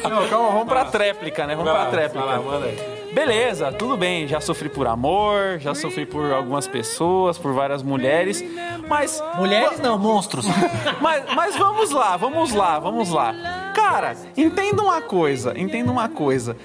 Não, 0.02 0.28
calma, 0.28 0.48
vamos 0.50 0.68
pra 0.68 0.84
tréplica, 0.86 1.46
né? 1.46 1.54
Vamos 1.54 1.70
Vai 1.72 1.82
pra 1.82 1.90
tréplica. 1.90 2.24
vai 2.26 2.36
lá, 2.38 2.42
manda 2.42 2.66
aí. 2.66 3.01
Beleza, 3.12 3.70
tudo 3.72 3.96
bem. 3.96 4.26
Já 4.26 4.40
sofri 4.40 4.68
por 4.68 4.86
amor, 4.86 5.58
já 5.58 5.74
sofri 5.74 6.06
por 6.06 6.32
algumas 6.32 6.66
pessoas, 6.66 7.36
por 7.38 7.52
várias 7.52 7.82
mulheres, 7.82 8.42
mas. 8.88 9.22
Mulheres 9.36 9.78
não, 9.80 9.98
monstros. 9.98 10.46
Mas, 11.00 11.24
mas 11.34 11.56
vamos 11.56 11.90
lá, 11.90 12.16
vamos 12.16 12.52
lá, 12.52 12.78
vamos 12.78 13.10
lá. 13.10 13.34
Cara, 13.74 14.16
entenda 14.36 14.82
uma 14.82 15.00
coisa, 15.00 15.58
entenda 15.58 15.90
uma 15.90 16.08
coisa. 16.08 16.56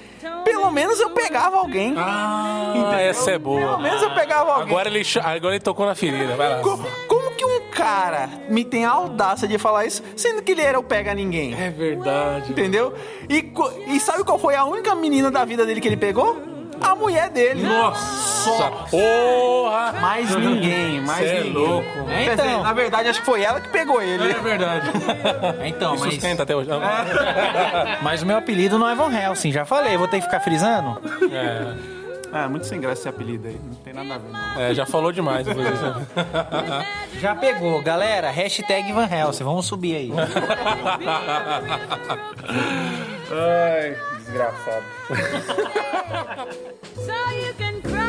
Pelo 0.44 0.70
menos 0.70 1.00
eu 1.00 1.10
pegava 1.10 1.56
alguém. 1.56 1.94
Ah, 1.96 2.96
essa 3.00 3.32
é 3.32 3.38
boa. 3.38 3.60
Pelo 3.60 3.78
menos 3.78 4.02
eu 4.02 4.10
pegava 4.14 4.52
alguém. 4.52 4.68
Agora 4.68 4.88
ele, 4.88 5.02
agora 5.22 5.54
ele 5.54 5.64
tocou 5.64 5.86
na 5.86 5.94
ferida. 5.94 6.36
Vai 6.36 6.48
lá. 6.48 6.62
Cara 7.78 8.28
me 8.48 8.64
tem 8.64 8.84
a 8.84 8.90
audácia 8.90 9.46
de 9.46 9.56
falar 9.56 9.86
isso, 9.86 10.02
sendo 10.16 10.42
que 10.42 10.50
ele 10.52 10.62
era 10.62 10.78
o 10.78 10.82
pega 10.82 11.14
ninguém? 11.14 11.54
É 11.54 11.70
verdade. 11.70 12.50
Entendeu? 12.50 12.92
E, 13.28 13.52
e 13.86 14.00
sabe 14.00 14.24
qual 14.24 14.38
foi 14.38 14.56
a 14.56 14.64
única 14.64 14.94
menina 14.96 15.30
da 15.30 15.44
vida 15.44 15.64
dele 15.64 15.80
que 15.80 15.86
ele 15.88 15.96
pegou? 15.96 16.42
A 16.80 16.94
mulher 16.94 17.28
dele. 17.30 17.62
Nossa! 17.64 18.70
Porra! 18.88 19.92
Mais 20.00 20.34
ninguém, 20.36 21.00
mais 21.00 21.18
Cê 21.18 21.24
é 21.26 21.34
ninguém. 21.40 21.52
louco. 21.52 21.88
Quer 22.06 22.32
Então. 22.34 22.46
dizer, 22.46 22.62
na 22.62 22.72
verdade, 22.72 23.08
acho 23.08 23.18
que 23.20 23.26
foi 23.26 23.42
ela 23.42 23.60
que 23.60 23.68
pegou 23.68 24.00
ele. 24.00 24.30
É 24.30 24.34
verdade. 24.34 24.88
Então, 25.66 25.92
Me 25.92 25.98
sustenta 25.98 26.44
até 26.44 26.54
hoje. 26.54 26.70
Mas 28.02 28.22
o 28.22 28.26
meu 28.26 28.36
apelido 28.38 28.78
não 28.78 28.88
é 28.88 28.94
Von 28.94 29.10
Helsing, 29.10 29.50
já 29.52 29.64
falei. 29.64 29.96
Vou 29.96 30.06
ter 30.08 30.18
que 30.18 30.26
ficar 30.26 30.40
frisando? 30.40 31.00
É, 31.32 31.97
Ah, 32.32 32.48
muito 32.48 32.66
sem 32.66 32.80
graça 32.80 33.00
esse 33.00 33.08
apelido 33.08 33.48
aí. 33.48 33.58
Não 33.62 33.74
tem 33.76 33.92
nada 33.92 34.14
a 34.14 34.18
ver, 34.18 34.30
não. 34.30 34.60
é, 34.60 34.74
já 34.74 34.84
falou 34.86 35.10
demais. 35.12 35.46
Já 37.20 37.34
pegou. 37.34 37.82
Galera, 37.82 38.30
hashtag 38.30 38.92
Van 38.92 39.06
Helsing. 39.10 39.42
Vamos 39.44 39.66
subir 39.66 39.96
aí. 39.96 40.12
Ai, 43.30 43.96
desgraçado. 44.18 44.84
So 46.94 47.12
you 47.34 47.54
can 47.56 47.80
cry 47.82 48.07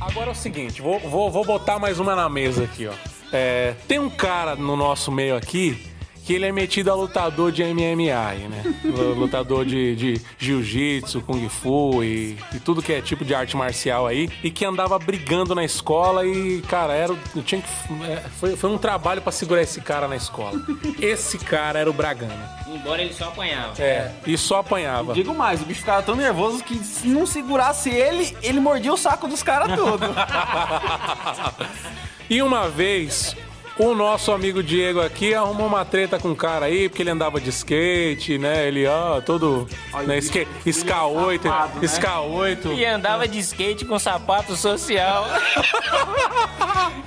Agora 0.00 0.28
é 0.28 0.32
o 0.32 0.34
seguinte, 0.34 0.80
vou, 0.80 1.00
vou, 1.00 1.30
vou 1.30 1.44
botar 1.44 1.80
mais 1.80 1.98
uma 1.98 2.14
na 2.14 2.28
mesa 2.28 2.62
aqui, 2.64 2.86
ó. 2.86 2.92
É, 3.32 3.74
tem 3.88 3.98
um 3.98 4.08
cara 4.08 4.54
no 4.54 4.76
nosso 4.76 5.10
meio 5.10 5.36
aqui 5.36 5.95
que 6.26 6.34
ele 6.34 6.44
é 6.44 6.50
metido 6.50 6.90
a 6.90 6.94
lutador 6.94 7.52
de 7.52 7.62
MMA 7.62 8.48
né? 8.48 8.62
lutador 9.16 9.64
de, 9.64 9.94
de 9.94 10.20
jiu-jitsu, 10.36 11.20
kung 11.20 11.48
fu 11.48 12.02
e, 12.02 12.36
e 12.52 12.58
tudo 12.58 12.82
que 12.82 12.92
é 12.92 13.00
tipo 13.00 13.24
de 13.24 13.32
arte 13.32 13.56
marcial 13.56 14.08
aí. 14.08 14.28
E 14.42 14.50
que 14.50 14.64
andava 14.64 14.98
brigando 14.98 15.54
na 15.54 15.64
escola 15.64 16.26
e, 16.26 16.60
cara, 16.62 16.94
era, 16.94 17.14
tinha 17.44 17.62
que, 17.62 17.68
é, 18.04 18.24
foi, 18.40 18.56
foi 18.56 18.70
um 18.70 18.76
trabalho 18.76 19.22
pra 19.22 19.30
segurar 19.30 19.62
esse 19.62 19.80
cara 19.80 20.08
na 20.08 20.16
escola. 20.16 20.60
Esse 21.00 21.38
cara 21.38 21.78
era 21.78 21.88
o 21.88 21.92
Bragana. 21.92 22.50
Embora 22.66 23.00
ele 23.00 23.12
só 23.12 23.26
apanhava. 23.28 23.80
É, 23.80 24.10
e 24.26 24.36
só 24.36 24.58
apanhava. 24.58 25.14
Digo 25.14 25.32
mais, 25.32 25.62
o 25.62 25.64
bicho 25.64 25.80
ficava 25.80 26.02
tão 26.02 26.16
nervoso 26.16 26.64
que 26.64 26.76
se 26.78 27.06
não 27.06 27.24
segurasse 27.24 27.88
ele, 27.88 28.36
ele 28.42 28.58
mordia 28.58 28.92
o 28.92 28.96
saco 28.96 29.28
dos 29.28 29.44
caras 29.44 29.76
todos. 29.76 30.08
E 32.28 32.42
uma 32.42 32.68
vez, 32.68 33.36
o 33.78 33.94
nosso 33.94 34.32
amigo 34.32 34.62
Diego 34.62 35.00
aqui 35.00 35.34
arrumou 35.34 35.66
uma 35.66 35.84
treta 35.84 36.18
com 36.18 36.28
um 36.28 36.34
cara 36.34 36.66
aí, 36.66 36.88
porque 36.88 37.02
ele 37.02 37.10
andava 37.10 37.40
de 37.40 37.50
skate, 37.50 38.38
né? 38.38 38.66
Ele, 38.66 38.86
ó, 38.86 39.20
todo. 39.20 39.68
Né, 40.06 40.18
skate, 40.18 40.50
SK8, 40.64 41.42
safado, 41.42 41.80
né? 41.80 41.86
SK8. 41.86 42.78
E 42.78 42.84
andava 42.84 43.28
de 43.28 43.38
skate 43.38 43.84
com 43.84 43.98
sapato 43.98 44.56
social. 44.56 45.26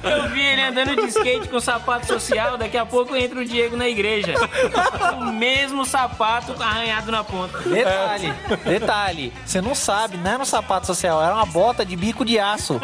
Eu 0.03 0.29
vi 0.29 0.41
ele 0.41 0.61
andando 0.61 0.95
de 0.95 1.07
skate 1.07 1.47
com 1.49 1.59
sapato 1.59 2.05
social, 2.07 2.57
daqui 2.57 2.77
a 2.77 2.85
pouco 2.85 3.15
entra 3.15 3.39
o 3.39 3.45
Diego 3.45 3.75
na 3.75 3.87
igreja. 3.87 4.35
O 5.19 5.25
mesmo 5.25 5.85
sapato 5.85 6.55
arranhado 6.61 7.11
na 7.11 7.23
ponta. 7.23 7.59
Detalhe, 7.59 8.33
detalhe, 8.63 9.33
você 9.45 9.59
não 9.59 9.75
sabe, 9.75 10.17
não 10.17 10.31
era 10.31 10.41
um 10.41 10.45
sapato 10.45 10.87
social, 10.87 11.21
era 11.21 11.33
uma 11.33 11.45
bota 11.45 11.85
de 11.85 11.95
bico 11.95 12.23
de 12.23 12.39
aço. 12.39 12.79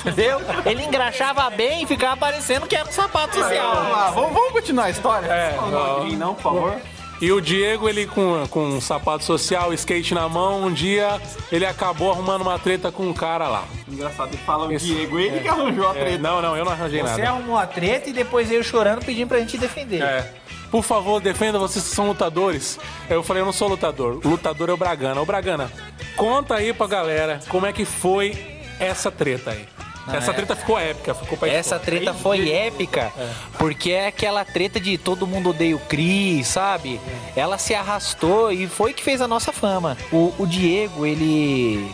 Entendeu? 0.00 0.40
Ele 0.64 0.84
engraxava 0.84 1.48
bem 1.50 1.82
e 1.82 1.86
ficava 1.86 2.16
parecendo 2.16 2.66
que 2.66 2.74
era 2.74 2.88
um 2.88 2.92
sapato 2.92 3.01
Vamos 3.08 3.34
social. 3.34 3.74
lá, 3.90 4.10
vamos, 4.10 4.32
vamos 4.32 4.52
continuar 4.52 4.84
a 4.84 4.90
história? 4.90 5.26
É, 5.26 5.56
Não, 5.56 6.06
não, 6.16 6.34
por 6.34 6.42
favor. 6.42 6.76
E 7.20 7.30
o 7.30 7.40
Diego, 7.40 7.88
ele 7.88 8.04
com, 8.06 8.44
com 8.48 8.64
um 8.66 8.80
sapato 8.80 9.22
social, 9.22 9.72
skate 9.74 10.12
na 10.12 10.28
mão, 10.28 10.64
um 10.64 10.72
dia 10.72 11.20
ele 11.52 11.64
acabou 11.64 12.10
arrumando 12.10 12.42
uma 12.42 12.58
treta 12.58 12.90
com 12.90 13.04
um 13.04 13.12
cara 13.14 13.46
lá. 13.46 13.64
Engraçado, 13.88 14.28
ele 14.30 14.38
fala 14.38 14.66
o 14.66 14.72
Esse- 14.72 14.86
Diego, 14.86 15.18
ele 15.20 15.38
que 15.38 15.46
arranjou 15.46 15.86
a 15.88 15.90
É, 15.96 16.00
treta. 16.00 16.18
não, 16.18 16.42
não, 16.42 16.56
eu 16.56 16.64
não 16.64 16.72
arranjei 16.72 17.00
Você 17.00 17.20
nada. 17.22 17.28
arrumou 17.28 17.56
a 17.56 17.64
treta 17.66 18.10
e 18.10 18.12
depois 18.12 18.48
veio 18.48 18.64
chorando 18.64 19.04
pedindo 19.04 19.28
pra 19.28 19.38
gente 19.38 19.56
defender. 19.56 20.02
É. 20.02 20.32
Por 20.68 20.82
favor, 20.82 21.20
defenda 21.20 21.58
vocês 21.60 21.84
que 21.86 21.94
são 21.94 22.08
lutadores. 22.08 22.76
Eu 23.08 23.22
falei, 23.22 23.42
eu 23.42 23.46
não 23.46 23.52
sou 23.52 23.68
lutador. 23.68 24.20
O 24.24 24.28
lutador 24.30 24.70
é 24.70 24.72
o 24.72 24.76
Bragana. 24.76 25.20
Ô, 25.20 25.24
Bragana, 25.24 25.70
conta 26.16 26.56
aí 26.56 26.72
pra 26.72 26.86
galera 26.88 27.38
como 27.48 27.66
é 27.66 27.72
que 27.72 27.84
foi 27.84 28.62
essa 28.80 29.12
treta 29.12 29.50
aí. 29.52 29.68
Essa 30.08 30.30
é. 30.30 30.34
treta 30.34 30.56
ficou 30.56 30.78
épica, 30.78 31.14
ficou 31.14 31.38
pra 31.38 31.48
Essa 31.48 31.78
treta 31.78 32.12
foi 32.12 32.50
épica, 32.50 33.12
porque 33.58 33.90
é 33.90 34.08
aquela 34.08 34.44
treta 34.44 34.80
de 34.80 34.98
todo 34.98 35.26
mundo 35.26 35.50
odeia 35.50 35.76
o 35.76 35.80
Cris, 35.80 36.46
sabe? 36.48 37.00
Ela 37.36 37.58
se 37.58 37.74
arrastou 37.74 38.50
e 38.50 38.66
foi 38.66 38.92
que 38.92 39.02
fez 39.02 39.20
a 39.20 39.28
nossa 39.28 39.52
fama. 39.52 39.96
O, 40.12 40.32
o 40.38 40.46
Diego, 40.46 41.06
ele. 41.06 41.90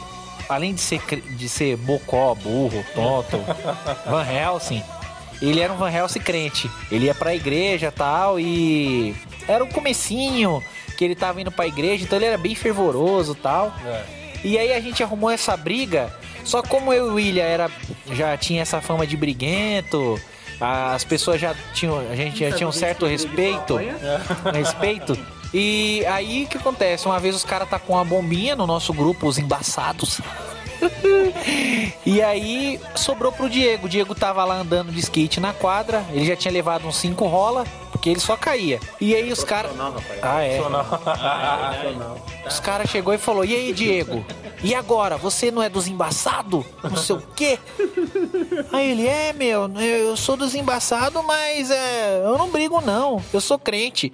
Além 0.49 0.73
de 0.73 0.81
ser, 0.81 1.01
de 1.37 1.49
ser 1.49 1.77
bocó, 1.77 2.35
burro, 2.35 2.83
tonto, 2.95 3.39
Van 4.09 4.25
Helsing, 4.25 4.83
ele 5.43 5.61
era 5.61 5.73
um 5.73 5.77
Van 5.77 5.91
Helsing 5.91 6.21
crente. 6.21 6.71
Ele 6.91 7.07
ia 7.07 7.15
pra 7.15 7.35
igreja 7.35 7.93
tal 7.93 8.41
e. 8.41 9.15
Era 9.47 9.63
o 9.63 9.69
comecinho 9.69 10.63
que 10.97 11.05
ele 11.05 11.15
tava 11.15 11.41
indo 11.41 11.53
pra 11.53 11.67
igreja, 11.67 12.05
então 12.05 12.19
ele 12.19 12.27
era 12.27 12.39
bem 12.39 12.55
fervoroso 12.55 13.35
tal. 13.35 13.73
E 14.43 14.59
aí 14.59 14.73
a 14.73 14.81
gente 14.81 15.03
arrumou 15.03 15.31
essa 15.31 15.57
briga. 15.57 16.13
Só 16.49 16.63
como 16.63 16.95
eu 16.95 17.09
e 17.09 17.11
o 17.11 17.15
William 17.17 17.45
era, 17.45 17.71
já 18.11 18.35
tinha 18.35 18.63
essa 18.63 18.81
fama 18.81 19.07
de 19.07 19.19
briguento, 19.19 20.19
as 20.59 21.05
pessoas 21.05 21.39
já 21.39 21.55
tinham, 21.75 21.99
a 21.99 22.17
gente 22.17 22.39
já 22.41 22.51
tinha 22.51 22.67
um 22.67 22.73
certo 22.73 23.05
respeito, 23.05 23.79
respeito. 24.51 25.19
E 25.53 26.07
aí 26.07 26.45
o 26.45 26.49
que 26.49 26.57
acontece? 26.57 27.05
Uma 27.05 27.21
vez 27.21 27.37
os 27.37 27.45
caras 27.45 27.69
tá 27.69 27.79
com 27.79 27.93
uma 27.93 28.05
bombinha 28.05 28.57
no 28.57 28.67
nosso 28.67 28.95
grupo, 28.95 29.29
os 29.29 29.37
embaçados. 29.37 30.23
E 32.07 32.23
aí 32.23 32.81
sobrou 32.95 33.31
pro 33.31 33.51
Diego. 33.51 33.87
O 33.87 33.89
Diego 33.89 34.15
tava 34.15 34.43
lá 34.45 34.55
andando 34.55 34.91
de 34.91 34.99
skate 35.01 35.41
na 35.41 35.53
quadra. 35.53 36.03
Ele 36.11 36.25
já 36.25 36.35
tinha 36.35 36.53
levado 36.53 36.87
uns 36.87 36.97
cinco 36.97 37.27
rola, 37.27 37.65
porque 38.09 38.11
ele 38.11 38.21
só 38.21 38.37
caía. 38.37 38.81
E 39.01 39.15
aí 39.15 39.31
os 39.33 39.45
caras. 39.45 39.73
Ah, 40.23 40.45
é. 40.45 40.61
Os 42.47 42.61
caras 42.61 42.89
chegou 42.91 43.13
e 43.13 43.19
falou: 43.19 43.45
E 43.45 43.55
aí, 43.55 43.73
Diego? 43.73 44.25
E 44.63 44.75
agora? 44.75 45.17
Você 45.17 45.51
não 45.51 45.63
é 45.63 45.69
dos 45.69 45.87
embaçados? 45.87 46.65
Não 46.83 46.97
sei 46.97 47.17
o 47.17 47.23
quê. 47.37 47.59
Aí 48.73 48.91
ele, 48.91 49.07
é, 49.07 49.33
meu, 49.33 49.71
eu 49.81 50.17
sou 50.17 50.37
dos 50.37 50.55
embaçados, 50.55 51.23
mas 51.25 51.71
é, 51.71 52.23
eu 52.25 52.37
não 52.37 52.51
brigo, 52.51 52.81
não. 52.81 53.23
Eu 53.33 53.41
sou 53.41 53.59
crente. 53.59 54.13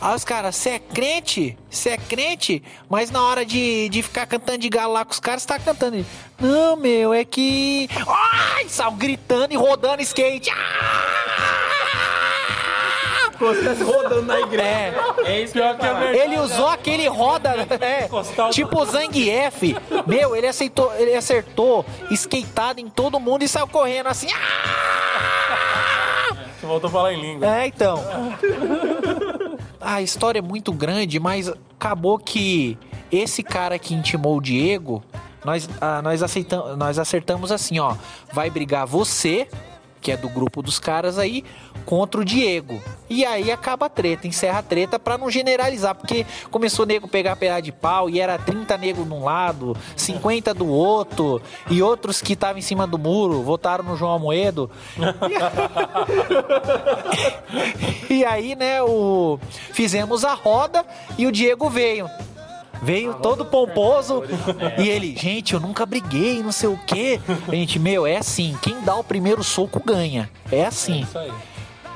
Aí 0.00 0.14
os 0.14 0.24
caras, 0.24 0.56
você 0.56 0.70
é 0.70 0.78
crente? 0.78 1.56
Você 1.70 1.90
é 1.90 1.96
crente? 1.96 2.62
Mas 2.88 3.10
na 3.10 3.22
hora 3.22 3.44
de, 3.44 3.88
de 3.88 4.02
ficar 4.02 4.26
cantando 4.26 4.58
de 4.58 4.68
galo 4.68 4.94
lá 4.94 5.04
com 5.04 5.12
os 5.12 5.20
caras, 5.20 5.42
você 5.42 5.48
tá 5.48 5.58
cantando. 5.58 5.96
Ele, 5.96 6.06
Não, 6.40 6.76
meu, 6.76 7.14
é 7.14 7.24
que. 7.24 7.88
Ai! 8.06 8.68
Saiu 8.68 8.92
gritando 8.92 9.52
e 9.52 9.56
rodando 9.56 10.02
skate. 10.02 10.50
Ah! 10.50 11.15
Rodando 13.84 14.22
na 14.22 14.40
igreja. 14.40 14.66
É. 14.66 14.94
É 15.32 15.42
isso 15.42 15.52
que 15.52 15.58
Pior 15.60 15.76
que 15.76 15.86
é 15.86 15.94
verdade. 15.94 16.18
Ele 16.18 16.38
usou 16.38 16.68
aquele 16.68 17.06
roda, 17.08 17.54
é, 17.80 18.04
Encostar 18.04 18.48
o- 18.48 18.50
tipo 18.50 18.80
o 18.80 18.84
Zangief. 18.84 19.76
Meu, 20.06 20.34
ele 20.36 20.46
aceitou, 20.46 20.92
ele 20.96 21.14
acertou 21.14 21.84
skateado 22.10 22.80
em 22.80 22.88
todo 22.88 23.18
mundo 23.20 23.42
e 23.42 23.48
saiu 23.48 23.66
correndo 23.66 24.06
assim. 24.08 24.28
Ah! 24.32 26.36
Você 26.60 26.66
voltou 26.66 26.88
a 26.88 26.90
falar 26.90 27.12
em 27.12 27.20
língua. 27.20 27.46
É, 27.46 27.66
então. 27.66 28.02
A 29.80 30.00
história 30.02 30.38
é 30.38 30.42
muito 30.42 30.72
grande, 30.72 31.20
mas 31.20 31.48
acabou 31.78 32.18
que 32.18 32.78
esse 33.12 33.42
cara 33.42 33.78
que 33.78 33.94
intimou 33.94 34.38
o 34.38 34.40
Diego, 34.40 35.02
nós, 35.44 35.68
ah, 35.80 36.00
nós, 36.02 36.22
aceitam, 36.22 36.76
nós 36.76 36.98
acertamos 36.98 37.52
assim, 37.52 37.78
ó. 37.78 37.94
Vai 38.32 38.50
brigar 38.50 38.86
você, 38.86 39.46
que 40.00 40.12
é 40.12 40.16
do 40.16 40.28
grupo 40.28 40.62
dos 40.62 40.78
caras 40.78 41.18
aí, 41.18 41.44
contra 41.84 42.20
o 42.20 42.24
Diego. 42.24 42.80
E 43.08 43.24
aí 43.24 43.50
acaba 43.50 43.86
a 43.86 43.88
treta, 43.88 44.26
encerra 44.26 44.58
a 44.58 44.62
treta 44.62 44.98
pra 44.98 45.16
não 45.16 45.30
generalizar, 45.30 45.94
porque 45.94 46.26
começou 46.50 46.84
o 46.84 46.88
nego 46.88 47.08
pegar 47.08 47.36
pedaço 47.36 47.62
de 47.62 47.72
pau 47.72 48.10
e 48.10 48.20
era 48.20 48.38
30 48.38 48.76
negros 48.78 49.06
num 49.06 49.24
lado, 49.24 49.76
50 49.96 50.52
do 50.54 50.66
outro, 50.66 51.40
e 51.70 51.82
outros 51.82 52.20
que 52.20 52.32
estavam 52.32 52.58
em 52.58 52.62
cima 52.62 52.86
do 52.86 52.98
muro 52.98 53.42
votaram 53.42 53.84
no 53.84 53.96
João 53.96 54.14
Amoedo. 54.14 54.70
E 58.08 58.24
aí, 58.24 58.54
né, 58.54 58.82
o 58.82 59.38
fizemos 59.72 60.24
a 60.24 60.32
roda 60.32 60.84
e 61.18 61.26
o 61.26 61.32
Diego 61.32 61.68
veio. 61.68 62.08
Veio 62.82 63.14
todo 63.14 63.44
pomposo 63.44 64.22
e 64.78 64.88
ele, 64.88 65.16
gente, 65.16 65.54
eu 65.54 65.60
nunca 65.60 65.86
briguei, 65.86 66.42
não 66.42 66.52
sei 66.52 66.68
o 66.68 66.78
quê. 66.86 67.20
Gente, 67.50 67.78
meu, 67.78 68.06
é 68.06 68.16
assim, 68.16 68.56
quem 68.62 68.80
dá 68.82 68.94
o 68.94 69.04
primeiro 69.04 69.42
soco 69.42 69.82
ganha. 69.84 70.30
É 70.50 70.64
assim. 70.64 71.02
Isso 71.02 71.18
aí. 71.18 71.32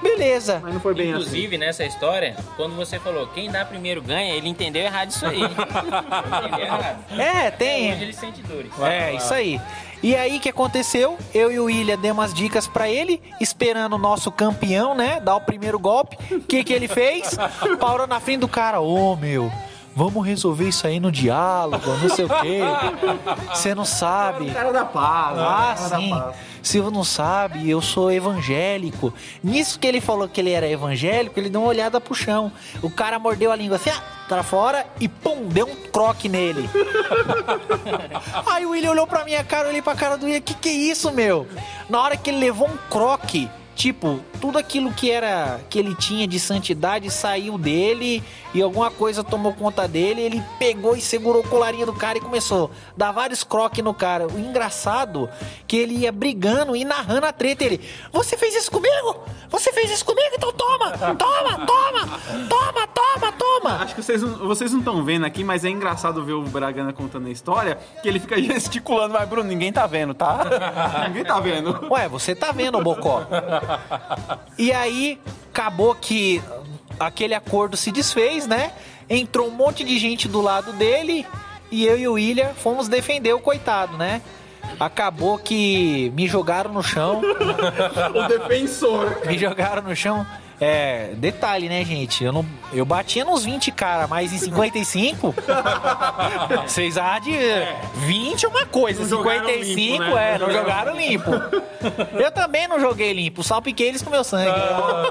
Beleza. 0.03 0.61
Mas 0.63 0.75
não 0.75 0.81
foi 0.81 0.95
bem 0.95 1.13
assim. 1.13 1.21
Inclusive, 1.21 1.59
nessa 1.59 1.85
história, 1.85 2.37
quando 2.57 2.75
você 2.75 2.99
falou 2.99 3.27
quem 3.29 3.51
dá 3.51 3.65
primeiro 3.65 4.01
ganha, 4.01 4.35
ele 4.35 4.49
entendeu 4.49 4.83
errado 4.83 5.11
isso 5.11 5.27
aí. 5.27 5.41
entendeu 5.45 6.65
errado. 6.65 7.05
É, 7.19 7.51
tem. 7.51 7.93
Hoje 7.93 8.03
ele 8.03 8.13
sente 8.13 8.43
dores. 8.43 8.73
É, 8.81 9.15
isso 9.15 9.33
aí. 9.35 9.61
E 10.03 10.17
aí 10.17 10.39
o 10.39 10.41
que 10.41 10.49
aconteceu? 10.49 11.19
Eu 11.35 11.53
e 11.53 11.59
o 11.59 11.65
William 11.65 11.99
demos 11.99 12.21
umas 12.21 12.35
dicas 12.35 12.67
pra 12.67 12.89
ele, 12.89 13.21
esperando 13.39 13.95
o 13.95 13.99
nosso 13.99 14.33
campeão, 14.33 14.95
né, 14.95 15.21
dar 15.21 15.37
o 15.37 15.41
primeiro 15.43 15.79
golpe. 15.79 16.17
O 16.35 16.41
que 16.41 16.65
que 16.65 16.73
ele 16.73 16.89
fez? 16.89 17.37
Parou 17.79 18.07
na 18.07 18.19
frente 18.19 18.41
do 18.41 18.49
cara, 18.49 18.81
ô 18.81 19.15
meu, 19.17 19.53
vamos 20.01 20.27
resolver 20.27 20.67
isso 20.67 20.87
aí 20.87 20.99
no 20.99 21.13
diálogo, 21.13 21.85
não 22.01 22.09
sei 22.09 22.25
o 22.25 22.29
quê. 22.29 22.61
Você 23.53 23.75
não 23.75 23.85
sabe. 23.85 24.51
Cara 24.51 24.73
da 24.73 24.87
paz. 24.87 25.39
Ah, 25.39 25.75
cara 25.77 25.89
da 25.91 25.99
sim. 25.99 26.11
paz. 26.11 26.37
Se 26.63 26.79
você 26.79 26.95
não 26.95 27.05
sabe, 27.05 27.71
eu 27.71 27.81
sou 27.81 28.13
evangélico. 28.13 29.13
Nisso 29.43 29.79
que 29.79 29.87
ele 29.87 30.01
falou 30.01 30.29
que 30.29 30.41
ele 30.41 30.51
era 30.51 30.69
evangélico, 30.69 31.39
ele 31.41 31.49
deu 31.49 31.63
uma 31.63 31.69
olhada 31.71 32.01
pro 32.01 32.15
chão. 32.15 32.53
O 32.83 32.91
cara 32.91 33.19
mordeu 33.19 33.51
a 33.51 33.57
língua 33.57 33.77
assim, 33.77 33.89
ah, 33.89 34.03
pra 34.29 34.43
fora 34.43 34.87
e 35.01 35.09
pum, 35.09 35.49
deu 35.49 35.67
um 35.67 35.75
croque 35.91 36.29
nele. 36.29 36.69
Aí 38.47 38.67
o 38.67 38.71
William 38.71 38.91
olhou 38.91 39.07
pra 39.07 39.25
minha 39.25 39.43
cara, 39.43 39.69
olhei 39.69 39.81
pra 39.81 39.95
cara 39.95 40.17
do 40.17 40.27
William, 40.27 40.41
que 40.41 40.55
que 40.55 40.69
é 40.69 40.73
isso, 40.73 41.11
meu? 41.13 41.47
Na 41.89 42.01
hora 42.01 42.17
que 42.17 42.29
ele 42.29 42.39
levou 42.39 42.69
um 42.69 42.77
croque, 42.91 43.49
tipo, 43.81 44.21
tudo 44.43 44.59
aquilo 44.59 44.93
que 44.93 45.11
era 45.11 45.59
que 45.71 45.79
ele 45.79 45.95
tinha 45.95 46.27
de 46.29 46.39
santidade 46.39 47.11
saiu 47.11 47.57
dele 47.57 48.23
e 48.53 48.61
alguma 48.61 48.91
coisa 48.91 49.25
tomou 49.25 49.55
conta 49.55 49.89
dele, 49.89 50.21
ele 50.21 50.43
pegou 50.59 50.95
e 50.95 51.01
segurou 51.01 51.41
o 51.43 51.49
colarinho 51.49 51.87
do 51.87 51.93
cara 51.95 52.19
e 52.19 52.21
começou 52.21 52.67
a 52.67 52.93
dar 52.95 53.11
vários 53.13 53.43
croques 53.43 53.83
no 53.83 53.95
cara. 53.95 54.27
O 54.27 54.39
engraçado 54.39 55.31
que 55.67 55.79
ele 55.79 55.95
ia 55.97 56.13
brigando 56.13 56.77
e 56.77 56.85
narrando 56.85 57.25
a 57.25 57.33
treta, 57.33 57.65
ele: 57.65 57.81
"Você 58.13 58.37
fez 58.37 58.55
isso 58.55 58.71
comigo? 58.71 59.17
Você 59.49 59.73
fez 59.73 59.91
isso 59.91 60.05
comigo? 60.05 60.29
Então 60.35 60.53
toma! 60.53 60.91
Toma, 61.17 61.67
toma! 61.67 62.19
Toma, 62.51 62.87
toma, 62.89 63.33
toma!" 63.33 63.71
Acho 63.83 63.95
que 63.95 64.03
vocês, 64.03 64.21
não- 64.23 64.37
vocês 64.47 64.73
não 64.73 64.81
estão 64.81 65.03
vendo 65.03 65.25
aqui, 65.25 65.43
mas 65.43 65.65
é 65.65 65.71
engraçado 65.71 66.23
ver 66.23 66.35
o 66.35 66.43
Bragana 66.43 66.93
contando 66.93 67.29
a 67.29 67.31
história, 67.31 67.79
que 68.03 68.09
ele 68.09 68.21
fica 68.21 68.37
gesticulando, 68.43 69.15
mas 69.15 69.27
Bruno, 69.27 69.49
ninguém 69.49 69.73
tá 69.73 69.87
vendo, 69.87 70.13
tá? 70.13 70.45
ninguém 71.09 71.25
tá 71.25 71.41
vendo. 71.41 71.87
Ué, 71.91 72.09
você 72.09 72.35
tá 72.35 72.53
vendo, 72.53 72.79
Bocó? 72.83 73.23
E 74.59 74.73
aí, 74.73 75.19
Acabou 75.53 75.95
que 75.97 76.41
aquele 76.99 77.35
acordo 77.35 77.77
se 77.77 77.91
desfez, 77.91 78.47
né? 78.47 78.73
Entrou 79.09 79.49
um 79.49 79.51
monte 79.51 79.83
de 79.83 79.99
gente 79.99 80.29
do 80.29 80.41
lado 80.41 80.73
dele 80.73 81.27
e 81.73 81.85
eu 81.85 81.99
e 81.99 82.09
o 82.09 82.13
William 82.13 82.55
fomos 82.55 82.87
defender 82.87 83.35
o 83.35 83.41
coitado, 83.41 83.97
né? 83.97 84.23
Acabou 84.79 85.39
que 85.39 86.11
me 86.15 86.29
jogaram 86.29 86.73
no 86.73 86.83
chão. 86.83 87.21
O 88.15 88.29
defensor. 88.29 89.21
me 89.27 89.37
jogaram 89.37 89.83
no 89.83 89.95
chão. 89.95 90.25
É, 90.61 91.13
detalhe, 91.17 91.69
né, 91.71 91.83
gente? 91.85 92.23
Eu, 92.23 92.33
não, 92.33 92.45
eu 92.73 92.85
batia 92.85 93.25
nos 93.25 93.45
20, 93.45 93.73
cara, 93.73 94.07
mas 94.07 94.31
em 94.33 94.39
55, 94.39 95.35
vocês 96.69 96.99
há 96.99 97.19
de 97.19 97.33
20 98.07 98.45
é 98.45 98.49
uma 98.49 98.67
coisa, 98.67 99.01
Não 99.01 99.09
jogaram 99.09 99.47
55 99.47 99.75
limpo, 99.75 100.15
né? 100.15 100.35
é, 100.35 100.39
não 100.39 100.51
jogaram 100.51 100.97
limpo. 100.97 101.31
Eu 102.13 102.31
também 102.31 102.69
não 102.69 102.79
joguei 102.79 103.13
limpo, 103.15 103.43
salpiquei 103.43 103.89
eles 103.89 104.03
com 104.03 104.11
meu 104.11 104.23
sangue. 104.23 104.53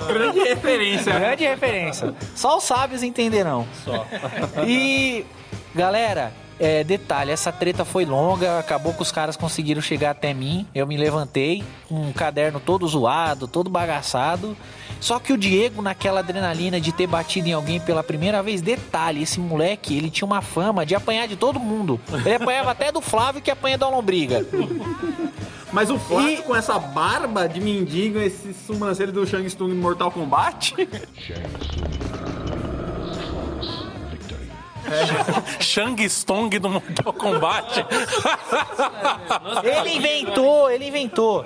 Grande 0.07 0.39
referência. 0.39 1.13
Grande 1.19 1.43
referência. 1.43 2.13
Só 2.35 2.57
os 2.57 2.63
sábios 2.63 3.01
entenderão. 3.01 3.65
E, 4.67 5.25
galera, 5.73 6.31
é, 6.59 6.83
detalhe, 6.83 7.31
essa 7.31 7.51
treta 7.51 7.85
foi 7.85 8.05
longa, 8.05 8.59
acabou 8.59 8.93
que 8.93 9.01
os 9.01 9.11
caras 9.11 9.35
conseguiram 9.37 9.81
chegar 9.81 10.11
até 10.11 10.33
mim. 10.33 10.67
Eu 10.75 10.85
me 10.85 10.97
levantei, 10.97 11.63
com 11.87 11.95
um 11.95 12.13
caderno 12.13 12.59
todo 12.59 12.87
zoado, 12.87 13.47
todo 13.47 13.69
bagaçado. 13.69 14.55
Só 14.99 15.17
que 15.19 15.31
o 15.31 15.37
Diego, 15.37 15.81
naquela 15.81 16.19
adrenalina 16.19 16.79
de 16.79 16.91
ter 16.91 17.07
batido 17.07 17.47
em 17.47 17.53
alguém 17.53 17.79
pela 17.79 18.03
primeira 18.03 18.43
vez, 18.43 18.61
detalhe, 18.61 19.23
esse 19.23 19.39
moleque, 19.39 19.95
ele 19.95 20.09
tinha 20.09 20.25
uma 20.25 20.41
fama 20.41 20.85
de 20.85 20.93
apanhar 20.93 21.27
de 21.27 21.35
todo 21.35 21.59
mundo. 21.59 21.99
Ele 22.25 22.35
apanhava 22.35 22.71
até 22.71 22.91
do 22.91 23.01
Flávio 23.01 23.41
que 23.41 23.49
apanha 23.49 23.77
da 23.77 23.87
lombriga. 23.87 24.45
Mas 25.71 25.89
o 25.89 25.97
Flávio 25.99 26.43
com 26.43 26.55
essa 26.55 26.77
barba 26.79 27.47
de 27.47 27.61
mendigo, 27.61 28.19
esse 28.19 28.53
sobrancelho 28.53 29.11
do 29.11 29.25
Shang 29.25 29.47
Tsung 29.47 29.69
no 29.69 29.75
Mortal 29.75 30.11
Kombat. 30.11 30.75
Shang 35.59 36.07
Tsung 36.07 36.49
do 36.59 36.69
Mortal 36.69 37.13
Kombat. 37.13 37.85
Ele 39.63 39.95
inventou, 39.95 40.69
ele 40.71 40.87
inventou. 40.87 41.45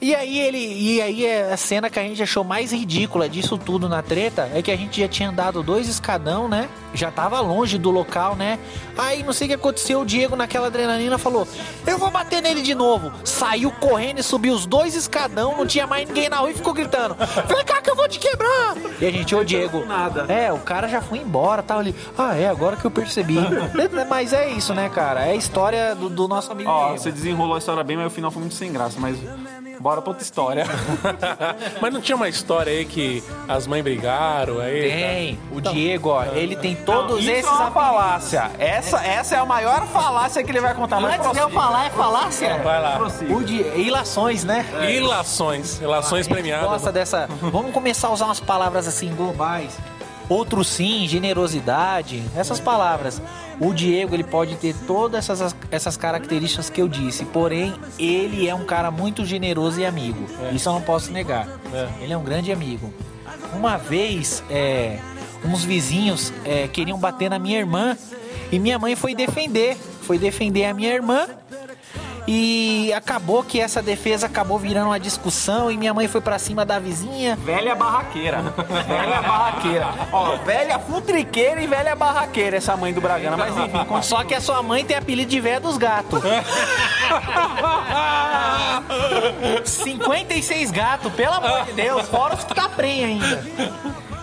E 0.00 0.14
aí 0.14 0.38
ele, 0.38 0.58
e 0.58 1.00
aí 1.00 1.24
é 1.24 1.52
a 1.52 1.56
cena 1.56 1.88
que 1.88 1.98
a 1.98 2.02
gente 2.02 2.22
achou 2.22 2.44
mais 2.44 2.72
ridícula 2.72 3.26
disso 3.28 3.56
tudo 3.56 3.88
na 3.88 4.02
treta 4.02 4.50
é 4.54 4.60
que 4.60 4.70
a 4.70 4.76
gente 4.76 5.00
já 5.00 5.08
tinha 5.08 5.30
andado 5.30 5.62
dois 5.62 5.88
escadão, 5.88 6.46
né? 6.46 6.68
Já 6.92 7.10
tava 7.10 7.40
longe 7.40 7.78
do 7.78 7.90
local, 7.90 8.36
né? 8.36 8.58
Aí 8.98 9.22
não 9.22 9.32
sei 9.32 9.46
o 9.46 9.48
que 9.48 9.54
aconteceu, 9.54 10.00
o 10.02 10.04
Diego 10.04 10.36
naquela 10.36 10.66
adrenalina 10.66 11.16
falou: 11.16 11.48
"Eu 11.86 11.96
vou 11.96 12.10
bater 12.10 12.42
nele 12.42 12.60
de 12.60 12.74
novo". 12.74 13.10
Saiu 13.24 13.70
correndo 13.70 14.18
e 14.18 14.22
subiu 14.22 14.52
os 14.54 14.66
dois 14.66 14.94
escadão, 14.94 15.56
não 15.56 15.66
tinha 15.66 15.86
mais 15.86 16.06
ninguém 16.06 16.28
na 16.28 16.36
rua 16.36 16.50
e 16.50 16.54
ficou 16.54 16.74
gritando: 16.74 17.16
"Vem 17.48 17.64
cá 17.64 17.80
que 17.80 17.88
eu 17.88 17.96
vou 17.96 18.08
te 18.08 18.18
quebrar". 18.18 18.76
E 19.00 19.06
a 19.06 19.10
gente, 19.10 19.34
ô 19.34 19.42
Diego, 19.42 19.86
nada. 19.86 20.26
é, 20.30 20.52
o 20.52 20.58
cara 20.58 20.86
já 20.86 21.00
foi 21.00 21.18
embora, 21.18 21.62
tava 21.62 21.80
ali. 21.80 21.94
Ah, 22.18 22.36
é, 22.36 22.46
agora 22.48 22.76
que 22.76 22.84
eu 22.84 22.90
percebi. 22.90 23.38
mas 24.08 24.32
é 24.32 24.50
isso, 24.50 24.74
né, 24.74 24.88
cara? 24.90 25.24
É 25.24 25.30
a 25.32 25.34
história 25.36 25.94
do, 25.94 26.10
do 26.10 26.28
nosso 26.28 26.52
amigo 26.52 26.68
Ó, 26.68 26.88
Diego. 26.88 26.98
você 27.00 27.10
desenrolou 27.10 27.54
a 27.54 27.58
história 27.58 27.82
bem, 27.82 27.96
mas 27.96 28.06
o 28.06 28.10
final 28.10 28.30
foi 28.30 28.40
muito 28.40 28.54
sem 28.54 28.70
graça. 28.72 29.00
Mas 29.00 29.16
bora 29.84 30.00
pra 30.00 30.12
outra 30.12 30.24
história. 30.24 30.64
Mas 31.78 31.92
não 31.92 32.00
tinha 32.00 32.16
uma 32.16 32.26
história 32.26 32.72
aí 32.72 32.86
que 32.86 33.22
as 33.46 33.66
mães 33.66 33.84
brigaram 33.84 34.58
aí? 34.58 34.90
Tem. 34.90 35.38
O 35.52 35.60
Diego, 35.60 36.08
ó, 36.08 36.24
ele 36.24 36.56
tem 36.56 36.74
todos 36.74 37.20
Isso 37.20 37.30
esses 37.30 37.60
é 37.60 37.70
falácia. 37.70 38.50
Essa, 38.58 39.04
essa 39.04 39.34
é 39.36 39.38
a 39.38 39.44
maior 39.44 39.86
falácia 39.88 40.42
que 40.42 40.50
ele 40.50 40.60
vai 40.60 40.74
contar. 40.74 41.00
Mas 41.00 41.20
Antes 41.20 41.32
de 41.32 41.38
eu 41.38 41.50
falar, 41.50 41.84
é 41.84 41.90
falácia? 41.90 42.62
Vai 42.62 42.80
lá. 42.80 42.98
O 43.28 43.44
de 43.44 43.56
ilações, 43.78 44.42
né? 44.42 44.64
Ilações. 44.88 45.78
Ilações 45.82 46.26
premiadas. 46.26 46.66
Gosta 46.66 46.90
dessa. 46.90 47.28
Vamos 47.42 47.70
começar 47.70 48.08
a 48.08 48.12
usar 48.12 48.24
umas 48.24 48.40
palavras 48.40 48.88
assim 48.88 49.14
globais. 49.14 49.76
Outro 50.34 50.64
sim, 50.64 51.06
generosidade, 51.06 52.20
essas 52.36 52.58
palavras. 52.58 53.22
O 53.60 53.72
Diego, 53.72 54.16
ele 54.16 54.24
pode 54.24 54.56
ter 54.56 54.74
todas 54.84 55.30
essas, 55.30 55.54
essas 55.70 55.96
características 55.96 56.68
que 56.68 56.82
eu 56.82 56.88
disse, 56.88 57.24
porém, 57.24 57.72
ele 57.96 58.48
é 58.48 58.52
um 58.52 58.64
cara 58.64 58.90
muito 58.90 59.24
generoso 59.24 59.78
e 59.78 59.86
amigo. 59.86 60.26
Isso 60.52 60.68
eu 60.68 60.72
não 60.72 60.82
posso 60.82 61.12
negar. 61.12 61.48
É. 61.72 62.02
Ele 62.02 62.12
é 62.12 62.18
um 62.18 62.24
grande 62.24 62.50
amigo. 62.50 62.92
Uma 63.54 63.76
vez, 63.76 64.42
é, 64.50 64.98
uns 65.44 65.64
vizinhos 65.64 66.32
é, 66.44 66.66
queriam 66.66 66.98
bater 66.98 67.30
na 67.30 67.38
minha 67.38 67.60
irmã 67.60 67.96
e 68.50 68.58
minha 68.58 68.76
mãe 68.76 68.96
foi 68.96 69.14
defender. 69.14 69.76
Foi 70.02 70.18
defender 70.18 70.64
a 70.64 70.74
minha 70.74 70.92
irmã 70.92 71.28
e 72.26 72.92
acabou 72.94 73.44
que 73.44 73.60
essa 73.60 73.82
defesa 73.82 74.26
acabou 74.26 74.58
virando 74.58 74.86
uma 74.86 74.98
discussão 74.98 75.70
e 75.70 75.76
minha 75.76 75.92
mãe 75.92 76.08
foi 76.08 76.20
pra 76.20 76.38
cima 76.38 76.64
da 76.64 76.78
vizinha. 76.78 77.36
Velha 77.36 77.74
barraqueira. 77.74 78.40
velha 78.42 79.22
barraqueira. 79.22 79.88
Ó, 80.10 80.36
velha 80.38 80.78
futriqueira 80.78 81.62
e 81.62 81.66
velha 81.66 81.94
barraqueira, 81.94 82.56
essa 82.56 82.76
mãe 82.76 82.92
do 82.94 83.00
Bragana. 83.00 83.36
Mas 83.36 83.56
enfim, 83.56 83.78
continua. 83.78 84.02
Só 84.02 84.24
que 84.24 84.34
a 84.34 84.40
sua 84.40 84.62
mãe 84.62 84.84
tem 84.84 84.96
apelido 84.96 85.30
de 85.30 85.40
véia 85.40 85.60
dos 85.60 85.76
gatos. 85.76 86.22
56 89.64 90.70
gatos, 90.70 91.12
pelo 91.12 91.34
amor 91.34 91.64
de 91.64 91.72
Deus, 91.72 92.08
fora 92.08 92.34
os 92.34 92.44
que 92.44 92.54
tá 92.54 92.68
prenha 92.68 93.06
ainda. 93.08 93.44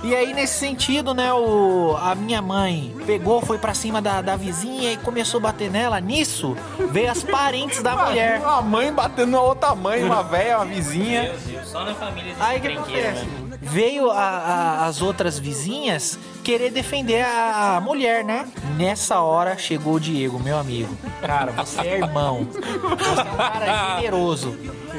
E 0.04 0.16
aí, 0.16 0.34
nesse 0.34 0.58
sentido, 0.58 1.14
né, 1.14 1.32
o, 1.32 1.96
a 2.02 2.16
minha 2.16 2.42
mãe 2.42 2.92
pegou, 3.06 3.40
foi 3.40 3.60
pra 3.60 3.74
cima 3.74 4.02
da, 4.02 4.20
da 4.22 4.36
vizinha 4.36 4.92
e 4.94 4.98
começou 4.98 5.38
a 5.40 5.42
bater 5.44 5.70
nela. 5.70 6.00
Nisso, 6.02 6.58
veio 6.90 7.12
as 7.12 7.22
parentes 7.24 7.84
da 7.84 7.96
mulher. 7.96 8.40
Uma 8.40 8.62
mãe 8.64 8.92
batendo 8.92 9.32
na 9.32 9.42
outra 9.42 9.76
mãe, 9.76 10.04
uma 10.04 10.24
velha, 10.24 10.58
uma 10.58 10.66
vizinha. 10.66 11.24
Meu 11.24 11.38
Deus, 11.38 11.68
só 11.68 11.84
na 11.86 11.94
família 11.94 12.34
Aí 12.40 12.58
o 12.58 12.62
que 12.62 12.68
acontece? 12.70 13.26
né? 13.26 13.58
Veio 13.62 14.10
a- 14.10 14.18
a- 14.20 14.86
as 14.88 15.04
outras 15.04 15.38
vizinhas 15.38 16.18
querer 16.44 16.72
defender 16.72 17.22
a, 17.24 17.78
a 17.78 17.82
mulher, 17.82 18.24
né? 18.24 18.48
Nessa 18.76 19.20
hora 19.20 19.56
chegou 19.56 19.94
o 19.94 20.00
Diego, 20.00 20.40
meu 20.40 20.58
amigo. 20.58 20.98
Cara, 21.22 21.52
você 21.52 21.80
é 21.82 21.98
irmão. 22.00 22.48
Você 22.52 23.20
é 23.20 23.24
um 23.34 23.38
cara 23.38 23.96
generoso. 23.98 24.58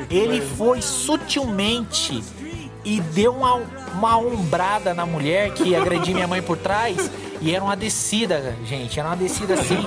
Ele 0.08 0.40
foi 0.40 0.80
sutilmente 0.80 2.22
e 2.84 3.00
deu 3.00 3.32
uma, 3.32 3.54
uma 3.94 4.16
ombrada 4.18 4.92
na 4.94 5.06
mulher 5.06 5.52
que 5.52 5.74
agrediu 5.74 6.14
minha 6.14 6.26
mãe 6.26 6.42
por 6.42 6.56
trás. 6.56 7.10
E 7.40 7.52
era 7.52 7.64
uma 7.64 7.76
descida, 7.76 8.54
gente. 8.64 9.00
Era 9.00 9.08
uma 9.08 9.16
descida 9.16 9.54
assim, 9.54 9.84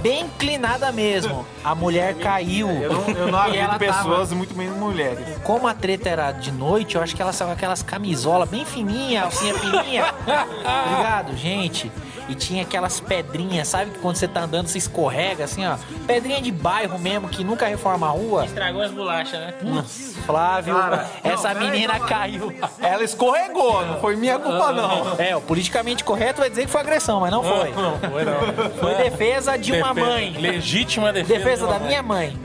bem 0.00 0.22
inclinada 0.26 0.92
mesmo. 0.92 1.44
A 1.64 1.74
mulher 1.74 2.14
caiu. 2.14 2.68
Eu 2.70 2.92
não, 2.92 3.08
eu 3.08 3.26
não 3.32 3.44
ela 3.46 3.76
tava- 3.76 3.78
pessoas, 3.78 4.32
muito 4.32 4.54
menos 4.56 4.76
mulheres. 4.78 5.18
como 5.42 5.66
a 5.66 5.74
treta 5.74 6.08
era 6.08 6.30
de 6.30 6.52
noite, 6.52 6.94
eu 6.94 7.02
acho 7.02 7.16
que 7.16 7.20
ela 7.20 7.32
saiu 7.32 7.48
com 7.48 7.54
aquelas 7.54 7.82
camisolas 7.82 8.48
bem 8.48 8.64
fininhas, 8.64 9.24
alcinha 9.24 9.54
fininha. 9.54 10.14
Obrigado, 10.22 11.36
gente. 11.36 11.90
E 12.30 12.34
tinha 12.36 12.62
aquelas 12.62 13.00
pedrinhas, 13.00 13.66
sabe 13.66 13.90
que 13.90 13.98
quando 13.98 14.14
você 14.14 14.28
tá 14.28 14.42
andando 14.42 14.68
você 14.68 14.78
escorrega 14.78 15.44
assim, 15.44 15.66
ó. 15.66 15.76
Pedrinha 16.06 16.40
de 16.40 16.52
bairro 16.52 16.96
mesmo, 16.96 17.28
que 17.28 17.42
nunca 17.42 17.66
reforma 17.66 18.06
a 18.06 18.10
rua. 18.10 18.44
Estragou 18.46 18.82
as 18.82 18.92
bolachas, 18.92 19.40
né? 19.40 19.54
Flávio, 20.24 20.74
Cara, 20.76 21.10
essa 21.24 21.52
menina 21.54 21.98
caiu. 21.98 22.52
Ela 22.80 23.02
escorregou, 23.02 23.84
não 23.84 24.00
foi 24.00 24.14
minha 24.14 24.38
culpa 24.38 24.70
não. 24.72 25.16
É, 25.18 25.34
o 25.34 25.40
politicamente 25.40 26.04
correto 26.04 26.40
vai 26.40 26.48
dizer 26.48 26.66
que 26.66 26.70
foi 26.70 26.80
agressão, 26.80 27.18
mas 27.20 27.32
não 27.32 27.42
foi. 27.42 27.70
Não, 27.72 27.98
foi 27.98 28.24
não. 28.24 28.70
Foi 28.78 28.94
defesa 28.94 29.56
de 29.58 29.72
uma 29.72 29.92
Defesa- 29.92 30.06
mãe. 30.12 30.30
Legítima 30.38 31.12
defesa. 31.12 31.38
Defesa 31.38 31.66
de 31.66 31.72
uma 31.72 31.78
da 31.80 31.84
minha 31.86 32.02
mãe. 32.02 32.38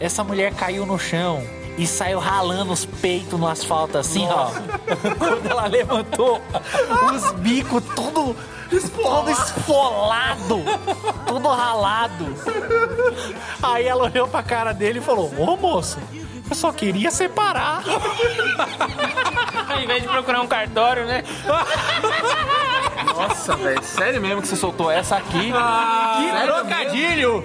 É. 0.00 0.06
Essa 0.06 0.24
mulher 0.24 0.54
caiu 0.54 0.86
no 0.86 0.98
chão 0.98 1.42
e 1.78 1.86
saiu 1.86 2.18
ralando 2.18 2.72
os 2.72 2.84
peitos 2.84 3.38
no 3.38 3.46
asfalto 3.46 3.96
assim, 3.96 4.26
ó. 4.26 4.50
Quando 5.16 5.46
ela 5.46 5.66
levantou, 5.66 6.42
os 7.14 7.32
bicos 7.34 7.82
tudo, 7.94 8.36
todo 9.00 9.30
esfolado, 9.30 10.60
tudo 11.24 11.48
ralado. 11.48 12.26
Aí 13.62 13.86
ela 13.86 14.04
olhou 14.04 14.26
pra 14.26 14.42
cara 14.42 14.72
dele 14.72 14.98
e 14.98 15.02
falou: 15.02 15.32
Ô 15.38 15.56
moço, 15.56 15.98
eu 16.50 16.56
só 16.56 16.72
queria 16.72 17.10
separar. 17.10 17.82
Ao 19.68 19.80
invés 19.80 20.02
de 20.02 20.08
procurar 20.08 20.40
um 20.40 20.46
cartório, 20.46 21.04
né? 21.06 21.22
Nossa, 23.16 23.56
velho, 23.56 23.82
sério 23.82 24.20
mesmo 24.20 24.42
que 24.42 24.48
você 24.48 24.56
soltou 24.56 24.90
essa 24.90 25.16
aqui? 25.16 25.52
Que 25.52 26.42
trocadilho! 26.46 27.42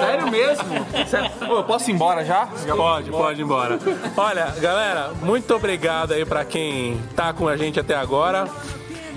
Sério 0.00 0.30
mesmo? 0.30 0.86
Sério? 1.08 1.30
Ô, 1.48 1.56
eu 1.58 1.64
posso 1.64 1.90
ir 1.90 1.94
embora 1.94 2.24
já? 2.24 2.46
Pode, 2.76 3.10
pode 3.10 3.40
ir 3.40 3.44
embora. 3.44 3.78
Olha, 4.16 4.46
galera, 4.60 5.12
muito 5.22 5.54
obrigado 5.54 6.12
aí 6.12 6.24
pra 6.24 6.44
quem 6.44 7.00
tá 7.14 7.32
com 7.32 7.48
a 7.48 7.56
gente 7.56 7.80
até 7.80 7.94
agora. 7.94 8.46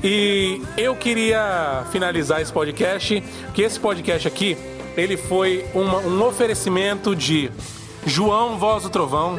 E 0.03 0.61
eu 0.77 0.95
queria 0.95 1.84
finalizar 1.91 2.41
esse 2.41 2.51
podcast, 2.53 3.21
que 3.53 3.61
esse 3.61 3.77
podcast 3.80 4.25
aqui, 4.27 4.57
ele 4.95 5.17
foi 5.17 5.65
uma- 5.73 5.97
um 5.99 6.23
oferecimento 6.25 7.13
de 7.15 7.51
João 8.06 8.58
Voz 8.58 8.84
do 8.84 8.89
Trovão, 8.89 9.38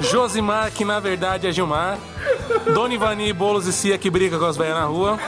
Josimar, 0.00 0.70
que 0.72 0.84
na 0.84 0.98
verdade 0.98 1.46
é 1.46 1.52
Gilmar, 1.52 1.98
Dona 2.72 2.94
Ivani 2.94 3.32
Bolos 3.32 3.66
e 3.66 3.72
Cia, 3.72 3.98
que 3.98 4.10
briga 4.10 4.38
com 4.38 4.44
as 4.46 4.56
velhas 4.56 4.74
na 4.74 4.84
rua, 4.84 5.18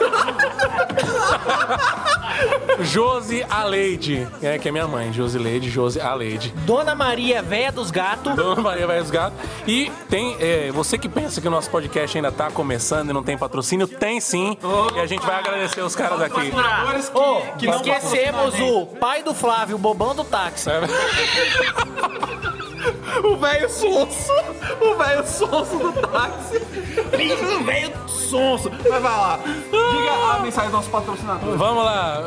Josi 2.81 3.45
Aleide, 3.49 4.27
é, 4.43 4.59
que 4.59 4.69
é 4.69 4.73
minha 4.73 4.87
mãe, 4.87 5.13
Josi 5.13 5.39
Leide, 5.39 5.71
Josi 5.71 6.01
Aleide. 6.01 6.53
Dona 6.65 6.95
Maria, 6.95 7.43
véia 7.43 7.73
dos 7.73 7.91
gatos. 7.91 8.35
Dona 8.35 8.61
Maria 8.61 8.87
Vai 8.87 9.01
dos 9.01 9.11
Gatos. 9.11 9.39
E 9.67 9.91
tem, 10.09 10.37
é, 10.41 10.71
você 10.73 10.99
que 10.99 11.09
pensa 11.09 11.41
que 11.41 11.49
o 11.49 11.51
nosso 11.51 11.71
podcast 11.71 12.17
ainda 12.17 12.31
tá 12.31 12.51
começando 12.51 13.11
e 13.11 13.13
não 13.13 13.23
tem 13.23 13.37
patrocínio, 13.37 13.87
tem 13.89 14.21
sim. 14.21 14.57
E 14.95 15.01
a 15.01 15.07
gente 15.07 15.25
vai 15.25 15.37
agradecer 15.37 15.81
os 15.81 15.97
caras 15.97 16.21
aqui. 16.21 16.53
Ô, 17.15 17.75
esquecemos 17.77 18.55
o 18.61 18.87
pai 18.87 19.23
do 19.23 19.35
Flávio, 19.35 19.77
o 19.77 19.79
bobão 19.79 20.15
do 20.15 20.25
táxi. 20.25 20.69
É, 20.71 20.81
O 23.25 23.37
velho 23.37 23.69
sonso. 23.69 24.33
O 24.81 24.95
velho 24.97 25.27
sonso 25.27 25.79
do 25.79 25.93
táxi. 25.93 26.57
o 27.61 27.65
velho 27.65 28.09
sonso. 28.09 28.71
Mas 28.71 29.03
vai 29.03 29.03
lá. 29.03 29.41
Diga 29.45 30.35
a 30.37 30.41
mensagem 30.43 30.71
do 30.71 30.77
nosso 30.77 30.91
patrocinador. 30.91 31.57
Vamos 31.57 31.85
lá. 31.85 32.23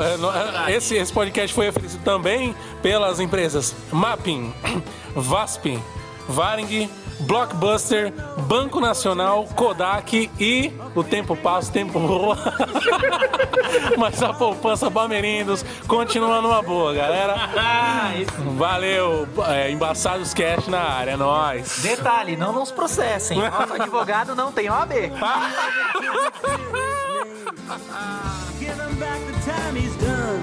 é, 0.67 0.71
é, 0.71 0.75
Esse, 0.75 0.95
esse 0.95 1.11
podcast 1.13 1.53
foi 1.53 1.69
oferecido 1.69 2.03
também 2.03 2.55
pelas 2.81 3.19
empresas 3.19 3.75
Mapping, 3.91 4.53
Vasp, 5.15 5.65
Varing, 6.27 6.89
Blockbuster, 7.21 8.13
Banco 8.47 8.79
Nacional, 8.79 9.45
Kodak 9.55 10.29
e 10.39 10.73
o 10.95 11.03
tempo 11.03 11.35
passa, 11.35 11.69
o 11.69 11.73
tempo 11.73 11.99
voa. 11.99 12.37
Mas 13.97 14.21
a 14.23 14.33
poupança 14.33 14.89
Bamerindos 14.89 15.63
continua 15.87 16.41
numa 16.41 16.61
boa, 16.61 16.93
galera. 16.93 17.35
Valeu. 18.57 19.27
É, 19.47 19.71
Embaçados 19.71 20.33
Cash 20.33 20.67
na 20.67 20.81
área, 20.81 21.11
é 21.11 21.17
nóis. 21.17 21.79
Detalhe, 21.81 22.35
não 22.35 22.53
nos 22.53 22.71
processem. 22.71 23.37
Nosso 23.37 23.73
advogado 23.81 24.35
não 24.35 24.51
tem 24.51 24.69
OAB. 24.69 24.91
Give 28.59 28.71
him 28.71 28.95
back 28.99 29.21
the 29.25 29.33
time 29.45 29.75
he's 29.75 29.95
done. 29.97 30.41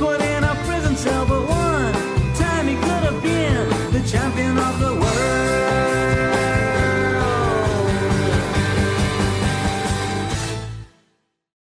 Put 0.00 0.20
in 0.20 0.42
a 0.44 0.54
prison 0.66 0.96
cell, 0.96 1.24
but 1.26 1.48
one 1.48 2.07
champion 4.06 4.58
of 4.58 4.80
the 4.80 4.94
world. 4.94 5.47